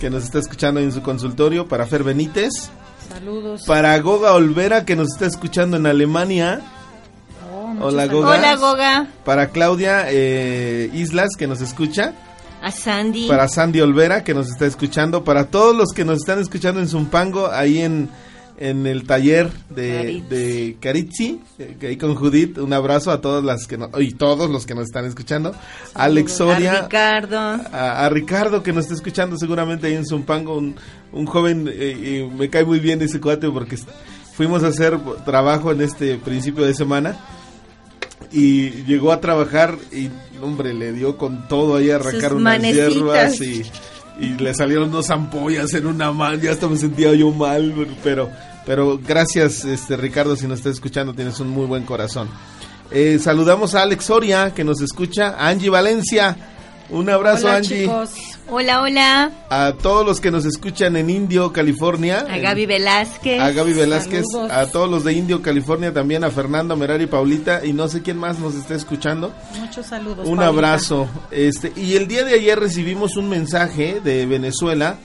que 0.00 0.10
nos 0.10 0.24
está 0.24 0.38
escuchando 0.40 0.80
en 0.80 0.90
su 0.92 1.02
consultorio, 1.02 1.68
para 1.68 1.86
Fer 1.86 2.02
Benítez, 2.02 2.50
Saludos. 3.08 3.62
para 3.66 3.96
Goga 4.00 4.32
Olvera, 4.32 4.84
que 4.84 4.96
nos 4.96 5.08
está 5.12 5.26
escuchando 5.26 5.76
en 5.76 5.86
Alemania, 5.86 6.60
Oh, 7.52 7.86
Hola. 7.86 8.06
Goga. 8.06 8.30
Hola, 8.30 8.56
Goga. 8.56 9.06
para 9.24 9.48
Claudia 9.50 10.06
eh, 10.08 10.90
Islas, 10.92 11.30
que 11.38 11.46
nos 11.46 11.60
escucha, 11.60 12.14
A 12.62 12.70
Sandy. 12.70 13.26
para 13.28 13.48
Sandy 13.48 13.80
Olvera 13.80 14.22
que 14.24 14.34
nos 14.34 14.48
está 14.50 14.66
escuchando, 14.66 15.22
para 15.24 15.46
todos 15.46 15.74
los 15.76 15.90
que 15.94 16.04
nos 16.04 16.18
están 16.18 16.40
escuchando 16.40 16.80
en 16.80 16.88
Zumpango, 16.88 17.48
ahí 17.50 17.80
en, 17.80 18.08
en 18.60 18.86
el 18.86 19.04
taller 19.04 19.50
de, 19.70 20.22
de 20.28 20.76
Caritzi, 20.80 21.40
eh, 21.58 21.76
que 21.80 21.86
ahí 21.88 21.96
con 21.96 22.14
Judith, 22.14 22.58
un 22.58 22.72
abrazo 22.72 23.10
a 23.10 23.20
todas 23.20 23.42
las 23.42 23.66
que 23.66 23.78
no- 23.78 23.90
y 23.98 24.12
todos 24.12 24.48
los 24.50 24.66
que 24.66 24.74
nos 24.74 24.84
están 24.84 25.06
escuchando, 25.06 25.52
Alex 25.94 26.40
A 26.42 26.56
Ricardo. 26.82 27.38
a, 27.38 28.04
a 28.04 28.08
Ricardo 28.10 28.62
que 28.62 28.72
nos 28.72 28.84
está 28.84 28.94
escuchando 28.94 29.36
seguramente 29.38 29.86
ahí 29.86 29.94
en 29.94 30.06
Zumpango, 30.06 30.56
un, 30.58 30.76
un 31.12 31.26
joven, 31.26 31.68
eh, 31.72 32.28
y 32.30 32.36
me 32.36 32.48
cae 32.50 32.64
muy 32.64 32.78
bien 32.80 33.00
ese 33.02 33.18
cuate 33.18 33.48
porque 33.50 33.76
fuimos 34.34 34.62
a 34.62 34.68
hacer 34.68 34.98
trabajo 35.24 35.72
en 35.72 35.80
este 35.80 36.16
principio 36.18 36.64
de 36.64 36.74
semana 36.74 37.18
y 38.32 38.70
llegó 38.84 39.12
a 39.12 39.20
trabajar 39.20 39.76
y 39.92 40.08
hombre 40.42 40.72
le 40.74 40.92
dio 40.92 41.16
con 41.16 41.48
todo 41.48 41.76
ahí 41.76 41.90
a 41.90 41.96
arrancar 41.96 42.30
Sus 42.30 42.40
unas 42.40 42.58
manecitas. 42.60 42.92
hierbas 42.94 43.40
y, 43.40 43.62
y 44.20 44.28
le 44.38 44.54
salieron 44.54 44.90
dos 44.90 45.10
ampollas 45.10 45.72
en 45.74 45.86
una 45.86 46.12
mano 46.12 46.38
ya 46.38 46.52
hasta 46.52 46.68
me 46.68 46.76
sentía 46.76 47.12
yo 47.14 47.30
mal 47.32 47.74
pero 48.04 48.30
pero 48.66 48.98
gracias 48.98 49.64
este 49.64 49.96
Ricardo 49.96 50.36
si 50.36 50.46
nos 50.46 50.58
está 50.58 50.70
escuchando 50.70 51.14
tienes 51.14 51.40
un 51.40 51.48
muy 51.48 51.66
buen 51.66 51.84
corazón 51.84 52.28
Eh, 52.92 53.18
saludamos 53.20 53.74
a 53.74 53.82
Alex 53.82 54.04
Soria 54.06 54.52
que 54.54 54.64
nos 54.64 54.80
escucha 54.80 55.36
a 55.38 55.48
Angie 55.48 55.70
Valencia 55.70 56.36
un 56.90 57.08
abrazo 57.08 57.46
Hola, 57.46 57.56
Angie 57.58 57.82
chicos. 57.82 58.10
Hola, 58.52 58.82
hola. 58.82 59.30
a 59.48 59.74
todos 59.80 60.04
los 60.04 60.20
que 60.20 60.32
nos 60.32 60.44
escuchan 60.44 60.96
en 60.96 61.08
Indio 61.08 61.52
California 61.52 62.26
A 62.28 62.36
en- 62.36 62.42
Gaby 62.42 62.66
Velázquez. 62.66 63.40
a 63.40 63.52
Gaby 63.52 63.74
Velázquez, 63.74 64.24
Saludos. 64.32 64.50
a 64.50 64.66
todos 64.66 64.90
los 64.90 65.04
de 65.04 65.12
Indio, 65.12 65.40
California, 65.40 65.92
también 65.94 66.24
a 66.24 66.30
Fernando, 66.32 66.76
Merari, 66.76 67.06
Paulita 67.06 67.64
y 67.64 67.72
no 67.72 67.86
sé 67.86 68.02
quién 68.02 68.16
más 68.18 68.40
nos 68.40 68.56
está 68.56 68.74
escuchando. 68.74 69.32
Muchos 69.60 69.86
saludos. 69.86 70.26
Un 70.26 70.38
Paulita. 70.38 70.46
abrazo. 70.48 71.06
Este, 71.30 71.72
y 71.76 71.94
el 71.94 72.08
día 72.08 72.24
de 72.24 72.34
ayer 72.34 72.58
recibimos 72.58 73.16
un 73.16 73.28
mensaje 73.28 74.00
de 74.02 74.26
Venezuela 74.26 74.96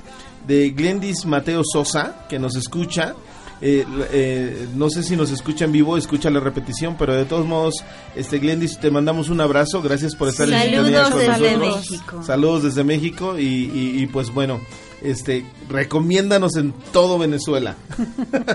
de 0.47 0.71
Glendis 0.71 1.23
Mateo 1.27 1.61
Sosa, 1.63 2.25
que 2.27 2.39
nos 2.39 2.55
escucha. 2.55 3.13
Eh, 3.61 3.85
eh, 4.11 4.67
no 4.75 4.89
sé 4.89 5.01
si 5.01 5.15
nos 5.15 5.31
escucha 5.31 5.63
en 5.65 5.71
vivo, 5.71 5.97
escucha 5.97 6.29
la 6.29 6.39
repetición, 6.41 6.97
pero 6.99 7.15
de 7.15 7.23
todos 7.25 7.45
modos, 7.45 7.75
este 8.15 8.39
Glendis, 8.39 8.79
te 8.79 8.91
mandamos 8.91 9.29
un 9.29 9.39
abrazo, 9.39 9.81
gracias 9.81 10.13
por 10.15 10.27
estar 10.27 10.49
en 10.49 10.61
sintonía 10.61 11.05
Saludos 11.05 11.09
con 11.09 11.19
desde 11.19 11.57
nosotros. 11.57 11.89
México. 11.91 12.23
Saludos 12.23 12.63
desde 12.63 12.83
México 12.83 13.39
y, 13.39 13.43
y- 13.45 14.01
y, 14.03 14.07
pues 14.07 14.29
bueno, 14.33 14.59
este, 15.01 15.45
recomiéndanos 15.69 16.55
en 16.57 16.73
todo 16.91 17.17
Venezuela. 17.17 17.75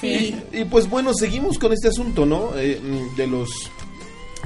Sí. 0.00 0.36
Y, 0.52 0.58
y, 0.60 0.64
pues 0.66 0.88
bueno, 0.88 1.12
seguimos 1.12 1.58
con 1.58 1.72
este 1.72 1.88
asunto, 1.88 2.24
¿no? 2.24 2.50
Eh, 2.54 2.80
de 3.16 3.26
los 3.26 3.50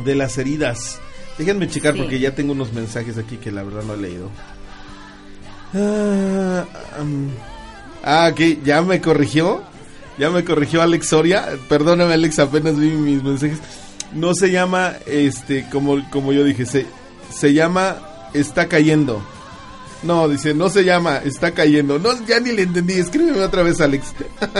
de 0.05 0.14
las 0.14 0.39
heridas. 0.39 0.99
Déjenme 1.37 1.68
checar 1.68 1.93
Sí. 1.95 2.01
porque 2.01 2.18
ya 2.20 2.35
tengo 2.35 2.53
unos 2.53 2.72
mensajes 2.72 3.18
aquí 3.18 3.37
que 3.37 3.53
la 3.53 3.62
verdad 3.62 3.83
no 3.83 3.93
he 3.95 3.97
leído. 3.99 4.30
Ah, 5.74 6.64
um, 7.01 7.28
ah, 8.03 8.33
que 8.35 8.61
ya 8.64 8.80
me 8.83 9.01
corrigió. 9.01 9.62
Ya 10.18 10.30
me 10.30 10.44
corrigió 10.44 10.82
Alex 10.82 11.08
Soria. 11.08 11.48
Perdóname, 11.68 12.14
Alex, 12.14 12.38
apenas 12.38 12.76
vi 12.78 12.88
mis 12.90 13.22
mensajes. 13.22 13.58
No 14.12 14.34
se 14.34 14.50
llama, 14.50 14.92
este, 15.06 15.66
como, 15.70 16.08
como 16.10 16.32
yo 16.32 16.44
dije, 16.44 16.66
se, 16.66 16.86
se 17.34 17.54
llama 17.54 17.96
Está 18.34 18.68
cayendo. 18.68 19.22
No, 20.02 20.28
dice, 20.28 20.52
no 20.52 20.68
se 20.68 20.84
llama, 20.84 21.18
está 21.18 21.52
cayendo. 21.52 21.98
No, 21.98 22.10
ya 22.26 22.40
ni 22.40 22.50
le 22.52 22.62
entendí. 22.62 22.94
Escríbeme 22.94 23.40
otra 23.40 23.62
vez, 23.62 23.80
Alex. 23.80 24.12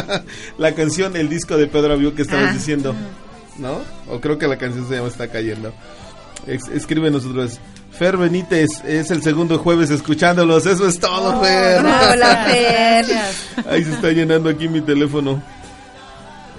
la 0.59 0.74
canción, 0.74 1.16
el 1.16 1.28
disco 1.28 1.57
de 1.57 1.66
Pedro 1.66 1.94
Abiu 1.94 2.14
que 2.14 2.22
estabas 2.22 2.50
Ah. 2.50 2.53
diciendo. 2.53 2.94
¿No? 3.59 3.78
O 4.09 4.20
creo 4.20 4.38
que 4.38 4.46
la 4.46 4.57
canción 4.57 4.88
se 4.88 4.94
llama 4.96 5.09
Está 5.09 5.28
cayendo. 5.28 5.74
Es- 6.46 6.68
escríbenos 6.72 7.24
otra 7.26 7.42
vez. 7.44 7.59
Fer 7.93 8.16
Benítez 8.16 8.68
es 8.86 9.11
el 9.11 9.22
segundo 9.22 9.59
jueves 9.59 9.90
escuchándolos. 9.90 10.66
Eso 10.66 10.86
es 10.88 10.99
todo, 10.99 11.40
Fer. 11.43 11.78
Hola, 11.80 12.47
Fer. 12.49 13.05
Ahí 13.70 13.84
se 13.84 13.93
está 13.93 14.11
llenando 14.11 14.49
aquí 14.49 14.68
mi 14.68 14.80
teléfono. 14.80 15.43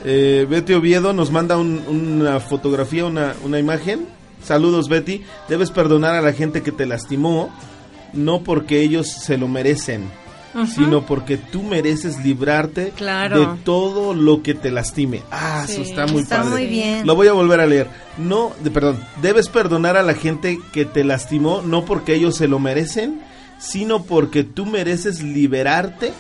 Eh, 0.06 0.46
Betty 0.50 0.74
Oviedo 0.74 1.12
nos 1.14 1.32
manda 1.32 1.58
un- 1.58 1.84
una 1.88 2.40
fotografía, 2.40 3.06
una, 3.06 3.34
una 3.44 3.58
imagen. 3.60 4.06
Saludos, 4.44 4.90
Betty. 4.90 5.24
Debes 5.50 5.72
perdonar 5.72 6.16
a 6.16 6.22
la 6.22 6.34
gente 6.34 6.62
que 6.62 6.72
te 6.72 6.86
lastimó, 6.86 7.50
no 8.14 8.44
porque 8.44 8.82
ellos 8.82 9.08
se 9.10 9.38
lo 9.38 9.48
merecen, 9.48 10.10
sino 10.74 11.06
porque 11.06 11.38
tú 11.38 11.64
mereces 11.64 12.24
librarte 12.24 12.92
Claro. 12.96 13.40
de 13.40 13.48
todo 13.64 14.14
lo 14.14 14.44
que 14.44 14.54
te 14.54 14.70
lastime. 14.72 15.22
Ah, 15.32 15.66
eso 15.68 15.82
está 15.82 16.06
muy 16.08 16.22
Está 16.22 16.38
padre. 16.44 16.50
muy 16.52 16.68
bien. 16.68 17.06
Lo 17.08 17.16
voy 17.16 17.28
a 17.28 17.34
volver 17.34 17.60
a 17.60 17.66
leer. 17.66 17.88
No, 18.18 18.52
de, 18.64 18.70
perdón, 18.72 19.00
debes 19.22 19.50
perdonar 19.50 19.98
a 19.98 20.04
la 20.04 20.14
gente 20.14 20.60
que 20.72 20.86
te 20.86 21.04
lastimó, 21.04 21.62
no 21.62 21.86
porque 21.86 22.14
ellos 22.16 22.36
se 22.38 22.48
lo 22.48 22.60
merecen, 22.60 23.20
sino 23.60 24.04
porque 24.04 24.44
tú 24.44 24.66
mereces 24.66 25.22
liberarte 25.24 26.14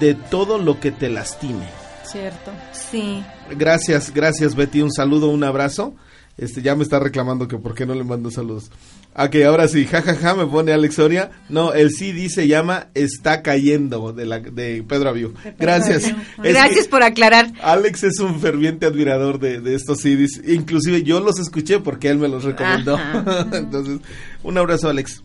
de 0.00 0.14
todo 0.14 0.58
lo 0.58 0.80
que 0.80 0.90
te 0.90 1.10
lastime. 1.10 1.66
Cierto. 2.04 2.52
Sí. 2.72 3.22
Gracias, 3.50 4.12
gracias 4.14 4.54
Betty, 4.54 4.80
un 4.82 4.92
saludo, 4.92 5.28
un 5.28 5.44
abrazo. 5.44 5.94
Este 6.38 6.62
ya 6.62 6.74
me 6.74 6.82
está 6.82 6.98
reclamando 6.98 7.46
que 7.48 7.58
por 7.58 7.74
qué 7.74 7.86
no 7.86 7.94
le 7.94 8.02
mando 8.04 8.30
saludos. 8.30 8.70
Ok, 9.16 9.36
ahora 9.46 9.68
sí, 9.68 9.86
jajaja, 9.86 10.34
me 10.34 10.46
pone 10.46 10.72
Alex 10.72 10.96
Soria. 10.96 11.30
No, 11.48 11.72
el 11.72 11.92
CD 11.92 12.28
se 12.28 12.48
llama 12.48 12.88
Está 12.94 13.42
cayendo 13.42 14.12
de 14.12 14.26
la 14.26 14.40
de 14.40 14.82
Pedro 14.82 15.10
Abiu. 15.10 15.34
Gracias. 15.56 16.12
Gracias 16.38 16.88
por 16.88 17.04
aclarar. 17.04 17.52
Alex 17.62 18.02
es 18.02 18.18
un 18.18 18.40
ferviente 18.40 18.86
admirador 18.86 19.38
de, 19.38 19.60
de 19.60 19.76
estos 19.76 19.98
CDs. 20.00 20.40
Inclusive 20.48 21.04
yo 21.04 21.20
los 21.20 21.38
escuché 21.38 21.78
porque 21.78 22.08
él 22.08 22.18
me 22.18 22.26
los 22.26 22.42
recomendó. 22.42 22.98
Entonces, 23.52 24.00
un 24.42 24.58
abrazo 24.58 24.88
Alex. 24.88 25.22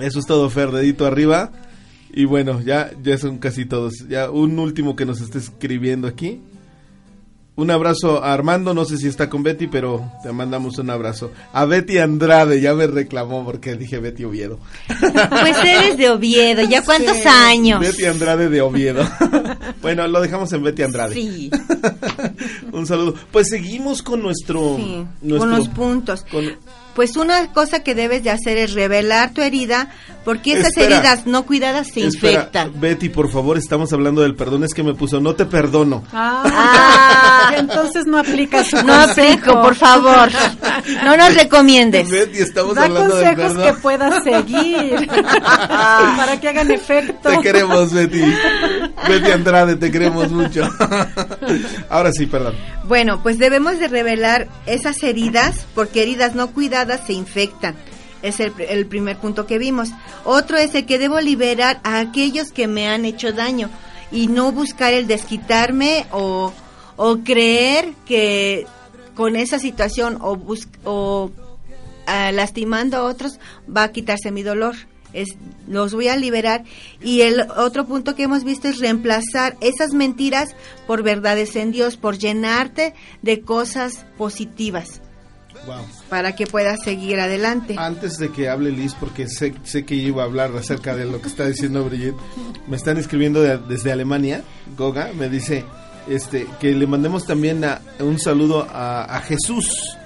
Eso 0.00 0.18
es 0.18 0.26
todo, 0.26 0.50
Fer, 0.50 0.72
dedito 0.72 1.06
arriba. 1.06 1.52
Y 2.12 2.24
bueno, 2.24 2.60
ya, 2.60 2.90
ya 3.02 3.16
son 3.18 3.38
casi 3.38 3.66
todos. 3.66 4.08
Ya 4.08 4.30
un 4.30 4.58
último 4.58 4.96
que 4.96 5.06
nos 5.06 5.20
esté 5.20 5.38
escribiendo 5.38 6.08
aquí. 6.08 6.40
Un 7.54 7.70
abrazo 7.70 8.24
a 8.24 8.32
Armando, 8.32 8.72
no 8.72 8.86
sé 8.86 8.96
si 8.96 9.08
está 9.08 9.28
con 9.28 9.42
Betty, 9.42 9.66
pero 9.66 10.10
te 10.22 10.32
mandamos 10.32 10.78
un 10.78 10.88
abrazo. 10.88 11.32
A 11.52 11.66
Betty 11.66 11.98
Andrade, 11.98 12.62
ya 12.62 12.72
me 12.72 12.86
reclamó 12.86 13.44
porque 13.44 13.74
dije 13.76 13.98
Betty 13.98 14.24
Oviedo. 14.24 14.58
Pues 14.88 15.56
eres 15.62 15.98
de 15.98 16.08
Oviedo, 16.08 16.62
¿ya 16.62 16.82
cuántos 16.84 17.26
años? 17.26 17.78
Betty 17.80 18.06
Andrade 18.06 18.48
de 18.48 18.62
Oviedo. 18.62 19.06
bueno, 19.82 20.06
lo 20.08 20.22
dejamos 20.22 20.50
en 20.54 20.62
Betty 20.62 20.82
Andrade. 20.82 21.12
Sí, 21.14 21.50
un 22.72 22.86
saludo. 22.86 23.14
Pues 23.30 23.48
seguimos 23.50 24.02
con 24.02 24.22
nuestro... 24.22 24.76
sí, 24.76 25.06
nuestro- 25.20 25.38
con 25.50 25.50
los 25.58 25.68
puntos. 25.68 26.24
con- 26.30 26.56
Pues 26.94 27.16
una 27.18 27.52
cosa 27.52 27.82
que 27.82 27.94
debes 27.94 28.22
de 28.24 28.30
hacer 28.30 28.56
es 28.56 28.72
revelar 28.72 29.34
tu 29.34 29.42
herida, 29.42 29.90
porque 30.24 30.52
esas 30.52 30.68
Espera. 30.68 30.96
heridas 30.96 31.26
no 31.26 31.44
cuidadas 31.46 31.88
se 31.88 32.06
Espera, 32.06 32.32
infectan. 32.40 32.72
Betty, 32.80 33.08
por 33.08 33.30
favor, 33.30 33.58
estamos 33.58 33.92
hablando 33.92 34.22
del 34.22 34.34
perdón. 34.34 34.64
Es 34.64 34.72
que 34.74 34.82
me 34.82 34.94
puso, 34.94 35.20
no 35.20 35.34
te 35.34 35.46
perdono. 35.46 36.04
Ah, 36.12 37.52
entonces 37.56 38.06
no 38.06 38.18
aplica 38.18 38.64
su 38.64 38.76
No 38.84 38.94
aplico, 38.94 39.60
por 39.60 39.74
favor. 39.74 40.28
No 41.04 41.16
nos 41.16 41.34
recomiendes. 41.34 42.10
Betty, 42.10 42.38
estamos 42.38 42.74
Da 42.74 42.84
hablando 42.84 43.16
del 43.16 43.24
consejos 43.34 43.52
perdón. 43.56 43.74
que 43.74 43.80
puedas 43.82 44.24
seguir 44.24 45.08
para 45.42 46.40
que 46.40 46.48
hagan 46.48 46.70
efecto. 46.70 47.28
Te 47.30 47.38
queremos, 47.40 47.92
Betty. 47.92 48.22
Betty 49.08 49.30
Andrade, 49.32 49.76
te 49.76 49.90
queremos 49.90 50.30
mucho. 50.30 50.62
Ahora 51.90 52.12
sí, 52.12 52.26
perdón. 52.26 52.54
Bueno, 52.84 53.22
pues 53.22 53.38
debemos 53.38 53.78
de 53.78 53.88
revelar 53.88 54.48
esas 54.66 55.02
heridas, 55.02 55.66
porque 55.74 56.02
heridas 56.02 56.34
no 56.34 56.48
cuidadas 56.52 57.00
se 57.06 57.12
infectan. 57.12 57.74
Es 58.22 58.40
el, 58.40 58.52
el 58.68 58.86
primer 58.86 59.18
punto 59.18 59.46
que 59.46 59.58
vimos. 59.58 59.90
Otro 60.24 60.56
es 60.56 60.74
el 60.74 60.86
que 60.86 60.98
debo 60.98 61.20
liberar 61.20 61.80
a 61.82 61.98
aquellos 61.98 62.52
que 62.52 62.66
me 62.68 62.88
han 62.88 63.04
hecho 63.04 63.32
daño 63.32 63.68
y 64.10 64.28
no 64.28 64.52
buscar 64.52 64.92
el 64.94 65.06
desquitarme 65.06 66.06
o, 66.12 66.52
o 66.96 67.18
creer 67.18 67.92
que 68.06 68.66
con 69.14 69.36
esa 69.36 69.58
situación 69.58 70.18
o, 70.20 70.36
bus- 70.36 70.68
o 70.84 71.30
ah, 72.06 72.32
lastimando 72.32 72.96
a 72.96 73.02
otros 73.02 73.38
va 73.68 73.82
a 73.82 73.92
quitarse 73.92 74.30
mi 74.30 74.42
dolor. 74.42 74.76
Es, 75.12 75.28
los 75.68 75.92
voy 75.92 76.08
a 76.08 76.16
liberar. 76.16 76.64
Y 77.02 77.20
el 77.20 77.42
otro 77.58 77.86
punto 77.86 78.14
que 78.14 78.22
hemos 78.22 78.44
visto 78.44 78.68
es 78.68 78.78
reemplazar 78.78 79.58
esas 79.60 79.92
mentiras 79.92 80.54
por 80.86 81.02
verdades 81.02 81.54
en 81.56 81.70
Dios, 81.70 81.98
por 81.98 82.16
llenarte 82.16 82.94
de 83.20 83.42
cosas 83.42 84.06
positivas 84.16 85.01
Wow. 85.66 85.76
para 86.08 86.34
que 86.34 86.46
puedas 86.46 86.82
seguir 86.82 87.20
adelante. 87.20 87.76
Antes 87.78 88.18
de 88.18 88.30
que 88.30 88.48
hable 88.48 88.70
Liz, 88.72 88.94
porque 88.98 89.28
sé, 89.28 89.54
sé 89.64 89.84
que 89.84 89.94
iba 89.94 90.22
a 90.22 90.26
hablar 90.26 90.50
acerca 90.56 90.94
de 90.96 91.04
lo 91.04 91.20
que 91.22 91.28
está 91.28 91.46
diciendo 91.46 91.84
Brigitte, 91.84 92.16
me 92.66 92.76
están 92.76 92.96
escribiendo 92.98 93.40
de- 93.42 93.58
desde 93.58 93.92
Alemania, 93.92 94.42
Goga, 94.76 95.10
me 95.16 95.28
dice 95.28 95.64
este 96.08 96.46
que 96.60 96.72
le 96.72 96.86
mandemos 96.86 97.24
también 97.26 97.64
a- 97.64 97.80
un 98.00 98.18
saludo 98.18 98.66
a, 98.70 99.04
a 99.04 99.20
Jesús, 99.20 99.96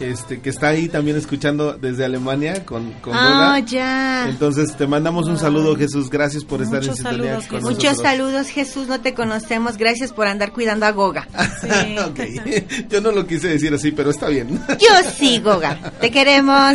este 0.00 0.40
que 0.40 0.50
está 0.50 0.68
ahí 0.68 0.88
también 0.88 1.16
escuchando 1.16 1.74
desde 1.74 2.04
Alemania 2.04 2.64
con, 2.64 2.90
con 2.94 3.12
Ah, 3.14 3.56
Goga. 3.56 3.58
ya. 3.60 4.28
Entonces 4.28 4.74
te 4.76 4.86
mandamos 4.86 5.28
un 5.28 5.38
saludo, 5.38 5.76
Jesús, 5.76 6.08
gracias 6.10 6.42
por 6.44 6.62
estar 6.62 6.82
en 6.82 6.94
sintonía 6.94 7.18
saludos, 7.34 7.46
con. 7.46 7.62
Muchos 7.62 7.84
nosotros. 7.84 8.02
saludos, 8.02 8.48
Jesús, 8.48 8.88
no 8.88 9.00
te 9.00 9.14
conocemos. 9.14 9.76
Gracias 9.76 10.12
por 10.12 10.26
andar 10.26 10.52
cuidando 10.52 10.86
a 10.86 10.90
Goga. 10.92 11.28
Sí. 11.60 12.86
Yo 12.88 13.00
no 13.00 13.12
lo 13.12 13.26
quise 13.26 13.48
decir 13.48 13.72
así, 13.74 13.92
pero 13.92 14.10
está 14.10 14.28
bien. 14.28 14.48
Yo 14.80 15.10
sí, 15.16 15.38
Goga. 15.40 15.76
Te 16.00 16.10
queremos. 16.10 16.74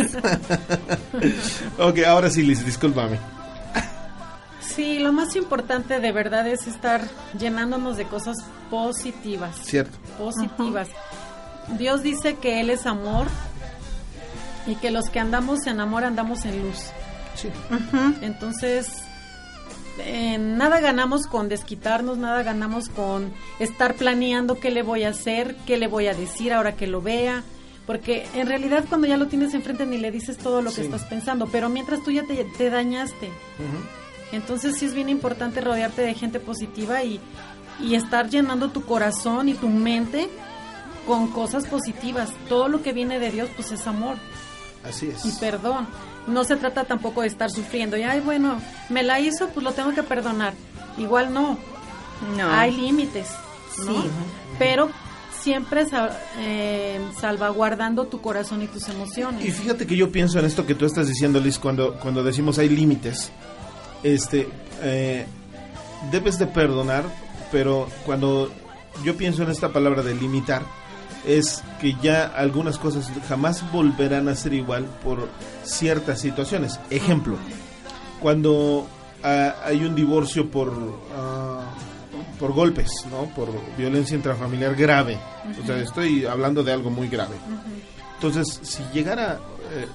ok, 1.78 1.98
ahora 2.06 2.30
sí, 2.30 2.42
Liz, 2.42 2.64
discúlpame. 2.64 3.18
Sí, 4.60 4.98
lo 4.98 5.12
más 5.12 5.34
importante 5.36 6.00
de 6.00 6.12
verdad 6.12 6.46
es 6.46 6.66
estar 6.66 7.00
llenándonos 7.38 7.96
de 7.96 8.04
cosas 8.04 8.36
positivas. 8.70 9.56
Cierto. 9.64 9.96
Positivas. 10.18 10.88
Dios 11.78 12.02
dice 12.02 12.36
que 12.36 12.60
Él 12.60 12.70
es 12.70 12.86
amor 12.86 13.26
y 14.66 14.74
que 14.76 14.90
los 14.90 15.10
que 15.10 15.20
andamos 15.20 15.66
en 15.66 15.80
amor 15.80 16.04
andamos 16.04 16.44
en 16.44 16.62
luz. 16.62 16.78
Sí. 17.34 17.48
Entonces, 18.22 18.88
eh, 19.98 20.38
nada 20.38 20.80
ganamos 20.80 21.26
con 21.26 21.48
desquitarnos, 21.48 22.18
nada 22.18 22.42
ganamos 22.42 22.88
con 22.88 23.32
estar 23.58 23.94
planeando 23.94 24.58
qué 24.58 24.70
le 24.70 24.82
voy 24.82 25.04
a 25.04 25.10
hacer, 25.10 25.56
qué 25.66 25.76
le 25.76 25.86
voy 25.86 26.06
a 26.06 26.14
decir 26.14 26.52
ahora 26.52 26.76
que 26.76 26.86
lo 26.86 27.00
vea. 27.00 27.42
Porque 27.86 28.26
en 28.34 28.48
realidad 28.48 28.84
cuando 28.88 29.06
ya 29.06 29.16
lo 29.16 29.28
tienes 29.28 29.54
enfrente 29.54 29.86
ni 29.86 29.96
le 29.96 30.10
dices 30.10 30.38
todo 30.38 30.60
lo 30.60 30.72
que 30.72 30.80
estás 30.80 31.04
pensando, 31.04 31.46
pero 31.46 31.68
mientras 31.68 32.02
tú 32.02 32.10
ya 32.10 32.24
te, 32.24 32.44
te 32.44 32.68
dañaste. 32.68 33.30
Entonces 34.32 34.76
sí 34.76 34.86
es 34.86 34.94
bien 34.94 35.08
importante 35.08 35.60
rodearte 35.60 36.02
de 36.02 36.14
gente 36.14 36.40
positiva 36.40 37.04
y, 37.04 37.20
y 37.80 37.94
estar 37.94 38.28
llenando 38.28 38.70
tu 38.70 38.82
corazón 38.84 39.48
y 39.48 39.54
tu 39.54 39.68
mente 39.68 40.28
con 41.06 41.28
cosas 41.28 41.66
positivas. 41.66 42.30
Todo 42.48 42.68
lo 42.68 42.82
que 42.82 42.92
viene 42.92 43.18
de 43.18 43.30
Dios 43.30 43.48
pues 43.56 43.70
es 43.72 43.86
amor 43.86 44.16
Así 44.84 45.08
es. 45.08 45.24
y 45.24 45.32
perdón. 45.40 45.86
No 46.26 46.42
se 46.42 46.56
trata 46.56 46.82
tampoco 46.84 47.20
de 47.22 47.28
estar 47.28 47.50
sufriendo 47.52 47.96
y, 47.96 48.02
ay, 48.02 48.18
bueno, 48.20 48.60
me 48.88 49.04
la 49.04 49.20
hizo, 49.20 49.48
pues 49.50 49.62
lo 49.62 49.72
tengo 49.72 49.92
que 49.94 50.02
perdonar. 50.02 50.54
Igual 50.98 51.32
no, 51.32 51.56
No. 52.36 52.50
hay 52.50 52.72
límites, 52.74 53.28
¿no? 53.86 53.92
Sí. 54.02 54.08
Pero 54.58 54.90
siempre 55.40 55.86
eh, 56.40 57.00
salvaguardando 57.20 58.06
tu 58.06 58.20
corazón 58.20 58.60
y 58.62 58.66
tus 58.66 58.88
emociones. 58.88 59.44
Y 59.44 59.52
fíjate 59.52 59.86
que 59.86 59.94
yo 59.96 60.10
pienso 60.10 60.40
en 60.40 60.46
esto 60.46 60.66
que 60.66 60.74
tú 60.74 60.84
estás 60.84 61.06
diciendo, 61.06 61.38
Liz, 61.38 61.60
cuando, 61.60 61.94
cuando 62.00 62.24
decimos 62.24 62.58
hay 62.58 62.70
límites. 62.70 63.30
Este, 64.02 64.48
eh, 64.82 65.26
debes 66.10 66.38
de 66.40 66.48
perdonar, 66.48 67.04
pero 67.52 67.88
cuando 68.04 68.50
yo 69.04 69.16
pienso 69.16 69.44
en 69.44 69.50
esta 69.50 69.72
palabra 69.72 70.02
de 70.02 70.14
limitar, 70.16 70.62
es 71.26 71.62
que 71.80 71.94
ya 72.02 72.26
algunas 72.26 72.78
cosas 72.78 73.10
jamás 73.28 73.70
volverán 73.72 74.28
a 74.28 74.34
ser 74.34 74.54
igual 74.54 74.84
por 75.02 75.28
ciertas 75.64 76.20
situaciones. 76.20 76.78
Ejemplo, 76.90 77.36
cuando 78.20 78.86
ah, 79.22 79.54
hay 79.64 79.84
un 79.84 79.94
divorcio 79.94 80.50
por 80.50 80.72
ah, 81.16 81.62
por 82.38 82.52
golpes, 82.52 82.90
¿no? 83.10 83.24
Por 83.34 83.48
violencia 83.76 84.14
intrafamiliar 84.14 84.74
grave. 84.74 85.18
O 85.62 85.66
sea, 85.66 85.78
estoy 85.78 86.26
hablando 86.26 86.62
de 86.62 86.72
algo 86.72 86.90
muy 86.90 87.08
grave. 87.08 87.36
Entonces, 88.14 88.60
si 88.62 88.82
llegara... 88.92 89.40
eh, 89.74 89.86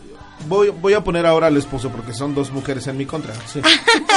voy, 0.47 0.69
voy 0.69 0.93
a 0.93 1.03
poner 1.03 1.25
ahora 1.25 1.47
al 1.47 1.57
esposo 1.57 1.89
porque 1.89 2.13
son 2.13 2.33
dos 2.35 2.51
mujeres 2.51 2.87
en 2.87 2.97
mi 2.97 3.05
contra. 3.05 3.33
Sí. 3.47 3.61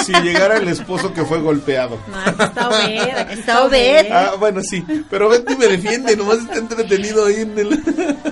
si 0.04 0.12
llegara 0.22 0.58
el 0.58 0.68
esposo 0.68 1.12
que 1.12 1.24
fue 1.24 1.40
golpeado. 1.40 1.98
Está 2.26 2.68
Obed, 2.68 3.30
Está 3.30 3.64
Obed. 3.64 4.12
Ah, 4.12 4.34
bueno, 4.38 4.60
sí. 4.62 4.84
Pero 5.10 5.28
Betty 5.28 5.56
me 5.56 5.66
defiende, 5.66 6.16
nomás 6.16 6.38
está 6.38 6.56
entretenido 6.56 7.26
ahí 7.26 7.40
en 7.40 7.58
el... 7.58 7.82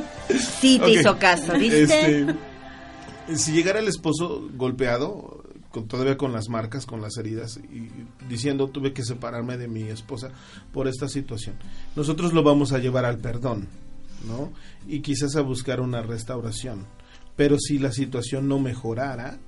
Sí, 0.60 0.78
te 0.78 0.90
hizo 0.92 1.18
caso, 1.18 1.52
¿viste? 1.58 1.82
Este, 1.82 2.26
si 3.34 3.52
llegara 3.52 3.80
el 3.80 3.88
esposo 3.88 4.48
golpeado, 4.54 5.44
con, 5.70 5.88
todavía 5.88 6.16
con 6.16 6.32
las 6.32 6.48
marcas, 6.48 6.86
con 6.86 7.00
las 7.00 7.16
heridas, 7.16 7.58
y 7.70 7.88
diciendo 8.28 8.68
tuve 8.68 8.92
que 8.92 9.04
separarme 9.04 9.58
de 9.58 9.68
mi 9.68 9.82
esposa 9.82 10.30
por 10.72 10.88
esta 10.88 11.08
situación, 11.08 11.56
nosotros 11.96 12.32
lo 12.32 12.42
vamos 12.42 12.72
a 12.72 12.78
llevar 12.78 13.04
al 13.04 13.18
perdón, 13.18 13.68
¿no? 14.26 14.52
Y 14.86 15.00
quizás 15.00 15.36
a 15.36 15.42
buscar 15.42 15.80
una 15.80 16.02
restauración. 16.02 16.86
Pero 17.36 17.58
si 17.58 17.78
la 17.78 17.92
situación 17.92 18.48
no 18.48 18.58
mejorara, 18.58 19.38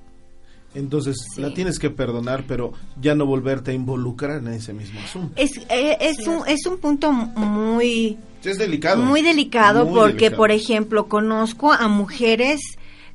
entonces 0.75 1.17
la 1.37 1.55
tienes 1.55 1.79
que 1.79 1.91
perdonar, 1.91 2.45
pero 2.49 2.73
ya 3.01 3.15
no 3.15 3.27
volverte 3.27 3.71
a 3.71 3.75
involucrar 3.75 4.39
en 4.39 4.49
ese 4.49 4.73
mismo 4.73 5.01
asunto. 5.01 5.35
Es, 5.37 5.59
eh, 5.69 5.97
es, 6.01 6.27
un, 6.27 6.43
es 6.49 6.67
un 6.67 6.79
punto 6.79 7.13
muy, 7.13 8.19
es 8.43 8.59
delicado. 8.59 9.03
muy 9.03 9.23
delicado 9.23 9.85
Muy 9.85 9.95
porque, 9.95 10.13
delicado. 10.15 10.37
por 10.37 10.51
ejemplo, 10.51 11.07
conozco 11.09 11.73
a 11.73 11.87
mujeres 11.89 12.61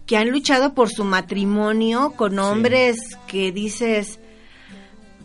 que 0.06 0.16
han 0.18 0.30
luchado 0.32 0.74
por 0.74 0.90
su 0.90 1.04
matrimonio 1.04 2.14
con 2.16 2.40
hombres 2.40 2.98
que 3.28 3.52
dices, 3.52 4.20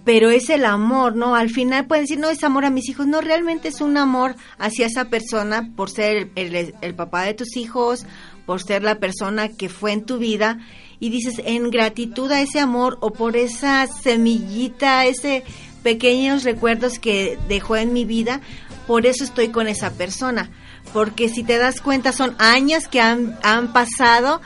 pero 0.04 0.28
es 0.30 0.50
el 0.50 0.64
amor, 0.66 1.16
¿no? 1.16 1.34
Al 1.36 1.48
final 1.50 1.86
pueden 1.86 2.04
decir, 2.04 2.18
no 2.18 2.28
es 2.28 2.42
amor 2.44 2.64
a 2.66 2.70
mis 2.70 2.88
hijos, 2.90 3.06
no, 3.06 3.20
realmente 3.22 3.68
es 3.68 3.80
un 3.80 3.96
amor 3.96 4.34
hacia 4.58 4.86
esa 4.86 5.06
persona 5.06 5.70
por 5.76 5.88
ser 5.90 6.28
el, 6.34 6.54
el- 6.54 6.74
el 6.82 6.94
papá 6.94 7.22
de 7.22 7.32
tus 7.34 7.56
hijos, 7.56 8.04
por 8.46 8.62
ser 8.62 8.82
la 8.82 8.96
persona 8.96 9.48
que 9.48 9.68
fue 9.68 9.92
en 9.92 10.04
tu 10.04 10.18
vida, 10.18 10.58
y 11.00 11.10
dices, 11.10 11.40
en 11.44 11.70
gratitud 11.70 12.30
a 12.32 12.40
ese 12.40 12.60
amor 12.60 12.98
o 13.00 13.12
por 13.12 13.36
esa 13.36 13.86
semillita, 13.86 15.04
ese 15.04 15.44
pequeños 15.82 16.44
recuerdos 16.44 16.98
que 16.98 17.38
dejó 17.48 17.76
en 17.76 17.92
mi 17.92 18.04
vida, 18.04 18.40
por 18.86 19.06
eso 19.06 19.22
estoy 19.24 19.48
con 19.48 19.68
esa 19.68 19.92
persona. 19.92 20.50
Porque 20.92 21.28
si 21.28 21.44
te 21.44 21.58
das 21.58 21.80
cuenta, 21.80 22.12
son 22.12 22.34
años 22.38 22.88
que 22.88 23.00
han, 23.00 23.38
han 23.42 23.72
pasado 23.72 24.40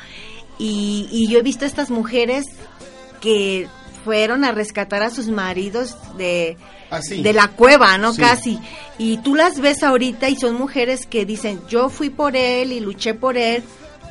y, 0.58 1.08
y 1.12 1.28
yo 1.28 1.38
he 1.38 1.42
visto 1.42 1.64
a 1.64 1.68
estas 1.68 1.90
mujeres 1.90 2.46
que 3.20 3.68
fueron 4.04 4.44
a 4.44 4.52
rescatar 4.52 5.02
a 5.02 5.10
sus 5.10 5.28
maridos 5.28 5.96
de, 6.16 6.56
Así. 6.90 7.22
de 7.22 7.32
la 7.32 7.48
cueva, 7.48 7.98
¿no? 7.98 8.12
Sí. 8.12 8.20
Casi. 8.20 8.58
Y 8.98 9.18
tú 9.18 9.34
las 9.34 9.60
ves 9.60 9.82
ahorita 9.82 10.28
y 10.28 10.36
son 10.36 10.54
mujeres 10.54 11.06
que 11.06 11.24
dicen, 11.24 11.60
yo 11.68 11.88
fui 11.88 12.10
por 12.10 12.36
él 12.36 12.72
y 12.72 12.80
luché 12.80 13.14
por 13.14 13.36
él 13.36 13.62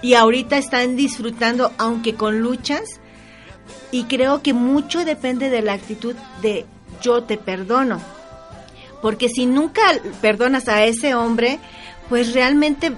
y 0.02 0.14
ahorita 0.14 0.58
están 0.58 0.96
disfrutando, 0.96 1.72
aunque 1.78 2.16
con 2.16 2.40
luchas. 2.40 3.00
Y 3.92 4.04
creo 4.04 4.42
que 4.42 4.54
mucho 4.54 5.06
depende 5.06 5.50
de 5.50 5.62
la 5.62 5.74
actitud 5.74 6.16
de 6.42 6.66
yo 7.02 7.24
te 7.24 7.38
perdono. 7.38 8.02
Porque 9.02 9.30
si 9.30 9.46
nunca 9.46 9.82
perdonas 10.22 10.68
a 10.68 10.84
ese 10.84 11.16
hombre, 11.16 11.60
pues 12.10 12.34
realmente 12.34 12.92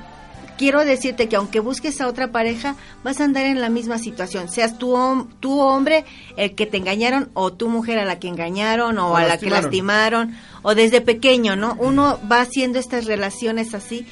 quiero 0.57 0.83
decirte 0.83 1.29
que 1.29 1.35
aunque 1.35 1.59
busques 1.59 2.01
a 2.01 2.07
otra 2.07 2.31
pareja, 2.31 2.75
vas 3.03 3.21
a 3.21 3.23
andar 3.23 3.45
en 3.45 3.61
la 3.61 3.69
misma 3.69 3.97
situación. 3.97 4.49
Seas 4.49 4.77
tu, 4.77 5.27
tu 5.39 5.59
hombre 5.59 6.05
el 6.37 6.55
que 6.55 6.65
te 6.65 6.77
engañaron 6.77 7.29
o 7.33 7.53
tu 7.53 7.69
mujer 7.69 7.99
a 7.99 8.05
la 8.05 8.19
que 8.19 8.27
engañaron 8.27 8.97
o, 8.97 9.11
O 9.11 9.15
a 9.15 9.23
la 9.23 9.37
que 9.37 9.49
lastimaron 9.49 10.35
o 10.61 10.75
desde 10.75 11.01
pequeño, 11.01 11.55
¿no? 11.55 11.75
Uno 11.79 12.19
va 12.29 12.41
haciendo 12.41 12.79
estas 12.79 13.05
relaciones 13.05 13.73
así 13.73 14.05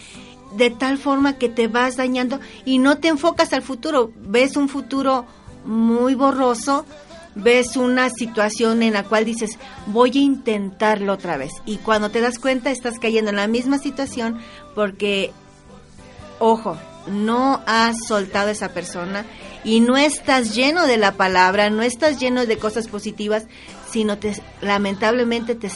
de 0.53 0.69
tal 0.69 0.97
forma 0.97 1.33
que 1.33 1.49
te 1.49 1.67
vas 1.67 1.97
dañando 1.97 2.39
y 2.65 2.79
no 2.79 2.97
te 2.97 3.09
enfocas 3.09 3.53
al 3.53 3.61
futuro. 3.61 4.11
Ves 4.15 4.55
un 4.57 4.69
futuro 4.69 5.25
muy 5.65 6.15
borroso, 6.15 6.85
ves 7.35 7.75
una 7.75 8.09
situación 8.09 8.81
en 8.83 8.93
la 8.93 9.03
cual 9.03 9.25
dices, 9.25 9.57
voy 9.87 10.11
a 10.15 10.21
intentarlo 10.21 11.13
otra 11.13 11.37
vez. 11.37 11.51
Y 11.65 11.77
cuando 11.77 12.09
te 12.09 12.21
das 12.21 12.39
cuenta 12.39 12.71
estás 12.71 12.99
cayendo 12.99 13.29
en 13.29 13.37
la 13.37 13.47
misma 13.47 13.77
situación 13.77 14.39
porque 14.75 15.31
ojo, 16.39 16.77
no 17.07 17.61
has 17.65 18.05
soltado 18.07 18.49
a 18.49 18.51
esa 18.51 18.69
persona 18.69 19.25
y 19.63 19.79
no 19.79 19.97
estás 19.97 20.55
lleno 20.55 20.85
de 20.85 20.97
la 20.97 21.13
palabra, 21.13 21.69
no 21.69 21.81
estás 21.81 22.19
lleno 22.19 22.45
de 22.45 22.57
cosas 22.57 22.87
positivas, 22.87 23.45
sino 23.89 24.17
te, 24.17 24.33
lamentablemente 24.61 25.55
te, 25.55 25.69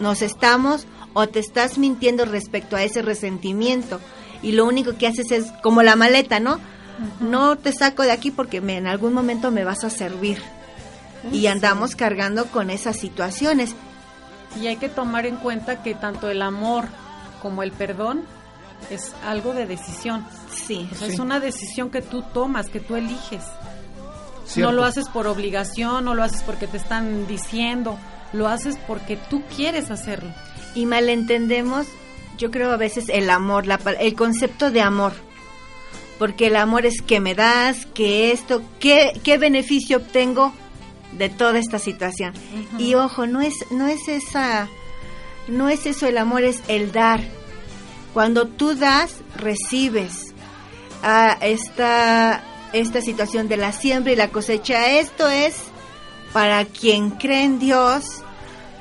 nos 0.00 0.22
estamos 0.22 0.86
o 1.18 1.26
te 1.28 1.38
estás 1.38 1.78
mintiendo 1.78 2.26
respecto 2.26 2.76
a 2.76 2.82
ese 2.82 3.00
resentimiento 3.00 4.00
y 4.42 4.52
lo 4.52 4.66
único 4.66 4.98
que 4.98 5.06
haces 5.06 5.30
es 5.30 5.46
como 5.62 5.82
la 5.82 5.96
maleta, 5.96 6.40
¿no? 6.40 6.60
No 7.20 7.56
te 7.56 7.72
saco 7.72 8.02
de 8.02 8.12
aquí 8.12 8.30
porque 8.30 8.60
me- 8.60 8.76
en 8.76 8.86
algún 8.86 9.14
momento 9.14 9.50
me 9.50 9.64
vas 9.64 9.82
a 9.82 9.88
servir. 9.88 10.42
Y 11.32 11.46
andamos 11.46 11.96
cargando 11.96 12.44
con 12.46 12.68
esas 12.68 12.98
situaciones. 12.98 13.74
Y 14.60 14.66
hay 14.66 14.76
que 14.76 14.90
tomar 14.90 15.24
en 15.24 15.36
cuenta 15.36 15.82
que 15.82 15.94
tanto 15.94 16.28
el 16.28 16.42
amor 16.42 16.84
como 17.40 17.62
el 17.62 17.72
perdón 17.72 18.22
es 18.90 19.14
algo 19.24 19.54
de 19.54 19.64
decisión. 19.66 20.22
Sí. 20.54 20.86
O 20.92 20.94
sea, 20.96 21.08
Sí. 21.08 21.14
es 21.14 21.18
una 21.18 21.40
decisión 21.40 21.88
que 21.90 22.02
tú 22.02 22.22
tomas, 22.34 22.68
que 22.68 22.80
tú 22.80 22.94
eliges. 22.94 23.42
Cierto. 24.44 24.70
No 24.70 24.76
lo 24.76 24.84
haces 24.84 25.08
por 25.08 25.26
obligación, 25.26 26.04
no 26.04 26.14
lo 26.14 26.22
haces 26.22 26.42
porque 26.42 26.66
te 26.66 26.76
están 26.76 27.26
diciendo, 27.26 27.98
lo 28.34 28.48
haces 28.48 28.76
porque 28.86 29.16
tú 29.16 29.42
quieres 29.56 29.90
hacerlo. 29.90 30.30
Y 30.76 30.84
malentendemos, 30.86 31.86
yo 32.38 32.50
creo 32.50 32.70
a 32.70 32.76
veces 32.76 33.08
el 33.08 33.30
amor, 33.30 33.66
la, 33.66 33.80
el 33.98 34.14
concepto 34.14 34.70
de 34.70 34.82
amor. 34.82 35.14
Porque 36.18 36.46
el 36.46 36.56
amor 36.56 36.86
es 36.86 37.02
que 37.02 37.18
me 37.18 37.34
das, 37.34 37.86
que 37.86 38.30
esto, 38.30 38.62
qué, 38.78 39.18
qué 39.24 39.38
beneficio 39.38 39.98
obtengo 39.98 40.52
de 41.12 41.30
toda 41.30 41.58
esta 41.58 41.78
situación. 41.78 42.34
Y 42.78 42.94
ojo, 42.94 43.26
no 43.26 43.40
es, 43.40 43.54
no 43.70 43.86
es 43.86 44.06
esa, 44.08 44.68
no 45.48 45.68
es 45.68 45.86
eso 45.86 46.06
el 46.06 46.18
amor, 46.18 46.44
es 46.44 46.62
el 46.68 46.92
dar. 46.92 47.20
Cuando 48.12 48.46
tú 48.46 48.74
das, 48.74 49.16
recibes. 49.36 50.34
Ah, 51.02 51.36
esta, 51.40 52.42
esta 52.72 53.00
situación 53.00 53.48
de 53.48 53.56
la 53.56 53.72
siembra 53.72 54.12
y 54.12 54.16
la 54.16 54.28
cosecha, 54.28 54.98
esto 54.98 55.28
es 55.28 55.54
para 56.32 56.64
quien 56.64 57.10
cree 57.10 57.44
en 57.44 57.58
Dios, 57.58 58.22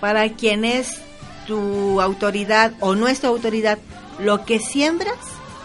para 0.01 0.29
quien 0.29 0.65
es 0.65 1.04
tu 1.47 2.01
autoridad 2.01 2.73
o 2.79 2.95
nuestra 2.95 3.29
autoridad, 3.29 3.77
lo 4.19 4.45
que 4.45 4.59
siembras, 4.59 5.17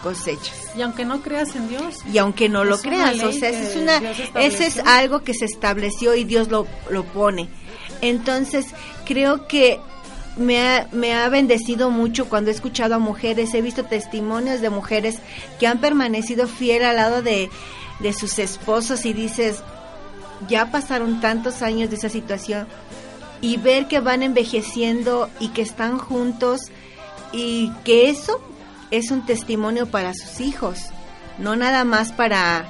cosechas. 0.03 0.71
Y 0.75 0.81
aunque 0.81 1.05
no 1.05 1.21
creas 1.21 1.55
en 1.55 1.69
Dios, 1.69 1.99
Y 2.11 2.17
aunque 2.17 2.49
no 2.49 2.63
lo 2.63 2.75
Es 2.75 2.81
creas, 2.81 3.21
o 3.23 3.31
sea, 3.31 3.49
es 3.49 3.75
una, 3.75 4.01
ese 4.35 4.65
es 4.65 4.79
algo 4.79 5.23
que 5.23 5.33
se 5.33 5.45
estableció 5.45 6.15
y 6.15 6.23
Dios 6.23 6.49
lo, 6.49 6.67
lo 6.89 7.03
pone. 7.03 7.49
Entonces, 8.01 8.67
creo 9.05 9.47
que 9.47 9.79
me 10.37 10.61
ha, 10.61 10.87
me 10.91 11.13
ha 11.13 11.27
bendecido 11.29 11.89
mucho 11.89 12.29
cuando 12.29 12.51
he 12.51 12.53
escuchado 12.53 12.95
a 12.95 12.99
mujeres, 12.99 13.53
he 13.53 13.61
visto 13.61 13.83
testimonios 13.85 14.61
de 14.61 14.69
mujeres 14.69 15.19
que 15.59 15.67
han 15.67 15.79
permanecido 15.79 16.47
fiel 16.47 16.83
al 16.83 16.95
lado 16.95 17.21
de, 17.21 17.49
de 17.99 18.13
sus 18.13 18.39
esposos 18.39 19.05
y 19.05 19.13
dices, 19.13 19.61
ya 20.47 20.71
pasaron 20.71 21.21
tantos 21.21 21.61
años 21.61 21.89
de 21.89 21.97
esa 21.97 22.09
situación 22.09 22.67
y 23.41 23.57
ver 23.57 23.87
que 23.87 23.99
van 23.99 24.23
envejeciendo 24.23 25.29
y 25.39 25.49
que 25.49 25.63
están 25.63 25.97
juntos 25.97 26.61
y 27.33 27.71
que 27.83 28.09
eso 28.09 28.39
es 28.91 29.11
un 29.11 29.25
testimonio 29.25 29.87
para 29.87 30.13
sus 30.13 30.39
hijos, 30.39 30.79
no 31.37 31.55
nada 31.55 31.83
más 31.83 32.11
para 32.11 32.65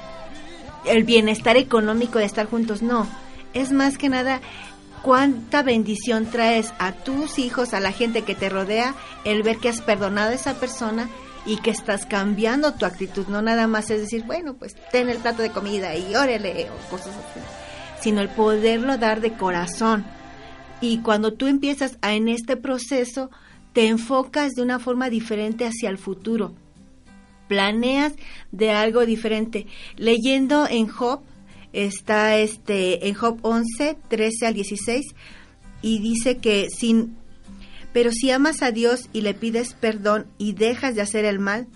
el 0.84 1.04
bienestar 1.04 1.56
económico 1.56 2.18
de 2.18 2.24
estar 2.24 2.46
juntos, 2.46 2.82
no, 2.82 3.06
es 3.54 3.72
más 3.72 3.98
que 3.98 4.08
nada 4.08 4.40
cuánta 5.02 5.62
bendición 5.62 6.26
traes 6.26 6.72
a 6.78 6.92
tus 6.92 7.38
hijos, 7.38 7.74
a 7.74 7.80
la 7.80 7.92
gente 7.92 8.22
que 8.22 8.34
te 8.34 8.48
rodea, 8.48 8.94
el 9.24 9.42
ver 9.42 9.58
que 9.58 9.68
has 9.68 9.82
perdonado 9.82 10.30
a 10.30 10.34
esa 10.34 10.54
persona 10.54 11.08
y 11.44 11.56
que 11.56 11.70
estás 11.70 12.06
cambiando 12.06 12.74
tu 12.74 12.86
actitud, 12.86 13.26
no 13.26 13.42
nada 13.42 13.66
más 13.66 13.90
es 13.90 14.00
decir, 14.00 14.22
bueno, 14.24 14.54
pues 14.54 14.76
ten 14.92 15.08
el 15.08 15.18
plato 15.18 15.42
de 15.42 15.50
comida 15.50 15.94
y 15.96 16.14
órele 16.14 16.68
o 16.70 16.90
cosas 16.90 17.08
así, 17.08 17.40
sino 18.00 18.20
el 18.20 18.28
poderlo 18.28 18.96
dar 18.96 19.20
de 19.20 19.32
corazón. 19.32 20.04
Y 20.82 20.98
cuando 20.98 21.32
tú 21.32 21.46
empiezas 21.46 21.96
a, 22.02 22.12
en 22.14 22.28
este 22.28 22.56
proceso, 22.58 23.30
te 23.72 23.86
enfocas 23.86 24.52
de 24.52 24.62
una 24.62 24.78
forma 24.78 25.08
diferente 25.08 25.64
hacia 25.64 25.88
el 25.88 25.96
futuro. 25.96 26.54
Planeas 27.48 28.12
de 28.50 28.70
algo 28.70 29.06
diferente. 29.06 29.66
Leyendo 29.96 30.66
en 30.68 30.88
Job, 30.88 31.20
está 31.72 32.36
este 32.36 33.08
en 33.08 33.14
Job 33.14 33.38
11, 33.42 33.96
13 34.08 34.46
al 34.46 34.54
16 34.54 35.14
y 35.80 35.98
dice 36.00 36.36
que 36.36 36.68
sin 36.68 37.16
pero 37.92 38.10
si 38.10 38.30
amas 38.30 38.62
a 38.62 38.72
Dios 38.72 39.08
y 39.12 39.20
le 39.20 39.34
pides 39.34 39.74
perdón 39.74 40.26
y 40.38 40.52
dejas 40.54 40.94
de 40.94 41.02
hacer 41.02 41.26
el 41.26 41.38
mal, 41.38 41.66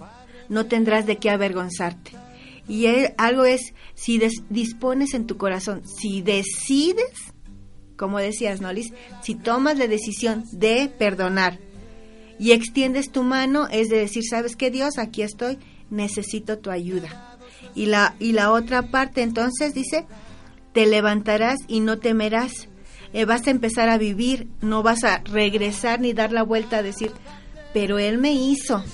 no 0.49 0.65
tendrás 0.65 1.05
de 1.07 1.17
qué 1.19 1.29
avergonzarte. 1.29 2.13
Y 2.69 2.87
algo 3.19 3.45
es 3.45 3.75
si 3.95 4.17
des- 4.17 4.43
dispones 4.49 5.13
en 5.13 5.27
tu 5.27 5.37
corazón, 5.37 5.83
si 5.87 6.23
decides, 6.23 7.35
como 7.97 8.19
decías, 8.19 8.61
Nolis, 8.61 8.93
si 9.23 9.35
tomas 9.35 9.79
la 9.79 9.89
decisión 9.89 10.45
de 10.53 10.91
perdonar 10.99 11.59
y 12.39 12.53
extiendes 12.53 13.11
tu 13.11 13.23
mano, 13.23 13.69
es 13.69 13.89
de 13.89 13.99
decir, 13.99 14.23
¿sabes 14.29 14.57
qué, 14.57 14.71
Dios? 14.71 14.99
Aquí 14.99 15.23
estoy, 15.23 15.59
necesito 15.91 16.59
tu 16.59 16.71
ayuda. 16.71 17.39
Y 17.75 17.87
la, 17.87 18.15
y 18.19 18.33
la 18.33 18.53
otra 18.53 18.91
parte 18.91 19.23
entonces 19.23 19.75
dice, 19.75 20.07
te 20.73 20.87
levantarás 20.87 21.59
y 21.69 21.81
no 21.81 21.99
temerás. 21.99 22.69
Eh, 23.13 23.25
vas 23.25 23.47
a 23.47 23.51
empezar 23.51 23.89
a 23.89 23.99
vivir, 23.99 24.49
no 24.61 24.83
vas 24.83 25.05
a 25.05 25.19
regresar 25.25 26.01
ni 26.01 26.13
dar 26.13 26.33
la 26.33 26.43
vuelta 26.43 26.79
a 26.79 26.83
decir, 26.83 27.13
pero 27.73 27.99
Él 27.99 28.19
me 28.19 28.33
hizo. 28.33 28.85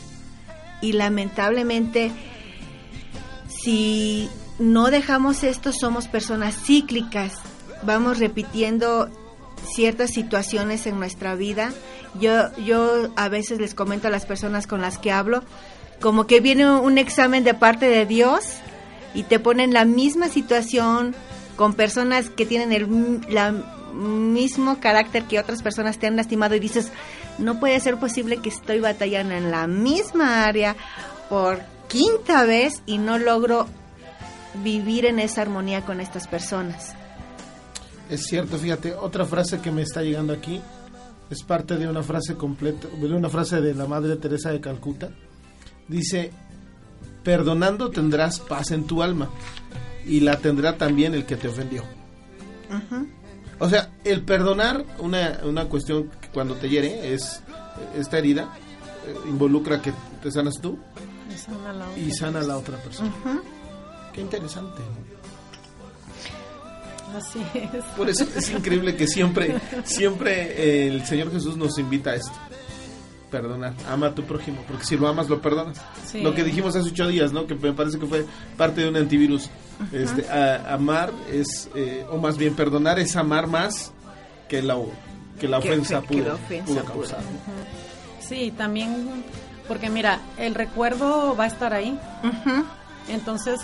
Y 0.81 0.93
lamentablemente, 0.93 2.13
si 3.49 4.29
no 4.59 4.91
dejamos 4.91 5.43
esto, 5.43 5.73
somos 5.73 6.09
personas 6.09 6.57
cíclicas. 6.57 7.33
Vamos 7.83 8.19
repitiendo 8.19 9.09
ciertas 9.75 10.11
situaciones 10.11 10.87
en 10.87 10.99
nuestra 10.99 11.35
vida. 11.35 11.73
Yo, 12.21 12.55
yo 12.59 13.09
a 13.17 13.29
veces 13.29 13.59
les 13.59 13.75
comento 13.75 14.09
a 14.09 14.11
las 14.11 14.27
personas 14.27 14.67
con 14.67 14.81
las 14.81 14.99
que 14.99 15.13
hablo, 15.13 15.43
como 16.01 16.27
que 16.27 16.41
viene 16.41 16.71
un 16.71 16.99
examen 16.99 17.45
de 17.45 17.55
parte 17.55 17.87
de 17.87 18.07
Dios 18.07 18.45
y 19.15 19.25
te 19.25 19.39
ponen 19.39 19.73
la 19.73 19.85
misma 19.85 20.29
situación 20.29 21.15
con 21.57 21.75
personas 21.75 22.31
que 22.31 22.47
tienen 22.47 22.73
el 22.73 23.21
la 23.29 23.55
mismo 23.93 24.81
carácter 24.81 25.25
que 25.25 25.39
otras 25.39 25.63
personas 25.63 25.99
te 25.99 26.07
han 26.07 26.17
lastimado 26.17 26.55
y 26.55 26.61
dices, 26.61 26.91
no 27.39 27.61
puede 27.61 27.79
ser 27.81 27.99
posible 27.99 28.39
que 28.39 28.49
estoy 28.49 28.81
batallando 28.81 29.35
en 29.35 29.51
la 29.51 29.67
misma 29.67 30.45
área 30.45 30.77
por 31.29 31.61
quinta 31.89 32.45
vez 32.45 32.83
y 32.87 32.99
no 32.99 33.19
logro 33.19 33.67
vivir 34.65 35.07
en 35.07 35.19
esa 35.19 35.43
armonía 35.43 35.85
con 35.85 36.01
estas 36.01 36.27
personas. 36.27 36.95
Es 38.13 38.27
cierto, 38.27 38.59
fíjate, 38.59 38.95
otra 38.95 39.25
frase 39.25 39.61
que 39.61 39.71
me 39.71 39.81
está 39.81 40.03
llegando 40.03 40.35
aquí 40.35 40.61
es 41.31 41.43
parte 41.43 41.79
de 41.79 41.89
una 41.89 42.03
frase 42.03 42.35
completa, 42.35 42.87
de 42.89 43.07
una 43.07 43.31
frase 43.31 43.63
de 43.63 43.75
la 43.75 43.87
Madre 43.87 44.17
Teresa 44.17 44.51
de 44.53 44.61
Calcuta. 44.61 45.09
Dice, 45.89 46.31
perdonando 47.25 47.91
tendrás 47.91 48.39
paz 48.39 48.71
en 48.73 48.85
tu 48.85 49.03
alma 49.03 49.31
y 50.05 50.21
la 50.21 50.37
tendrá 50.37 50.77
también 50.77 51.15
el 51.15 51.25
que 51.25 51.37
te 51.37 51.49
ofendió. 51.49 51.85
O 53.59 53.71
sea, 53.71 53.95
el 54.05 54.21
perdonar 54.27 54.85
una, 54.99 55.41
una 55.45 55.65
cuestión 55.71 56.11
que 56.21 56.29
cuando 56.29 56.57
te 56.57 56.69
hiere 56.69 57.15
es 57.15 57.43
esta 57.97 58.19
herida 58.19 58.55
eh, 59.07 59.15
involucra 59.27 59.81
que 59.81 59.95
te 60.23 60.31
sanas 60.31 60.61
tú 60.61 60.79
es 61.33 61.49
una 61.49 61.73
la 61.73 61.89
otra. 61.89 62.03
y 62.03 62.11
sana 62.13 62.41
a 62.41 62.43
la 62.43 62.59
otra 62.59 62.77
persona. 62.77 63.11
Qué 64.13 64.21
interesante. 64.21 64.83
Así 67.17 67.41
es. 67.55 67.85
Por 67.97 68.09
eso 68.09 68.27
es 68.37 68.51
increíble 68.51 68.97
que 68.97 69.07
siempre, 69.07 69.57
siempre 69.85 70.87
el 70.89 71.05
Señor 71.05 71.31
Jesús 71.33 71.57
nos 71.57 71.79
invita 71.79 72.11
a 72.11 72.15
esto. 72.17 72.33
Perdonar, 73.31 73.73
ama 73.89 74.09
a 74.09 74.15
tu 74.15 74.25
prójimo, 74.25 74.63
porque 74.69 74.85
si 74.85 74.97
lo 74.97 75.09
amas 75.09 75.29
lo 75.31 75.41
perdonas. 75.41 75.81
Sí. 76.07 76.21
Lo 76.21 76.35
que 76.35 76.45
dijimos 76.45 76.77
hace 76.77 76.91
ocho 76.91 77.09
días, 77.09 77.33
¿no? 77.33 77.47
Que 77.47 77.55
me 77.55 77.73
parece 77.73 77.99
que 77.99 78.05
fue 78.07 78.27
parte 78.59 78.83
de 78.83 78.89
un 78.91 78.97
antivirus. 78.97 79.49
Este, 79.91 80.29
a- 80.29 80.75
amar 80.75 81.11
es, 81.33 81.71
eh, 81.75 82.05
o 82.11 82.19
más 82.19 82.37
bien 82.37 82.55
perdonar 82.55 82.99
es 82.99 83.17
amar 83.17 83.47
más 83.47 83.91
que 84.49 84.61
lo 84.63 84.91
que 85.41 85.49
la 85.49 85.61
Que 85.61 85.71
ofensa 85.71 86.01
ofe- 86.03 86.07
que 86.09 86.15
pudo, 86.19 86.29
la 86.29 86.35
ofensa 86.35 86.67
pudo 86.67 86.83
pudo. 86.85 86.95
causar. 86.95 87.21
Sí, 88.21 88.53
también, 88.57 89.25
porque 89.67 89.89
mira, 89.89 90.21
el 90.37 90.55
recuerdo 90.55 91.35
va 91.35 91.45
a 91.45 91.47
estar 91.47 91.73
ahí. 91.73 91.99
Entonces, 93.09 93.61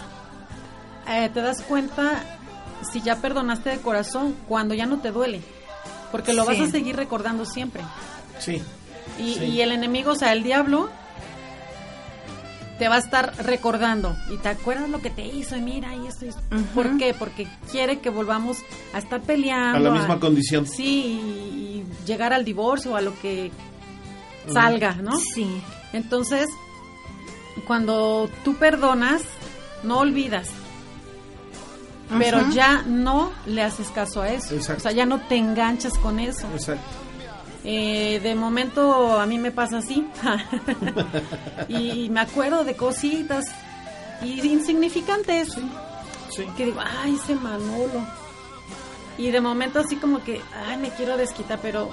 eh, 1.09 1.31
te 1.33 1.41
das 1.43 1.61
cuenta 1.63 2.23
si 2.93 3.01
ya 3.03 3.17
perdonaste 3.17 3.71
de 3.71 3.79
corazón 3.79 4.35
cuando 4.49 4.75
ya 4.75 4.87
no 4.87 4.99
te 5.01 5.11
duele. 5.11 5.41
Porque 6.13 6.33
lo 6.33 6.45
vas 6.45 6.59
a 6.61 6.71
seguir 6.71 6.97
recordando 6.97 7.45
siempre. 7.45 7.83
Sí, 8.39 8.63
Y, 9.19 9.35
Sí. 9.35 9.45
y 9.47 9.61
el 9.63 9.73
enemigo, 9.73 10.13
o 10.13 10.15
sea, 10.15 10.33
el 10.33 10.43
diablo, 10.43 10.89
te 12.79 12.89
va 12.89 12.95
a 12.95 12.99
estar 12.99 13.35
recordando. 13.45 14.17
Y 14.33 14.37
te 14.37 14.49
acuerdas 14.49 14.89
lo 14.89 15.01
que 15.01 15.11
te 15.11 15.25
hizo, 15.27 15.57
y 15.57 15.61
mira, 15.61 15.95
y 15.97 16.07
esto. 16.07 16.25
y 16.25 16.29
esto. 16.29 16.41
¿Por 16.75 16.97
qué? 16.99 17.13
Porque 17.15 17.49
quiere 17.73 17.99
que 17.99 18.11
volvamos 18.11 18.59
a 18.95 18.99
estar 18.99 19.21
peleando. 19.21 19.79
A 19.79 19.81
la 19.81 19.99
misma 19.99 20.21
condición. 20.21 20.67
Sí, 20.67 20.85
y, 20.85 21.85
y 21.85 22.07
llegar 22.07 22.33
al 22.33 22.45
divorcio, 22.45 22.95
a 22.97 23.01
lo 23.01 23.19
que 23.21 23.51
salga, 24.53 24.93
¿no? 24.95 25.13
Sí. 25.35 25.61
Entonces, 25.93 26.49
cuando 27.67 28.31
tú 28.45 28.55
perdonas, 28.55 29.23
no 29.83 29.99
olvidas. 29.99 30.49
Pero 32.17 32.51
ya 32.51 32.83
no 32.87 33.33
le 33.47 33.63
haces 33.63 33.89
caso 33.89 34.23
a 34.23 34.29
eso. 34.29 34.55
Exacto. 34.55 34.81
O 34.81 34.83
sea, 34.83 34.93
ya 34.93 35.05
no 35.05 35.21
te 35.21 35.37
enganchas 35.37 35.99
con 35.99 36.19
eso. 36.19 36.47
exacto. 36.55 36.87
Eh, 37.65 38.21
de 38.23 38.35
momento 38.35 39.21
a 39.21 39.27
mí 39.27 39.39
me 39.39 39.51
pasa 39.51 39.79
así. 39.79 40.07
y, 41.69 42.09
me 42.11 42.21
acuerdo 42.21 42.65
de 42.65 42.77
cositas 42.77 43.45
y 44.23 44.41
insignificantes. 44.41 45.49
Sí. 46.31 46.47
Que 46.57 46.67
digo, 46.67 46.81
ay, 46.81 47.19
ese 47.23 47.35
Manolo. 47.35 48.07
Y 49.19 49.31
de 49.31 49.41
momento 49.41 49.81
así 49.81 49.97
como 49.97 50.23
que, 50.23 50.41
ay, 50.67 50.77
me 50.77 50.91
quiero 50.91 51.17
desquitar, 51.17 51.59
pero 51.61 51.91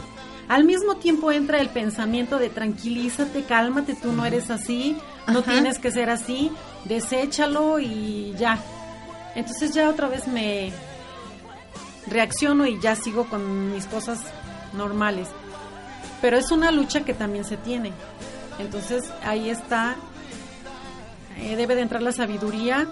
al 0.48 0.64
mismo 0.64 0.98
tiempo 0.98 1.32
entra 1.32 1.60
el 1.60 1.70
pensamiento 1.70 2.38
de 2.38 2.50
tranquilízate, 2.50 3.44
cálmate, 3.44 3.96
tú 3.96 4.12
no 4.12 4.26
eres 4.26 4.52
así, 4.52 4.96
no 5.28 5.40
Ajá. 5.40 5.54
tienes 5.54 5.80
que 5.80 5.92
ser 5.92 6.12
así, 6.12 6.52
deséchalo 6.86 7.80
y 7.80 8.36
ya. 8.38 8.60
Entonces 9.36 9.74
ya 9.74 9.90
otra 9.90 10.08
vez 10.08 10.28
me 10.28 10.72
reacciono 12.08 12.66
y 12.66 12.80
ya 12.80 12.96
sigo 12.96 13.26
con 13.26 13.74
mis 13.74 13.86
cosas 13.86 14.20
normales. 14.74 15.28
Pero 16.22 16.38
es 16.38 16.52
una 16.52 16.72
lucha 16.72 17.02
que 17.04 17.14
también 17.14 17.44
se 17.46 17.58
tiene. 17.58 17.92
Entonces 18.60 19.04
ahí 19.24 19.50
está, 19.50 19.96
eh, 21.38 21.56
debe 21.56 21.76
de 21.76 21.82
entrar 21.82 22.02
la 22.02 22.12
sabiduría 22.12 22.88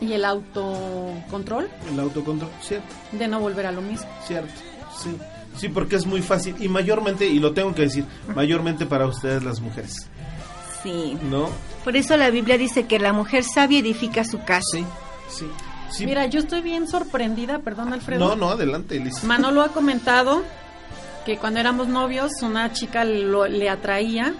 y 0.00 0.12
el 0.12 0.24
autocontrol 0.24 1.68
El 1.92 2.00
autocontrol, 2.00 2.50
cierto, 2.62 2.86
de 3.12 3.28
no 3.28 3.40
volver 3.40 3.66
a 3.66 3.72
lo 3.72 3.82
mismo. 3.82 4.08
cierto, 4.26 4.52
sí. 5.02 5.16
Sí, 5.56 5.68
porque 5.68 5.96
es 5.96 6.06
muy 6.06 6.22
fácil 6.22 6.54
y 6.60 6.68
mayormente, 6.68 7.26
y 7.26 7.40
lo 7.40 7.52
tengo 7.52 7.74
que 7.74 7.82
decir, 7.82 8.04
mayormente 8.36 8.86
para 8.86 9.06
ustedes 9.06 9.42
las 9.42 9.60
mujeres, 9.60 10.06
Sí. 10.82 11.18
¿no? 11.28 11.50
Por 11.84 11.96
eso 11.96 12.16
la 12.16 12.30
Biblia 12.30 12.56
dice 12.56 12.86
que 12.86 12.98
la 13.00 13.12
mujer 13.12 13.42
sabia 13.44 13.80
edifica 13.80 14.24
su 14.24 14.42
casa. 14.44 14.62
Sí, 14.72 14.86
sí. 15.30 15.46
sí. 15.90 16.04
Mira, 16.06 16.26
yo 16.26 16.40
estoy 16.40 16.60
bien 16.60 16.86
sorprendida, 16.88 17.60
perdón 17.60 17.92
Alfredo. 17.92 18.20
no, 18.28 18.36
no, 18.36 18.50
adelante, 18.50 18.96
Elisa. 18.96 19.26
Manolo 19.26 19.62
ha 19.62 19.68
comentado 19.68 20.42
que 21.24 21.36
cuando 21.38 21.60
éramos 21.60 21.88
novios 21.88 22.42
una 22.42 22.72
chica 22.72 23.04
lo- 23.04 23.46
le 23.46 23.68
atraía 23.68 24.34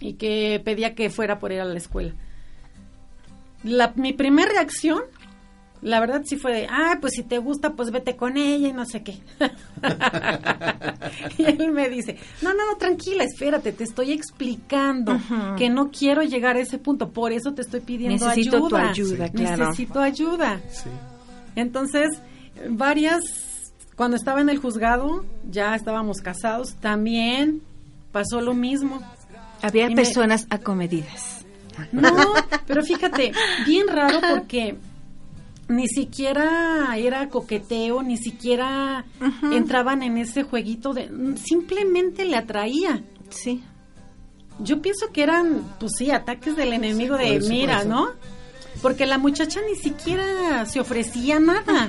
y 0.00 0.14
que 0.14 0.60
pedía 0.64 0.94
que 0.94 1.10
fuera 1.10 1.38
por 1.38 1.52
ir 1.52 1.60
a 1.60 1.64
la 1.64 1.76
escuela. 1.78 2.12
La, 3.62 3.92
mi 3.96 4.12
primera 4.14 4.50
reacción, 4.50 5.02
la 5.82 6.00
verdad 6.00 6.22
sí 6.24 6.36
fue 6.36 6.52
de, 6.52 6.66
ah, 6.70 6.98
pues 7.00 7.14
si 7.14 7.22
te 7.22 7.38
gusta, 7.38 7.72
pues 7.72 7.90
vete 7.90 8.16
con 8.16 8.36
ella 8.36 8.68
y 8.68 8.72
no 8.72 8.84
sé 8.84 9.02
qué. 9.02 9.18
y 11.38 11.44
él 11.44 11.72
me 11.72 11.88
dice, 11.88 12.16
no, 12.42 12.50
no, 12.54 12.66
no, 12.70 12.76
tranquila, 12.76 13.24
espérate, 13.24 13.72
te 13.72 13.84
estoy 13.84 14.12
explicando 14.12 15.18
que 15.56 15.68
no 15.70 15.90
quiero 15.90 16.22
llegar 16.22 16.56
a 16.56 16.60
ese 16.60 16.78
punto, 16.78 17.10
por 17.10 17.32
eso 17.32 17.52
te 17.54 17.62
estoy 17.62 17.80
pidiendo 17.80 18.26
Necesito 18.28 18.68
tu 18.68 18.76
ayuda. 18.76 18.90
ayuda, 18.90 19.28
claro. 19.30 19.64
Necesito 19.68 20.00
ayuda. 20.00 20.60
Sí. 20.70 20.90
Entonces, 21.56 22.08
varias, 22.68 23.20
cuando 23.96 24.16
estaba 24.16 24.40
en 24.40 24.50
el 24.50 24.58
juzgado, 24.58 25.24
ya 25.50 25.74
estábamos 25.74 26.18
casados, 26.20 26.74
también 26.74 27.62
pasó 28.12 28.40
lo 28.40 28.54
mismo. 28.54 29.00
Había 29.62 29.86
Y 29.86 29.90
me- 29.90 29.96
personas 29.96 30.46
acomedidas. 30.50 31.44
No, 31.92 32.10
pero 32.66 32.82
fíjate, 32.82 33.32
bien 33.66 33.86
raro 33.88 34.20
porque 34.34 34.76
ni 35.70 35.86
siquiera 35.86 36.96
era 36.96 37.28
coqueteo, 37.28 38.02
ni 38.02 38.16
siquiera 38.16 39.04
entraban 39.52 40.02
en 40.02 40.18
ese 40.18 40.42
jueguito 40.42 40.92
de... 40.92 41.36
simplemente 41.36 42.24
le 42.24 42.36
atraía. 42.36 43.04
Sí. 43.28 43.62
Yo 44.58 44.82
pienso 44.82 45.12
que 45.12 45.22
eran, 45.22 45.62
pues 45.78 45.92
sí, 45.96 46.10
ataques 46.10 46.56
del 46.56 46.72
enemigo 46.72 47.16
de 47.16 47.36
eso, 47.36 47.48
mira. 47.48 47.84
¿no? 47.84 48.08
Porque 48.82 49.06
la 49.06 49.16
muchacha 49.16 49.60
ni 49.68 49.76
siquiera 49.76 50.66
se 50.66 50.80
ofrecía 50.80 51.38
nada. 51.38 51.88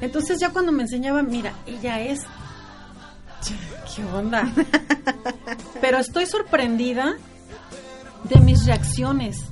Entonces 0.00 0.38
ya 0.40 0.48
cuando 0.50 0.72
me 0.72 0.84
enseñaba, 0.84 1.22
mira, 1.22 1.52
ella 1.66 2.00
es... 2.00 2.22
¿Qué 3.94 4.02
onda? 4.04 4.50
Pero 5.82 5.98
estoy 5.98 6.24
sorprendida 6.24 7.18
de 8.24 8.40
mis 8.40 8.64
reacciones. 8.64 9.44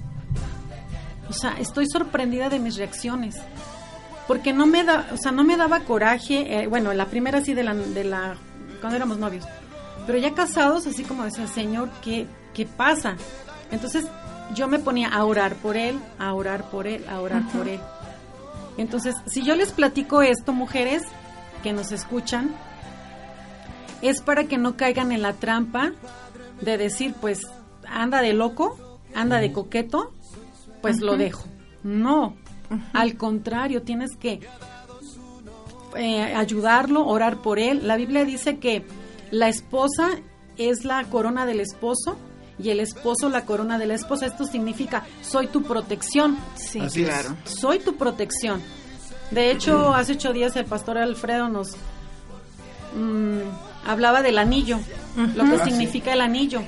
O 1.29 1.33
sea, 1.33 1.57
estoy 1.59 1.87
sorprendida 1.89 2.49
de 2.49 2.59
mis 2.59 2.77
reacciones. 2.77 3.37
Porque 4.27 4.53
no 4.53 4.67
me 4.67 4.85
da, 4.85 5.07
o 5.13 5.17
sea, 5.17 5.33
no 5.33 5.45
me 5.45 5.57
daba 5.57 5.81
coraje, 5.81 6.63
eh, 6.63 6.67
bueno, 6.67 6.93
la 6.93 7.07
primera 7.07 7.41
sí 7.43 7.55
de 7.55 7.63
la, 7.63 7.75
de 7.75 8.05
la, 8.05 8.37
cuando 8.81 8.97
éramos 8.97 9.19
novios. 9.19 9.45
Pero 10.07 10.19
ya 10.19 10.35
casados, 10.35 10.87
así 10.87 11.05
como 11.05 11.25
decía, 11.25 11.47
Señor, 11.47 11.91
¿qué, 12.03 12.27
qué 12.53 12.67
pasa? 12.67 13.17
Entonces 13.71 14.05
yo 14.55 14.69
me 14.69 14.79
ponía 14.79 15.09
a 15.09 15.25
orar 15.25 15.55
por 15.57 15.77
él, 15.77 15.99
a 16.19 16.35
orar 16.35 16.71
por 16.71 16.87
él, 16.87 17.05
a 17.09 17.21
orar 17.21 17.43
por 17.49 17.69
él. 17.69 17.81
Entonces, 18.77 19.17
si 19.27 19.43
yo 19.43 19.55
les 19.57 19.73
platico 19.73 20.23
esto, 20.23 20.53
mujeres 20.53 21.03
que 21.63 21.73
nos 21.73 21.93
escuchan, 21.93 22.55
es 24.03 24.21
para 24.21 24.45
que 24.45 24.59
no 24.59 24.77
caigan 24.77 25.13
en 25.13 25.23
la 25.23 25.33
trampa 25.33 25.93
de 26.61 26.79
decir, 26.79 27.15
pues, 27.21 27.41
anda 27.89 28.21
de 28.21 28.33
loco, 28.33 28.99
anda 29.15 29.39
de 29.39 29.53
coqueto, 29.53 30.13
pues 30.93 31.01
lo 31.03 31.17
dejo. 31.17 31.45
No, 31.83 32.37
al 32.93 33.17
contrario, 33.17 33.83
tienes 33.83 34.17
que 34.17 34.41
eh, 35.97 36.23
ayudarlo, 36.35 37.07
orar 37.07 37.39
por 37.43 37.59
él. 37.59 37.87
La 37.87 37.97
Biblia 37.97 38.25
dice 38.25 38.59
que 38.59 38.85
la 39.31 39.49
esposa 39.49 40.11
es 40.57 40.85
la 40.85 41.05
corona 41.05 41.47
del 41.47 41.61
esposo 41.61 42.17
y 42.59 42.71
el 42.71 42.81
esposo 42.81 43.29
la 43.29 43.45
corona 43.45 43.79
de 43.79 43.87
la 43.87 43.95
esposa. 43.95 44.27
Esto 44.27 44.45
significa, 44.47 45.05
soy 45.23 45.47
tu 45.49 45.63
protección, 45.63 46.37
Sí, 46.57 46.81
Así 46.81 47.03
es. 47.03 47.09
claro. 47.09 47.37
soy 47.45 47.79
tu 47.79 47.97
protección. 47.97 48.61
De 49.31 49.51
hecho, 49.51 49.95
hace 49.95 50.13
ocho 50.13 50.33
días 50.33 50.55
el 50.57 50.65
pastor 50.67 50.99
Alfredo 50.99 51.49
nos 51.49 51.73
mm, 52.97 53.39
hablaba 53.87 54.23
del 54.23 54.39
anillo, 54.39 54.79
lo 55.35 55.45
que 55.45 55.57
Ah, 55.57 55.65
sí. 55.65 55.71
significa 55.71 56.13
el 56.13 56.21
anillo. 56.21 56.63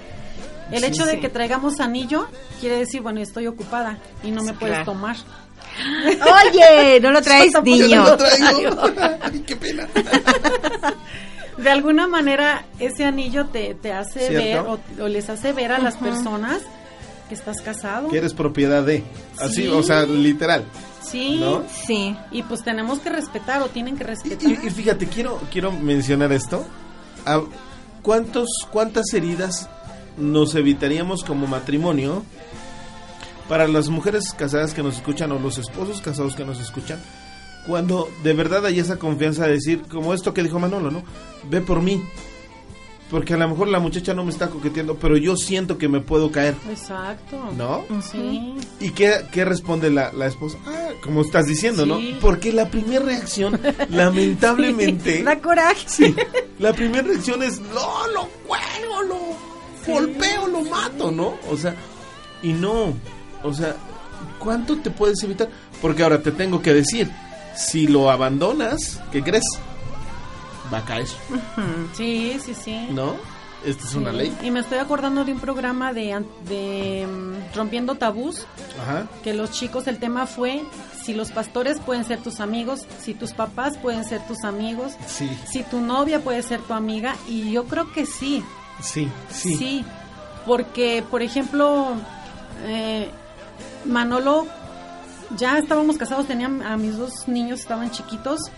El 0.71 0.81
Sí, 0.81 0.87
hecho 0.87 1.07
de 1.07 1.13
sí. 1.13 1.21
que 1.21 1.29
traigamos 1.29 1.81
anillo 1.81 2.27
quiere 2.61 2.77
decir, 2.79 3.01
bueno, 3.01 3.21
estoy 3.21 3.47
ocupada 3.47 3.99
y 4.23 4.31
no 4.31 4.43
me 4.43 4.53
puedes 4.53 4.85
tomar. 4.85 5.17
Oye, 6.07 7.01
no 7.01 7.11
lo 7.11 7.23
traes, 7.23 7.53
niño. 7.63 7.87
Yo 7.89 8.05
lo 8.05 8.17
traigo. 8.17 8.83
Ay, 9.23 9.41
qué 9.47 9.57
pena. 9.57 9.89
De 11.57 11.71
alguna 11.71 12.07
manera, 12.07 12.65
ese 12.79 13.05
anillo 13.05 13.47
te, 13.47 13.75
te 13.75 13.93
hace 13.93 14.31
ver 14.31 14.61
o, 14.61 14.79
o 15.01 15.09
les 15.09 15.29
hace 15.29 15.53
ver 15.53 15.73
a 15.73 15.79
las 15.81 15.97
personas 15.97 16.61
que 17.29 17.35
estás 17.35 17.61
casado. 17.63 18.09
Que 18.11 18.19
eres 18.19 18.33
propiedad 18.33 18.85
de. 18.85 19.03
Así, 19.41 19.63
Sí. 19.63 19.69
o 19.69 19.83
sea, 19.83 20.05
literal. 20.07 20.65
Sí. 21.03 21.39
¿No? 21.41 21.65
Sí. 21.87 22.17
Y 22.31 22.43
pues 22.45 22.63
tenemos 22.63 23.01
que 23.01 23.11
respetar 23.11 23.61
o 23.63 23.67
tienen 23.69 23.97
que 23.97 24.05
respetar. 24.05 24.49
y- 24.49 24.55
y 24.67 24.71
fíjate, 24.71 25.07
quiero, 25.09 25.41
quiero 25.51 25.73
mencionar 25.73 26.31
esto. 26.33 26.65
Ah, 27.27 27.41
¿Cuántos, 28.03 28.49
¿Cuántas 28.71 29.13
heridas 29.13 29.69
nos 30.19 30.55
evitaríamos 30.55 31.25
como 31.25 31.47
matrimonio 31.47 32.23
para 33.49 33.67
las 33.69 33.89
mujeres 33.89 34.33
casadas 34.37 34.75
que 34.75 34.83
nos 34.83 34.97
escuchan 34.97 35.33
o 35.33 35.39
los 35.39 35.59
esposos 35.59 36.01
casados 36.01 36.35
que 36.35 36.45
nos 36.45 36.61
escuchan? 36.61 37.01
Cuando 37.67 38.09
de 38.23 38.33
verdad 38.33 38.65
hay 38.67 38.79
esa 38.79 38.99
confianza 38.99 39.47
de 39.47 39.53
decir, 39.55 39.83
como 39.91 40.15
esto 40.15 40.33
que 40.35 40.43
dijo 40.43 40.59
Manolo, 40.59 40.91
¿no? 40.91 41.03
Ve 41.51 41.61
por 41.61 41.83
mí. 41.83 42.03
Porque 43.11 43.33
a 43.33 43.37
lo 43.39 43.49
mejor 43.49 43.69
la 43.69 43.79
muchacha 43.81 44.13
no 44.13 44.23
me 44.23 44.31
está 44.31 44.51
coqueteando, 44.51 44.97
pero 44.97 45.17
yo 45.17 45.35
siento 45.35 45.79
que 45.79 45.89
me 45.89 46.01
puedo 46.01 46.31
caer, 46.31 46.55
Exacto. 46.71 47.39
¿no? 47.57 47.83
Sí. 48.03 48.55
¿Y 48.81 48.91
qué, 48.91 49.25
qué 49.33 49.47
responde 49.47 49.89
la, 49.89 50.13
la 50.13 50.27
esposa? 50.27 50.59
Ah, 50.67 50.89
como 51.03 51.23
estás 51.23 51.47
diciendo, 51.47 51.85
Sí. 51.85 51.89
¿no? 51.89 52.21
Porque 52.21 52.53
la 52.53 52.69
primera 52.71 53.03
reacción, 53.03 53.59
lamentablemente, 53.91 55.23
Da 55.23 55.39
coraje. 55.41 55.85
sí, 55.87 56.15
la 56.59 56.75
primera 56.75 57.03
reacción 57.09 57.43
es, 57.43 57.61
no, 57.61 58.07
lo 58.09 58.29
cuelgo, 58.47 59.03
lo 59.05 59.18
golpeo, 59.93 60.47
lo 60.49 60.63
mato, 60.63 61.11
¿no? 61.11 61.35
O 61.51 61.57
sea, 61.57 61.75
y 62.43 62.53
no, 62.53 62.95
o 63.43 63.53
sea, 63.53 63.77
¿cuánto 64.39 64.77
te 64.79 64.91
puedes 64.91 65.23
evitar? 65.23 65.49
Porque 65.83 66.03
ahora 66.03 66.23
te 66.23 66.33
tengo 66.33 66.61
que 66.63 66.73
decir, 66.75 67.11
si 67.57 67.87
lo 67.89 68.11
abandonas, 68.11 69.01
¿qué 69.13 69.23
crees? 69.23 69.45
va 70.73 70.79
a 70.79 70.85
caer, 70.85 71.07
Sí, 71.95 72.37
sí, 72.45 72.55
sí. 72.55 72.89
¿no? 72.91 73.15
Esta 73.65 73.85
es 73.87 73.95
una 73.95 74.11
Sí. 74.13 74.17
ley. 74.19 74.37
Y 74.43 74.51
me 74.53 74.61
estoy 74.61 74.79
acordando 74.79 75.25
de 75.25 75.33
un 75.33 75.41
programa 75.41 75.93
de, 75.93 76.25
de 76.49 77.07
mm, 77.07 77.57
Rompiendo 77.57 77.95
Tabús, 77.97 78.47
Ajá. 78.81 79.09
que 79.25 79.33
los 79.35 79.51
chicos, 79.51 79.87
el 79.89 79.99
tema 79.99 80.27
fue 80.27 80.63
si 81.03 81.15
los 81.15 81.33
pastores 81.33 81.81
pueden 81.81 82.05
ser 82.05 82.21
tus 82.21 82.39
amigos, 82.41 82.81
si 83.03 83.15
tus 83.15 83.33
papás 83.33 83.77
pueden 83.79 84.05
ser 84.05 84.21
tus 84.29 84.45
amigos, 84.45 84.93
Sí, 85.09 85.29
si 85.51 85.63
tu 85.65 85.81
novia 85.81 86.21
puede 86.21 86.43
ser 86.43 86.61
tu 86.61 86.75
amiga, 86.75 87.17
y 87.29 87.51
yo 87.51 87.65
creo 87.65 87.91
que 87.93 88.07
sí, 88.07 88.45
sí, 88.81 89.09
sí. 89.31 89.57
sí, 89.57 89.85
porque, 90.47 91.05
por 91.11 91.23
ejemplo, 91.23 91.95
eh, 92.65 93.11
Manolo, 93.85 94.47
ya 95.37 95.59
estábamos 95.59 95.97
casados, 95.97 96.27
tenían 96.27 96.63
a 96.63 96.77
mis 96.77 96.97
dos 96.97 97.29
niños, 97.29 97.61
estaban 97.61 97.91
chiquitos, 97.91 98.51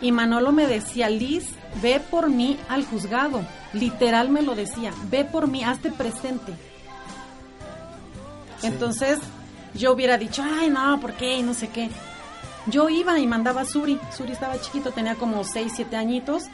y 0.00 0.12
Manolo 0.12 0.52
me 0.52 0.66
decía, 0.66 1.08
Liz, 1.08 1.46
ve 1.82 2.00
por 2.00 2.28
mí 2.28 2.58
al 2.68 2.84
juzgado. 2.84 3.42
Literal 3.72 4.28
me 4.28 4.42
lo 4.42 4.54
decía, 4.54 4.92
ve 5.10 5.24
por 5.24 5.48
mí, 5.48 5.64
hazte 5.64 5.90
presente. 5.90 6.52
Entonces 8.62 9.18
yo 9.74 9.92
hubiera 9.92 10.18
dicho, 10.18 10.42
ay, 10.44 10.68
no, 10.68 11.00
¿por 11.00 11.14
qué? 11.14 11.38
Y 11.38 11.42
no 11.42 11.54
sé 11.54 11.68
qué. 11.68 11.90
Yo 12.66 12.88
iba 12.88 13.18
y 13.18 13.26
mandaba 13.26 13.62
a 13.62 13.64
Suri. 13.64 13.98
Suri 14.16 14.32
estaba 14.32 14.60
chiquito, 14.60 14.90
tenía 14.90 15.14
como 15.14 15.44
6, 15.44 15.72
7 15.76 15.96
añitos. 15.96 16.44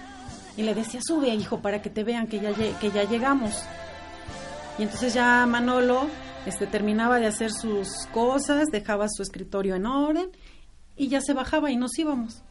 Y 0.56 0.62
le 0.62 0.74
decía, 0.74 1.00
sube, 1.02 1.28
hijo, 1.34 1.60
para 1.60 1.80
que 1.82 1.90
te 1.90 2.04
vean 2.04 2.26
que 2.26 2.40
ya, 2.40 2.52
que 2.54 2.90
ya 2.90 3.04
llegamos. 3.04 3.52
Y 4.78 4.82
entonces 4.82 5.14
ya 5.14 5.46
Manolo 5.46 6.06
este, 6.46 6.66
terminaba 6.66 7.18
de 7.18 7.26
hacer 7.26 7.50
sus 7.52 7.88
cosas, 8.12 8.68
dejaba 8.70 9.06
su 9.08 9.22
escritorio 9.22 9.74
en 9.76 9.86
orden 9.86 10.28
y 10.96 11.08
ya 11.08 11.20
se 11.20 11.32
bajaba 11.34 11.70
y 11.70 11.76
nos 11.76 11.98
íbamos. 11.98 12.42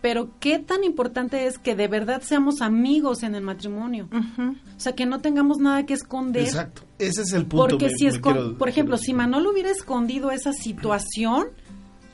Pero 0.00 0.30
qué 0.40 0.58
tan 0.58 0.82
importante 0.82 1.46
es 1.46 1.58
que 1.58 1.76
de 1.76 1.86
verdad 1.86 2.22
seamos 2.22 2.60
amigos 2.60 3.22
en 3.22 3.36
el 3.36 3.42
matrimonio. 3.42 4.08
O 4.76 4.80
sea, 4.80 4.94
que 4.96 5.06
no 5.06 5.20
tengamos 5.20 5.58
nada 5.58 5.86
que 5.86 5.94
esconder. 5.94 6.42
Exacto. 6.42 6.82
Ese 6.98 7.22
es 7.22 7.32
el 7.34 7.46
punto. 7.46 7.68
Porque 7.68 7.86
me- 7.86 7.92
si 7.94 8.20
quiero- 8.20 8.58
por 8.58 8.68
ejemplo, 8.68 8.96
quiero- 8.96 9.04
si 9.04 9.14
Manolo 9.14 9.52
hubiera 9.52 9.70
escondido 9.70 10.32
esa 10.32 10.52
situación, 10.52 11.50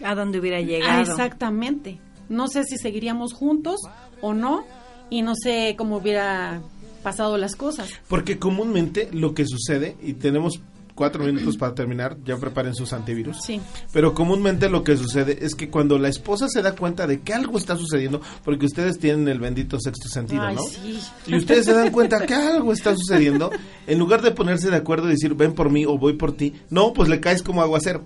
¿A 0.05 0.15
dónde 0.15 0.39
hubiera 0.39 0.59
ah, 0.59 0.63
llegado? 0.63 1.01
exactamente. 1.01 1.99
No 2.29 2.47
sé 2.49 2.65
si 2.65 2.77
seguiríamos 2.77 3.33
juntos 3.33 3.81
o 4.21 4.35
no 4.35 4.65
y 5.11 5.23
no 5.23 5.35
sé 5.35 5.75
cómo 5.77 5.97
hubiera 5.97 6.61
pasado 7.03 7.39
las 7.39 7.57
cosas. 7.57 7.89
Porque 8.09 8.39
comúnmente 8.39 9.09
lo 9.13 9.35
que 9.35 9.47
sucede, 9.47 9.97
y 10.03 10.15
tenemos 10.15 10.61
cuatro 10.99 11.23
minutos 11.25 11.57
para 11.57 11.77
terminar, 11.77 12.17
ya 12.25 12.37
preparen 12.37 12.75
sus 12.75 12.93
antivirus. 12.93 13.37
Sí. 13.47 13.61
Pero 13.93 14.15
comúnmente 14.15 14.69
lo 14.69 14.83
que 14.83 14.97
sucede 14.97 15.39
es 15.43 15.55
que 15.55 15.71
cuando 15.71 15.97
la 15.97 16.09
esposa 16.09 16.49
se 16.49 16.61
da 16.61 16.75
cuenta 16.75 17.07
de 17.07 17.21
que 17.21 17.33
algo 17.33 17.57
está 17.57 17.77
sucediendo, 17.77 18.21
porque 18.45 18.67
ustedes 18.67 18.99
tienen 18.99 19.29
el 19.29 19.39
bendito 19.39 19.79
sexto 19.79 20.09
sentido, 20.09 20.43
Ay, 20.43 20.57
¿no? 20.57 20.63
sí. 20.63 20.99
Y 21.29 21.37
ustedes 21.37 21.67
se 21.67 21.73
dan 21.73 21.93
cuenta 21.93 22.27
que 22.27 22.35
algo 22.35 22.73
está 22.73 22.97
sucediendo, 22.97 23.53
en 23.87 23.99
lugar 23.99 24.23
de 24.23 24.33
ponerse 24.33 24.71
de 24.71 24.77
acuerdo 24.77 25.07
y 25.07 25.13
decir, 25.13 25.35
ven 25.35 25.55
por 25.55 25.71
mí 25.71 25.87
o 25.87 25.97
voy 25.99 26.15
por 26.15 26.33
ti, 26.33 26.55
no, 26.69 26.93
pues 26.93 27.09
le 27.09 27.21
caes 27.21 27.45
como 27.45 27.63
aguacero. 27.63 28.05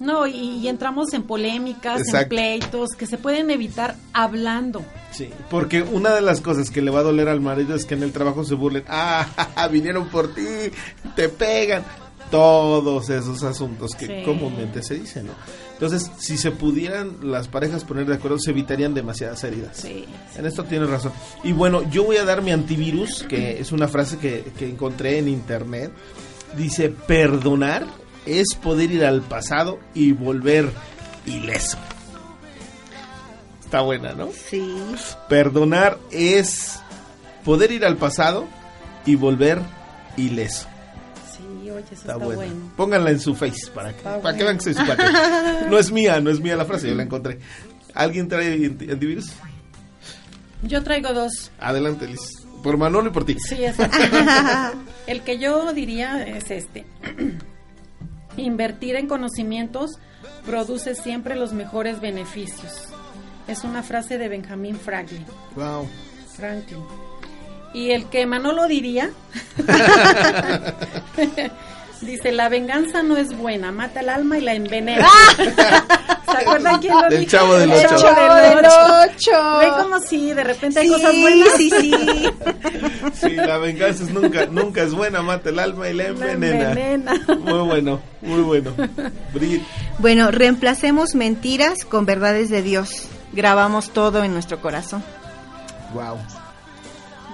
No, 0.00 0.26
y, 0.26 0.32
y 0.36 0.68
entramos 0.68 1.12
en 1.12 1.24
polémicas, 1.24 2.02
en 2.14 2.28
pleitos 2.28 2.90
que 2.90 3.06
se 3.06 3.18
pueden 3.18 3.50
evitar 3.50 3.96
hablando. 4.12 4.84
Sí, 5.10 5.30
porque 5.50 5.82
una 5.82 6.14
de 6.14 6.20
las 6.20 6.40
cosas 6.40 6.70
que 6.70 6.82
le 6.82 6.90
va 6.90 7.00
a 7.00 7.02
doler 7.04 7.28
al 7.28 7.40
marido 7.40 7.74
es 7.74 7.84
que 7.84 7.94
en 7.94 8.02
el 8.04 8.12
trabajo 8.12 8.44
se 8.44 8.54
burlen, 8.54 8.84
ah, 8.88 9.26
ja, 9.36 9.50
ja, 9.54 9.68
vinieron 9.68 10.08
por 10.08 10.34
ti, 10.34 10.42
te 11.16 11.28
pegan, 11.28 11.82
todos 12.30 13.08
esos 13.10 13.42
asuntos 13.42 13.92
que 13.94 14.06
Sí. 14.06 14.22
comúnmente 14.24 14.82
se 14.82 14.94
dicen, 14.94 15.26
¿no? 15.28 15.32
Entonces, 15.72 16.10
si 16.18 16.36
se 16.36 16.50
pudieran 16.50 17.18
las 17.22 17.48
parejas 17.48 17.84
poner 17.84 18.04
de 18.06 18.14
acuerdo, 18.16 18.38
se 18.38 18.50
evitarían 18.50 18.94
demasiadas 18.94 19.42
heridas. 19.44 19.76
Sí. 19.78 20.04
En 20.36 20.44
esto 20.44 20.64
tienes 20.64 20.90
razón. 20.90 21.12
Y 21.44 21.52
bueno, 21.52 21.88
yo 21.90 22.04
voy 22.04 22.16
a 22.16 22.24
dar 22.24 22.42
mi 22.42 22.50
antivirus, 22.50 23.22
que 23.28 23.60
es 23.60 23.70
una 23.72 23.86
frase 23.88 24.18
que, 24.18 24.44
que 24.58 24.68
encontré 24.68 25.18
en 25.18 25.28
internet. 25.28 25.92
Dice, 26.56 26.88
perdonar 26.90 27.86
es 28.28 28.54
poder 28.54 28.90
ir 28.90 29.04
al 29.04 29.22
pasado 29.22 29.78
y 29.94 30.12
volver 30.12 30.70
ileso. 31.26 31.78
Está 33.64 33.80
buena, 33.82 34.12
¿no? 34.14 34.30
Sí. 34.32 34.74
Perdonar 35.28 35.98
es 36.10 36.80
poder 37.44 37.70
ir 37.72 37.84
al 37.84 37.96
pasado 37.96 38.46
y 39.04 39.14
volver 39.14 39.60
ileso. 40.16 40.66
Sí, 41.36 41.70
oye, 41.70 41.80
eso 41.84 41.94
Está, 41.94 42.12
está, 42.12 42.16
buena. 42.16 42.36
bueno. 42.36 42.72
Pónganla 42.76 43.10
en 43.10 43.20
su 43.20 43.34
face 43.34 43.70
para 43.74 43.92
que, 43.92 44.02
para 44.02 44.36
que 44.36 44.42
vean 44.42 44.56
que 44.56 44.64
soy 44.64 44.74
su 44.74 44.84
cuate. 44.86 45.02
No 45.68 45.78
es 45.78 45.90
mía, 45.92 46.20
no 46.20 46.30
es 46.30 46.40
mía 46.40 46.56
la 46.56 46.64
frase, 46.64 46.88
yo 46.88 46.94
la 46.94 47.02
encontré. 47.02 47.38
¿Alguien 47.94 48.28
trae 48.28 48.54
anti- 48.66 48.90
antivirus? 48.90 49.26
Yo 50.62 50.82
traigo 50.82 51.12
dos. 51.12 51.50
Adelante, 51.60 52.06
Liz. 52.06 52.20
Por 52.62 52.76
Manolo 52.76 53.08
y 53.10 53.12
por 53.12 53.24
ti. 53.24 53.36
Sí, 53.38 53.64
exacto. 53.64 53.96
El 55.06 55.22
que 55.22 55.38
yo 55.38 55.72
diría 55.72 56.22
es 56.26 56.50
este. 56.50 56.84
Invertir 58.38 58.96
en 58.96 59.08
conocimientos 59.08 59.98
produce 60.46 60.94
siempre 60.94 61.36
los 61.36 61.52
mejores 61.52 62.00
beneficios. 62.00 62.72
Es 63.46 63.64
una 63.64 63.82
frase 63.82 64.18
de 64.18 64.28
Benjamin 64.28 64.78
Franklin. 64.78 65.24
Wow. 65.54 65.88
Franklin. 66.36 66.82
Y 67.74 67.90
el 67.90 68.06
que 68.06 68.26
Manolo 68.26 68.66
diría, 68.66 69.10
dice, 72.00 72.32
la 72.32 72.48
venganza 72.48 73.02
no 73.02 73.16
es 73.16 73.36
buena, 73.36 73.72
mata 73.72 74.00
el 74.00 74.08
alma 74.08 74.38
y 74.38 74.40
la 74.42 74.54
envenena. 74.54 75.06
¿Se 76.30 76.36
acuerdan 76.44 76.78
quién 76.80 76.94
lo 76.94 77.08
Del 77.08 77.20
dijo? 77.20 77.30
Chavo 77.30 77.54
del 77.54 77.70
El 77.72 77.86
Ocho. 77.86 77.96
Chavo 77.98 78.34
del 78.34 78.66
Ocho. 78.66 79.58
Ven 79.58 79.70
como 79.82 79.98
si 80.00 80.32
de 80.34 80.44
repente 80.44 80.80
hay 80.80 80.86
Sí, 80.88 80.92
cosas 80.92 81.14
buenas. 81.20 81.48
sí, 81.56 81.70
sí. 81.80 81.94
Sí, 83.28 83.30
la 83.34 83.58
venganza 83.58 84.04
es 84.04 84.10
nunca, 84.10 84.46
nunca 84.46 84.82
es 84.82 84.92
buena, 84.94 85.22
mata 85.22 85.48
el 85.48 85.58
alma 85.58 85.88
y 85.88 85.94
la 85.94 86.04
La 86.04 86.10
envenena. 86.32 86.68
envenena. 86.70 87.12
Muy 87.38 87.60
bueno, 87.66 88.00
muy 88.20 88.40
bueno. 88.42 88.72
Brigitte, 89.32 89.64
Bueno, 89.98 90.30
reemplacemos 90.30 91.14
mentiras 91.14 91.84
con 91.84 92.04
verdades 92.06 92.50
de 92.50 92.62
Dios. 92.62 93.06
Grabamos 93.32 93.90
todo 93.90 94.22
en 94.22 94.32
nuestro 94.34 94.60
corazón. 94.60 95.02
wow. 95.94 96.18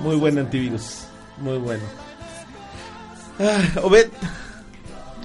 Muy 0.01 0.17
buen 0.17 0.39
antivirus, 0.39 1.01
muy 1.39 1.59
bueno. 1.59 1.83
Ah, 3.41 3.61
Obed, 3.83 4.09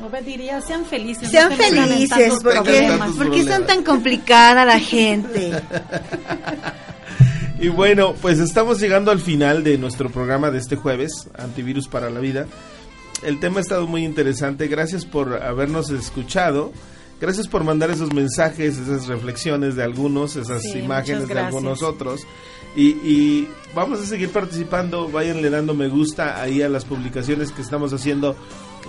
Obed 0.03 0.23
diría, 0.23 0.61
sean 0.61 0.85
felices. 0.85 1.29
Sean 1.29 1.49
no 1.49 1.57
felices, 1.57 2.33
porque, 2.41 2.97
porque 3.17 3.43
son 3.43 3.65
tan 3.65 3.83
complicada 3.83 4.65
la 4.65 4.79
gente. 4.79 5.51
Y 7.61 7.67
bueno, 7.67 8.15
pues 8.21 8.39
estamos 8.39 8.79
llegando 8.79 9.11
al 9.11 9.19
final 9.19 9.65
de 9.65 9.77
nuestro 9.77 10.09
programa 10.09 10.49
de 10.49 10.59
este 10.59 10.77
jueves, 10.77 11.27
Antivirus 11.37 11.89
para 11.89 12.09
la 12.09 12.21
Vida. 12.21 12.47
El 13.21 13.41
tema 13.41 13.57
ha 13.57 13.61
estado 13.61 13.85
muy 13.85 14.05
interesante. 14.05 14.69
Gracias 14.69 15.03
por 15.03 15.43
habernos 15.43 15.89
escuchado. 15.89 16.71
Gracias 17.19 17.49
por 17.49 17.65
mandar 17.65 17.91
esos 17.91 18.13
mensajes, 18.13 18.77
esas 18.77 19.07
reflexiones 19.07 19.75
de 19.75 19.83
algunos, 19.83 20.37
esas 20.37 20.61
Sí, 20.61 20.79
imágenes 20.79 21.27
de 21.27 21.37
algunos 21.37 21.83
otros. 21.83 22.21
Y, 22.77 22.91
y 23.03 23.49
vamos 23.75 23.99
a 23.99 24.05
seguir 24.05 24.29
participando. 24.29 25.09
Váyanle 25.09 25.49
dando 25.49 25.73
me 25.73 25.89
gusta 25.89 26.41
ahí 26.41 26.61
a 26.61 26.69
las 26.69 26.85
publicaciones 26.85 27.51
que 27.51 27.61
estamos 27.61 27.91
haciendo 27.91 28.37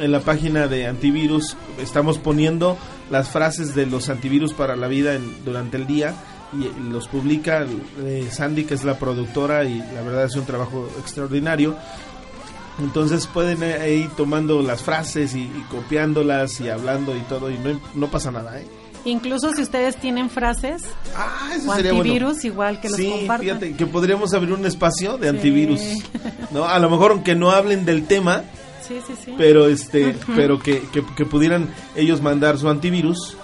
en 0.00 0.12
la 0.12 0.20
página 0.20 0.66
de 0.66 0.86
Antivirus. 0.86 1.56
Estamos 1.80 2.18
poniendo 2.18 2.76
las 3.10 3.28
frases 3.28 3.74
de 3.74 3.86
los 3.86 4.08
antivirus 4.08 4.52
para 4.54 4.76
la 4.76 4.88
vida 4.88 5.14
en- 5.14 5.44
durante 5.44 5.76
el 5.76 5.86
día 5.86 6.14
y 6.52 6.90
los 6.90 7.06
publica 7.08 7.64
eh, 8.02 8.28
Sandy, 8.30 8.64
que 8.64 8.74
es 8.74 8.82
la 8.84 8.98
productora, 8.98 9.64
y 9.64 9.78
la 9.78 10.02
verdad 10.02 10.24
es 10.24 10.34
un 10.36 10.44
trabajo 10.46 10.88
extraordinario. 10.98 11.76
Entonces 12.80 13.26
pueden 13.26 13.62
eh, 13.62 13.94
ir 13.94 14.10
tomando 14.10 14.62
las 14.62 14.82
frases 14.82 15.34
y, 15.34 15.40
y 15.42 15.64
copiándolas 15.70 16.60
y 16.60 16.68
hablando 16.70 17.14
y 17.16 17.20
todo, 17.20 17.50
y 17.50 17.58
no, 17.58 17.78
no 17.94 18.06
pasa 18.08 18.30
nada, 18.30 18.58
¿eh? 18.58 18.66
Incluso 19.06 19.52
si 19.54 19.62
ustedes 19.62 19.96
tienen 19.96 20.28
frases 20.28 20.82
Ah, 21.16 21.50
eso 21.56 21.70
o 21.70 21.74
sería 21.74 21.92
bueno. 21.92 22.04
antivirus, 22.12 22.44
igual 22.44 22.80
que 22.82 22.88
los 22.90 22.98
sí, 22.98 23.08
compartan. 23.10 23.40
fíjate 23.46 23.72
que 23.74 23.86
podríamos 23.86 24.34
abrir 24.34 24.52
un 24.52 24.66
espacio 24.66 25.16
de 25.16 25.30
Sí. 25.30 25.36
antivirus, 25.36 25.80
¿no? 26.52 26.64
A 26.66 26.78
lo 26.78 26.90
mejor 26.90 27.12
aunque 27.12 27.34
no 27.34 27.50
hablen 27.50 27.84
del 27.86 28.06
tema, 28.06 28.42
Sí, 28.90 29.00
sí, 29.06 29.14
sí. 29.24 29.34
pero 29.38 29.68
este, 29.68 30.16
pero 30.34 30.58
que, 30.58 30.80
que, 30.92 31.04
que 31.16 31.24
pudieran 31.24 31.68
ellos 31.94 32.20
mandar 32.20 32.58
su 32.58 32.68
antivirus 32.68 33.36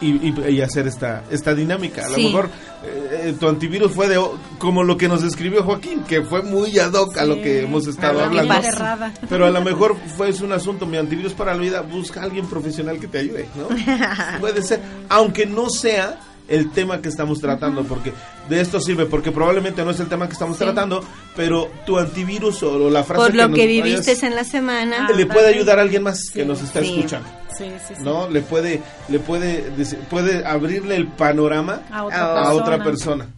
y, 0.00 0.28
y- 0.28 0.34
y 0.50 0.60
hacer 0.60 0.86
esta 0.86 1.22
esta 1.30 1.54
dinámica. 1.54 2.06
A 2.06 2.08
lo 2.10 2.14
Sí. 2.16 2.24
mejor 2.26 2.48
eh, 2.84 3.34
tu 3.38 3.48
antivirus 3.48 3.92
fue 3.92 4.08
de 4.08 4.20
como 4.58 4.82
lo 4.82 4.96
que 4.96 5.06
nos 5.08 5.22
escribió 5.22 5.62
Joaquín, 5.62 6.02
que 6.04 6.22
fue 6.22 6.42
muy 6.42 6.76
ad 6.78 6.92
hoc 6.94 7.16
a 7.18 7.24
lo 7.24 7.36
que 7.36 7.62
hemos 7.62 7.86
estado 7.86 8.20
a 8.20 8.24
hablando. 8.26 8.54
Errada. 8.54 9.12
Pero 9.28 9.46
a 9.46 9.50
lo 9.50 9.60
mejor 9.62 9.96
fue 10.16 10.28
es 10.28 10.40
un 10.40 10.52
asunto, 10.52 10.86
mi 10.86 10.96
antivirus 10.96 11.32
para 11.34 11.54
la 11.54 11.60
vida, 11.60 11.80
busca 11.82 12.20
a 12.20 12.24
alguien 12.24 12.46
profesional 12.46 12.98
que 12.98 13.06
te 13.08 13.18
ayude, 13.18 13.48
¿no? 13.56 13.68
Puede 14.40 14.62
ser, 14.62 14.80
aunque 15.08 15.46
no 15.46 15.70
sea 15.70 16.18
el 16.52 16.70
tema 16.70 17.00
que 17.02 17.08
estamos 17.08 17.40
tratando, 17.40 17.82
porque 17.84 18.12
de 18.48 18.60
esto 18.60 18.80
sirve, 18.80 19.06
porque 19.06 19.32
probablemente 19.32 19.84
no 19.84 19.90
es 19.90 20.00
el 20.00 20.08
tema 20.08 20.26
que 20.26 20.34
estamos 20.34 20.58
tratando, 20.58 21.04
pero 21.34 21.70
tu 21.86 21.98
antivirus 21.98 22.62
o, 22.62 22.90
la 22.90 23.02
frase 23.04 23.22
Por 23.24 23.34
lo 23.34 23.48
nos 23.48 23.56
que 23.56 23.66
vayas- 23.66 23.84
viviste 24.04 24.26
en 24.26 24.34
la 24.36 24.44
semana. 24.44 25.08
le 25.16 25.26
puede 25.26 25.48
ayudar 25.48 25.78
a 25.78 25.82
alguien 25.82 26.02
más 26.02 26.30
que 26.32 26.44
nos 26.44 26.62
está 26.62 26.80
Sí. 26.82 26.94
escuchando. 26.94 27.28
Sí, 27.56 27.64
sí, 27.88 27.94
sí. 27.96 28.02
¿No? 28.02 28.28
Le 28.30 28.40
puede 28.42 28.80
le 29.08 29.18
puede 29.18 29.64
puede 30.10 30.44
abrirle 30.46 30.96
el 30.96 31.06
panorama 31.08 31.82
A 31.90 32.04
otra 32.04 32.42
a 32.48 32.52
otra 32.54 32.82
persona. 32.84 33.28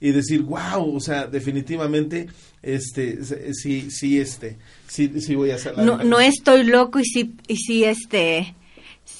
y 0.00 0.10
decir, 0.12 0.42
wow, 0.42 0.94
o 0.96 1.00
sea, 1.00 1.26
definitivamente, 1.26 2.26
este, 2.62 3.18
sí, 3.54 3.90
sí, 3.90 4.20
este, 4.20 4.58
sí, 4.86 5.10
sí 5.20 5.34
voy 5.34 5.50
a 5.50 5.54
hacer 5.54 5.76
la 5.76 5.82
No, 5.84 5.96
no 6.04 6.20
estoy 6.20 6.64
loco 6.64 6.98
y 6.98 7.04
sí, 7.04 7.34
y 7.48 7.56
sí, 7.56 7.84
este, 7.84 8.54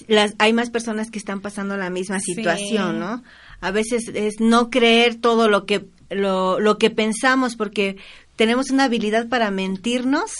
las, 0.08 0.34
hay 0.38 0.52
más 0.52 0.70
personas 0.70 1.10
que 1.10 1.18
están 1.18 1.40
pasando 1.40 1.76
la 1.76 1.88
misma 1.90 2.18
Sí. 2.20 2.34
situación, 2.34 3.00
¿no? 3.00 3.22
A 3.64 3.70
veces 3.70 4.10
es 4.12 4.40
no 4.40 4.68
creer 4.68 5.14
todo 5.14 5.48
lo 5.48 5.64
que, 5.64 5.86
lo, 6.10 6.60
lo 6.60 6.76
que 6.76 6.90
pensamos 6.90 7.56
porque 7.56 7.96
tenemos 8.36 8.70
una 8.70 8.84
habilidad 8.84 9.28
para 9.28 9.50
mentirnos 9.50 10.30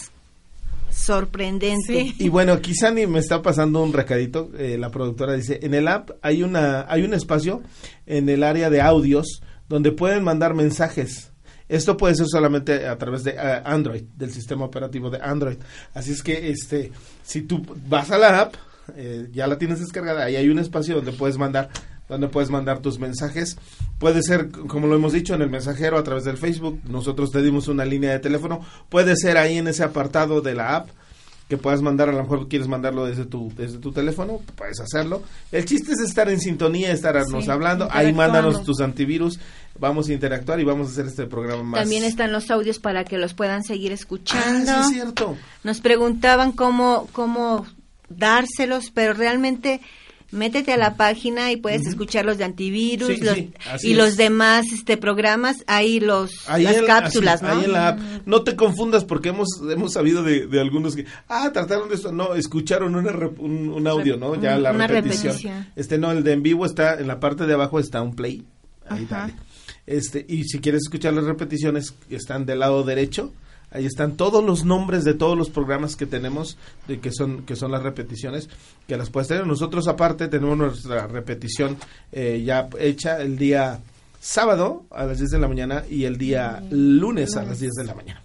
sorprendente. 0.91 2.15
Y 2.19 2.29
bueno, 2.29 2.53
aquí 2.53 2.75
Sani 2.75 3.07
me 3.07 3.19
está 3.19 3.41
pasando 3.41 3.83
un 3.83 3.95
recadito. 3.95 4.51
eh, 4.59 4.77
la 4.79 4.91
productora 4.91 5.33
dice, 5.33 5.59
en 5.63 5.73
el 5.73 5.89
app 5.89 6.11
hay 6.21 6.43
una 6.43 6.85
hay 6.87 7.03
un 7.03 7.15
espacio 7.15 7.63
en 8.07 8.29
el 8.29 8.43
área 8.43 8.69
de 8.69 8.83
audios 8.83 9.41
donde 9.71 9.91
pueden 9.91 10.23
mandar 10.23 10.53
mensajes. 10.53 11.31
Esto 11.67 11.97
puede 11.97 12.15
ser 12.15 12.27
solamente 12.29 12.87
a 12.87 12.99
través 12.99 13.25
de 13.25 13.31
eh, 13.31 13.63
Android, 13.65 14.03
del 14.17 14.33
sistema 14.33 14.67
operativo 14.67 15.09
de 15.09 15.19
Android. 15.23 15.57
Así 15.95 16.13
es 16.13 16.23
que 16.23 16.51
este 16.51 16.93
si 17.23 17.41
tú 17.41 17.65
vas 17.89 18.11
a 18.11 18.19
la 18.19 18.41
app, 18.41 18.55
eh, 18.97 19.29
ya 19.33 19.47
la 19.47 19.57
tienes 19.57 19.81
descargada, 19.81 20.25
ahí 20.25 20.37
hay 20.37 20.51
un 20.51 20.59
espacio 20.59 20.97
donde 20.97 21.13
puedes 21.13 21.39
mandar 21.39 21.71
donde 22.09 22.29
puedes 22.29 22.51
mandar 22.51 22.81
tus 22.81 22.99
mensajes. 22.99 23.57
Puede 23.99 24.23
ser, 24.23 24.51
como 24.51 24.87
lo 24.87 24.97
hemos 24.97 25.13
dicho, 25.13 25.35
en 25.35 25.43
el 25.43 25.51
mensajero 25.51 25.99
a 25.99 26.03
través 26.05 26.25
del 26.25 26.37
Facebook. 26.37 26.81
Nosotros 26.85 27.31
te 27.31 27.43
dimos 27.43 27.69
una 27.69 27.85
línea 27.85 28.13
de 28.13 28.19
teléfono. 28.19 28.61
Puede 28.89 29.17
ser 29.17 29.37
ahí 29.37 29.59
en 29.59 29.69
ese 29.69 29.85
apartado 29.85 30.41
de 30.41 30.55
la 30.55 30.77
app 30.77 30.89
que 31.49 31.59
puedas 31.59 31.83
mandar, 31.83 32.09
a 32.09 32.13
lo 32.13 32.23
mejor 32.23 32.49
quieres 32.49 32.69
mandarlo 32.69 33.05
desde 33.05 33.27
tu, 33.27 33.53
desde 33.55 33.79
tu 33.79 33.93
teléfono, 33.93 34.41
puedes 34.57 34.81
hacerlo. 34.81 35.23
El 35.53 35.67
chiste 35.67 35.93
es 35.93 36.01
estar 36.01 36.29
en 36.31 36.41
sintonía, 36.41 36.91
estarnos 36.91 37.45
Sí, 37.45 37.51
hablando. 37.51 37.87
Ahí 37.91 38.15
mándanos 38.15 38.65
tus 38.65 38.81
antivirus, 38.81 39.39
vamos 39.79 40.09
a 40.09 40.15
interactuar 40.15 40.59
y 40.61 40.65
vamos 40.65 40.89
a 40.89 40.91
hacer 40.93 41.07
este 41.07 41.27
programa 41.27 41.63
más. 41.63 41.81
También 41.81 42.05
están 42.05 42.33
los 42.33 42.51
audios 42.51 42.79
para 42.79 43.05
que 43.05 43.19
los 43.19 43.35
puedan 43.35 43.63
seguir 43.63 43.93
escuchando. 43.93 44.71
Ah, 44.73 44.85
sí 44.85 44.95
es 44.95 45.03
cierto. 45.03 45.37
Nos 45.65 45.81
preguntaban 45.81 46.53
cómo, 46.53 47.09
cómo 47.13 47.67
dárselos, 48.09 48.91
pero 48.91 49.13
realmente 49.13 49.83
métete 50.35 50.73
a 50.73 50.77
la 50.77 50.97
página 50.97 51.51
y 51.53 51.57
puedes 51.57 51.87
escuchar 51.87 52.27
los 52.27 52.37
de 52.39 52.45
antivirus 52.45 53.09
Sí, 53.09 53.17
los- 53.23 53.35
sí, 53.35 53.53
así 53.71 53.89
y 53.89 53.93
es. 53.93 53.97
los 53.97 54.17
demás 54.17 54.67
este 54.73 54.97
programas, 54.97 55.65
ahí 55.67 56.01
los 56.01 56.31
Ahí 56.49 56.65
las 56.65 56.83
cápsulas, 56.83 57.43
así, 57.43 57.45
¿no? 57.55 57.59
ahí 57.61 57.65
en 57.65 57.73
la 57.73 57.89
app. 57.89 58.01
No 58.27 58.43
te 58.43 58.57
confundas 58.57 59.05
porque 59.05 59.31
hemos 59.31 59.49
hemos 59.71 59.93
sabido 59.93 60.23
de, 60.23 60.47
de 60.47 60.61
algunos 60.61 60.95
que, 60.97 61.07
ah, 61.29 61.51
trataron 61.53 61.89
de 61.89 61.95
esto. 61.95 62.13
No, 62.13 62.35
escucharon 62.35 62.95
una 62.95 63.11
un, 63.39 63.71
un 63.71 63.87
audio, 63.87 64.17
¿no? 64.17 64.35
Ya 64.41 64.59
la 64.59 64.73
una 64.73 64.87
repetición. 64.87 65.35
repetición. 65.35 65.67
Este 65.77 65.97
no, 65.99 66.11
el 66.13 66.23
de 66.25 66.33
en 66.33 66.43
vivo 66.43 66.67
está 66.67 66.99
en 67.01 67.07
la 67.07 67.21
parte 67.21 67.47
de 67.47 67.55
abajo 67.55 67.79
está 67.81 68.03
un 68.03 68.15
play. 68.15 68.43
Ahí 68.89 69.05
Ajá. 69.11 69.21
dale. 69.21 69.35
Este, 69.87 70.25
y 70.29 70.45
si 70.45 70.59
quieres 70.61 70.83
escuchar 70.85 71.13
las 71.15 71.25
repeticiones 71.25 71.95
están 72.11 72.47
del 72.47 72.59
lado 72.61 72.83
derecho, 72.85 73.33
ahí 73.75 73.85
están 73.85 74.17
todos 74.17 74.43
los 74.43 74.65
nombres 74.65 75.05
de 75.05 75.13
todos 75.13 75.37
los 75.37 75.51
programas 75.51 75.97
que 75.97 76.07
tenemos, 76.07 76.57
de 76.89 77.01
que 77.01 77.13
son 77.13 77.43
que 77.43 77.57
son 77.57 77.73
las 77.73 77.83
repeticiones, 77.83 78.49
que 78.89 78.97
las 78.97 79.11
puedes 79.11 79.29
tener. 79.29 79.47
Nosotros 79.47 79.87
aparte 79.89 80.29
tenemos 80.29 80.57
nuestra 80.57 81.07
repetición 81.07 81.77
eh, 82.13 82.43
ya 82.45 82.69
hecha 82.79 83.21
el 83.21 83.37
día 83.37 83.81
sábado 84.21 84.85
a 84.91 85.05
las 85.05 85.19
10 85.19 85.33
de 85.33 85.39
la 85.39 85.49
mañana 85.49 85.85
y 85.91 86.05
el 86.05 86.17
día 86.17 86.63
lunes 86.71 87.37
a 87.37 87.43
las 87.43 87.61
10 87.61 87.73
de 87.73 87.85
la 87.85 87.95
mañana. 87.95 88.23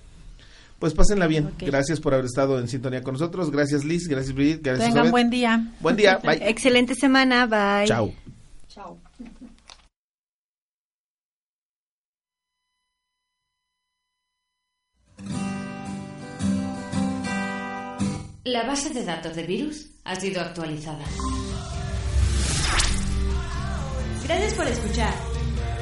Pues 0.78 0.94
pásenla 0.94 1.28
bien. 1.28 1.52
Gracias 1.60 2.00
por 2.00 2.14
haber 2.14 2.26
estado 2.26 2.58
en 2.58 2.70
sintonía 2.70 3.04
con 3.04 3.14
nosotros. 3.14 3.52
Gracias 3.52 3.84
Liz, 3.84 4.08
gracias 4.08 4.34
Brigitte, 4.34 4.64
gracias 4.64 4.94
Tengan 4.94 5.12
buen 5.12 5.30
día. 5.30 5.74
Buen 5.82 5.98
día. 5.98 6.18
Bye. 6.24 6.48
Excelente 6.48 6.96
semana, 6.96 7.48
bye. 7.48 7.88
Chao. 7.88 8.14
La 18.46 18.64
base 18.64 18.90
de 18.92 19.04
datos 19.04 19.36
de 19.36 19.44
virus 19.44 19.88
ha 20.06 20.16
sido 20.16 20.40
actualizada. 20.40 21.04
Gracias 24.24 24.54
por 24.54 24.66
escuchar. 24.66 25.14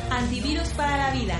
Antivirus 0.09 0.69
para 0.69 0.97
la 0.97 1.11
vida. 1.11 1.39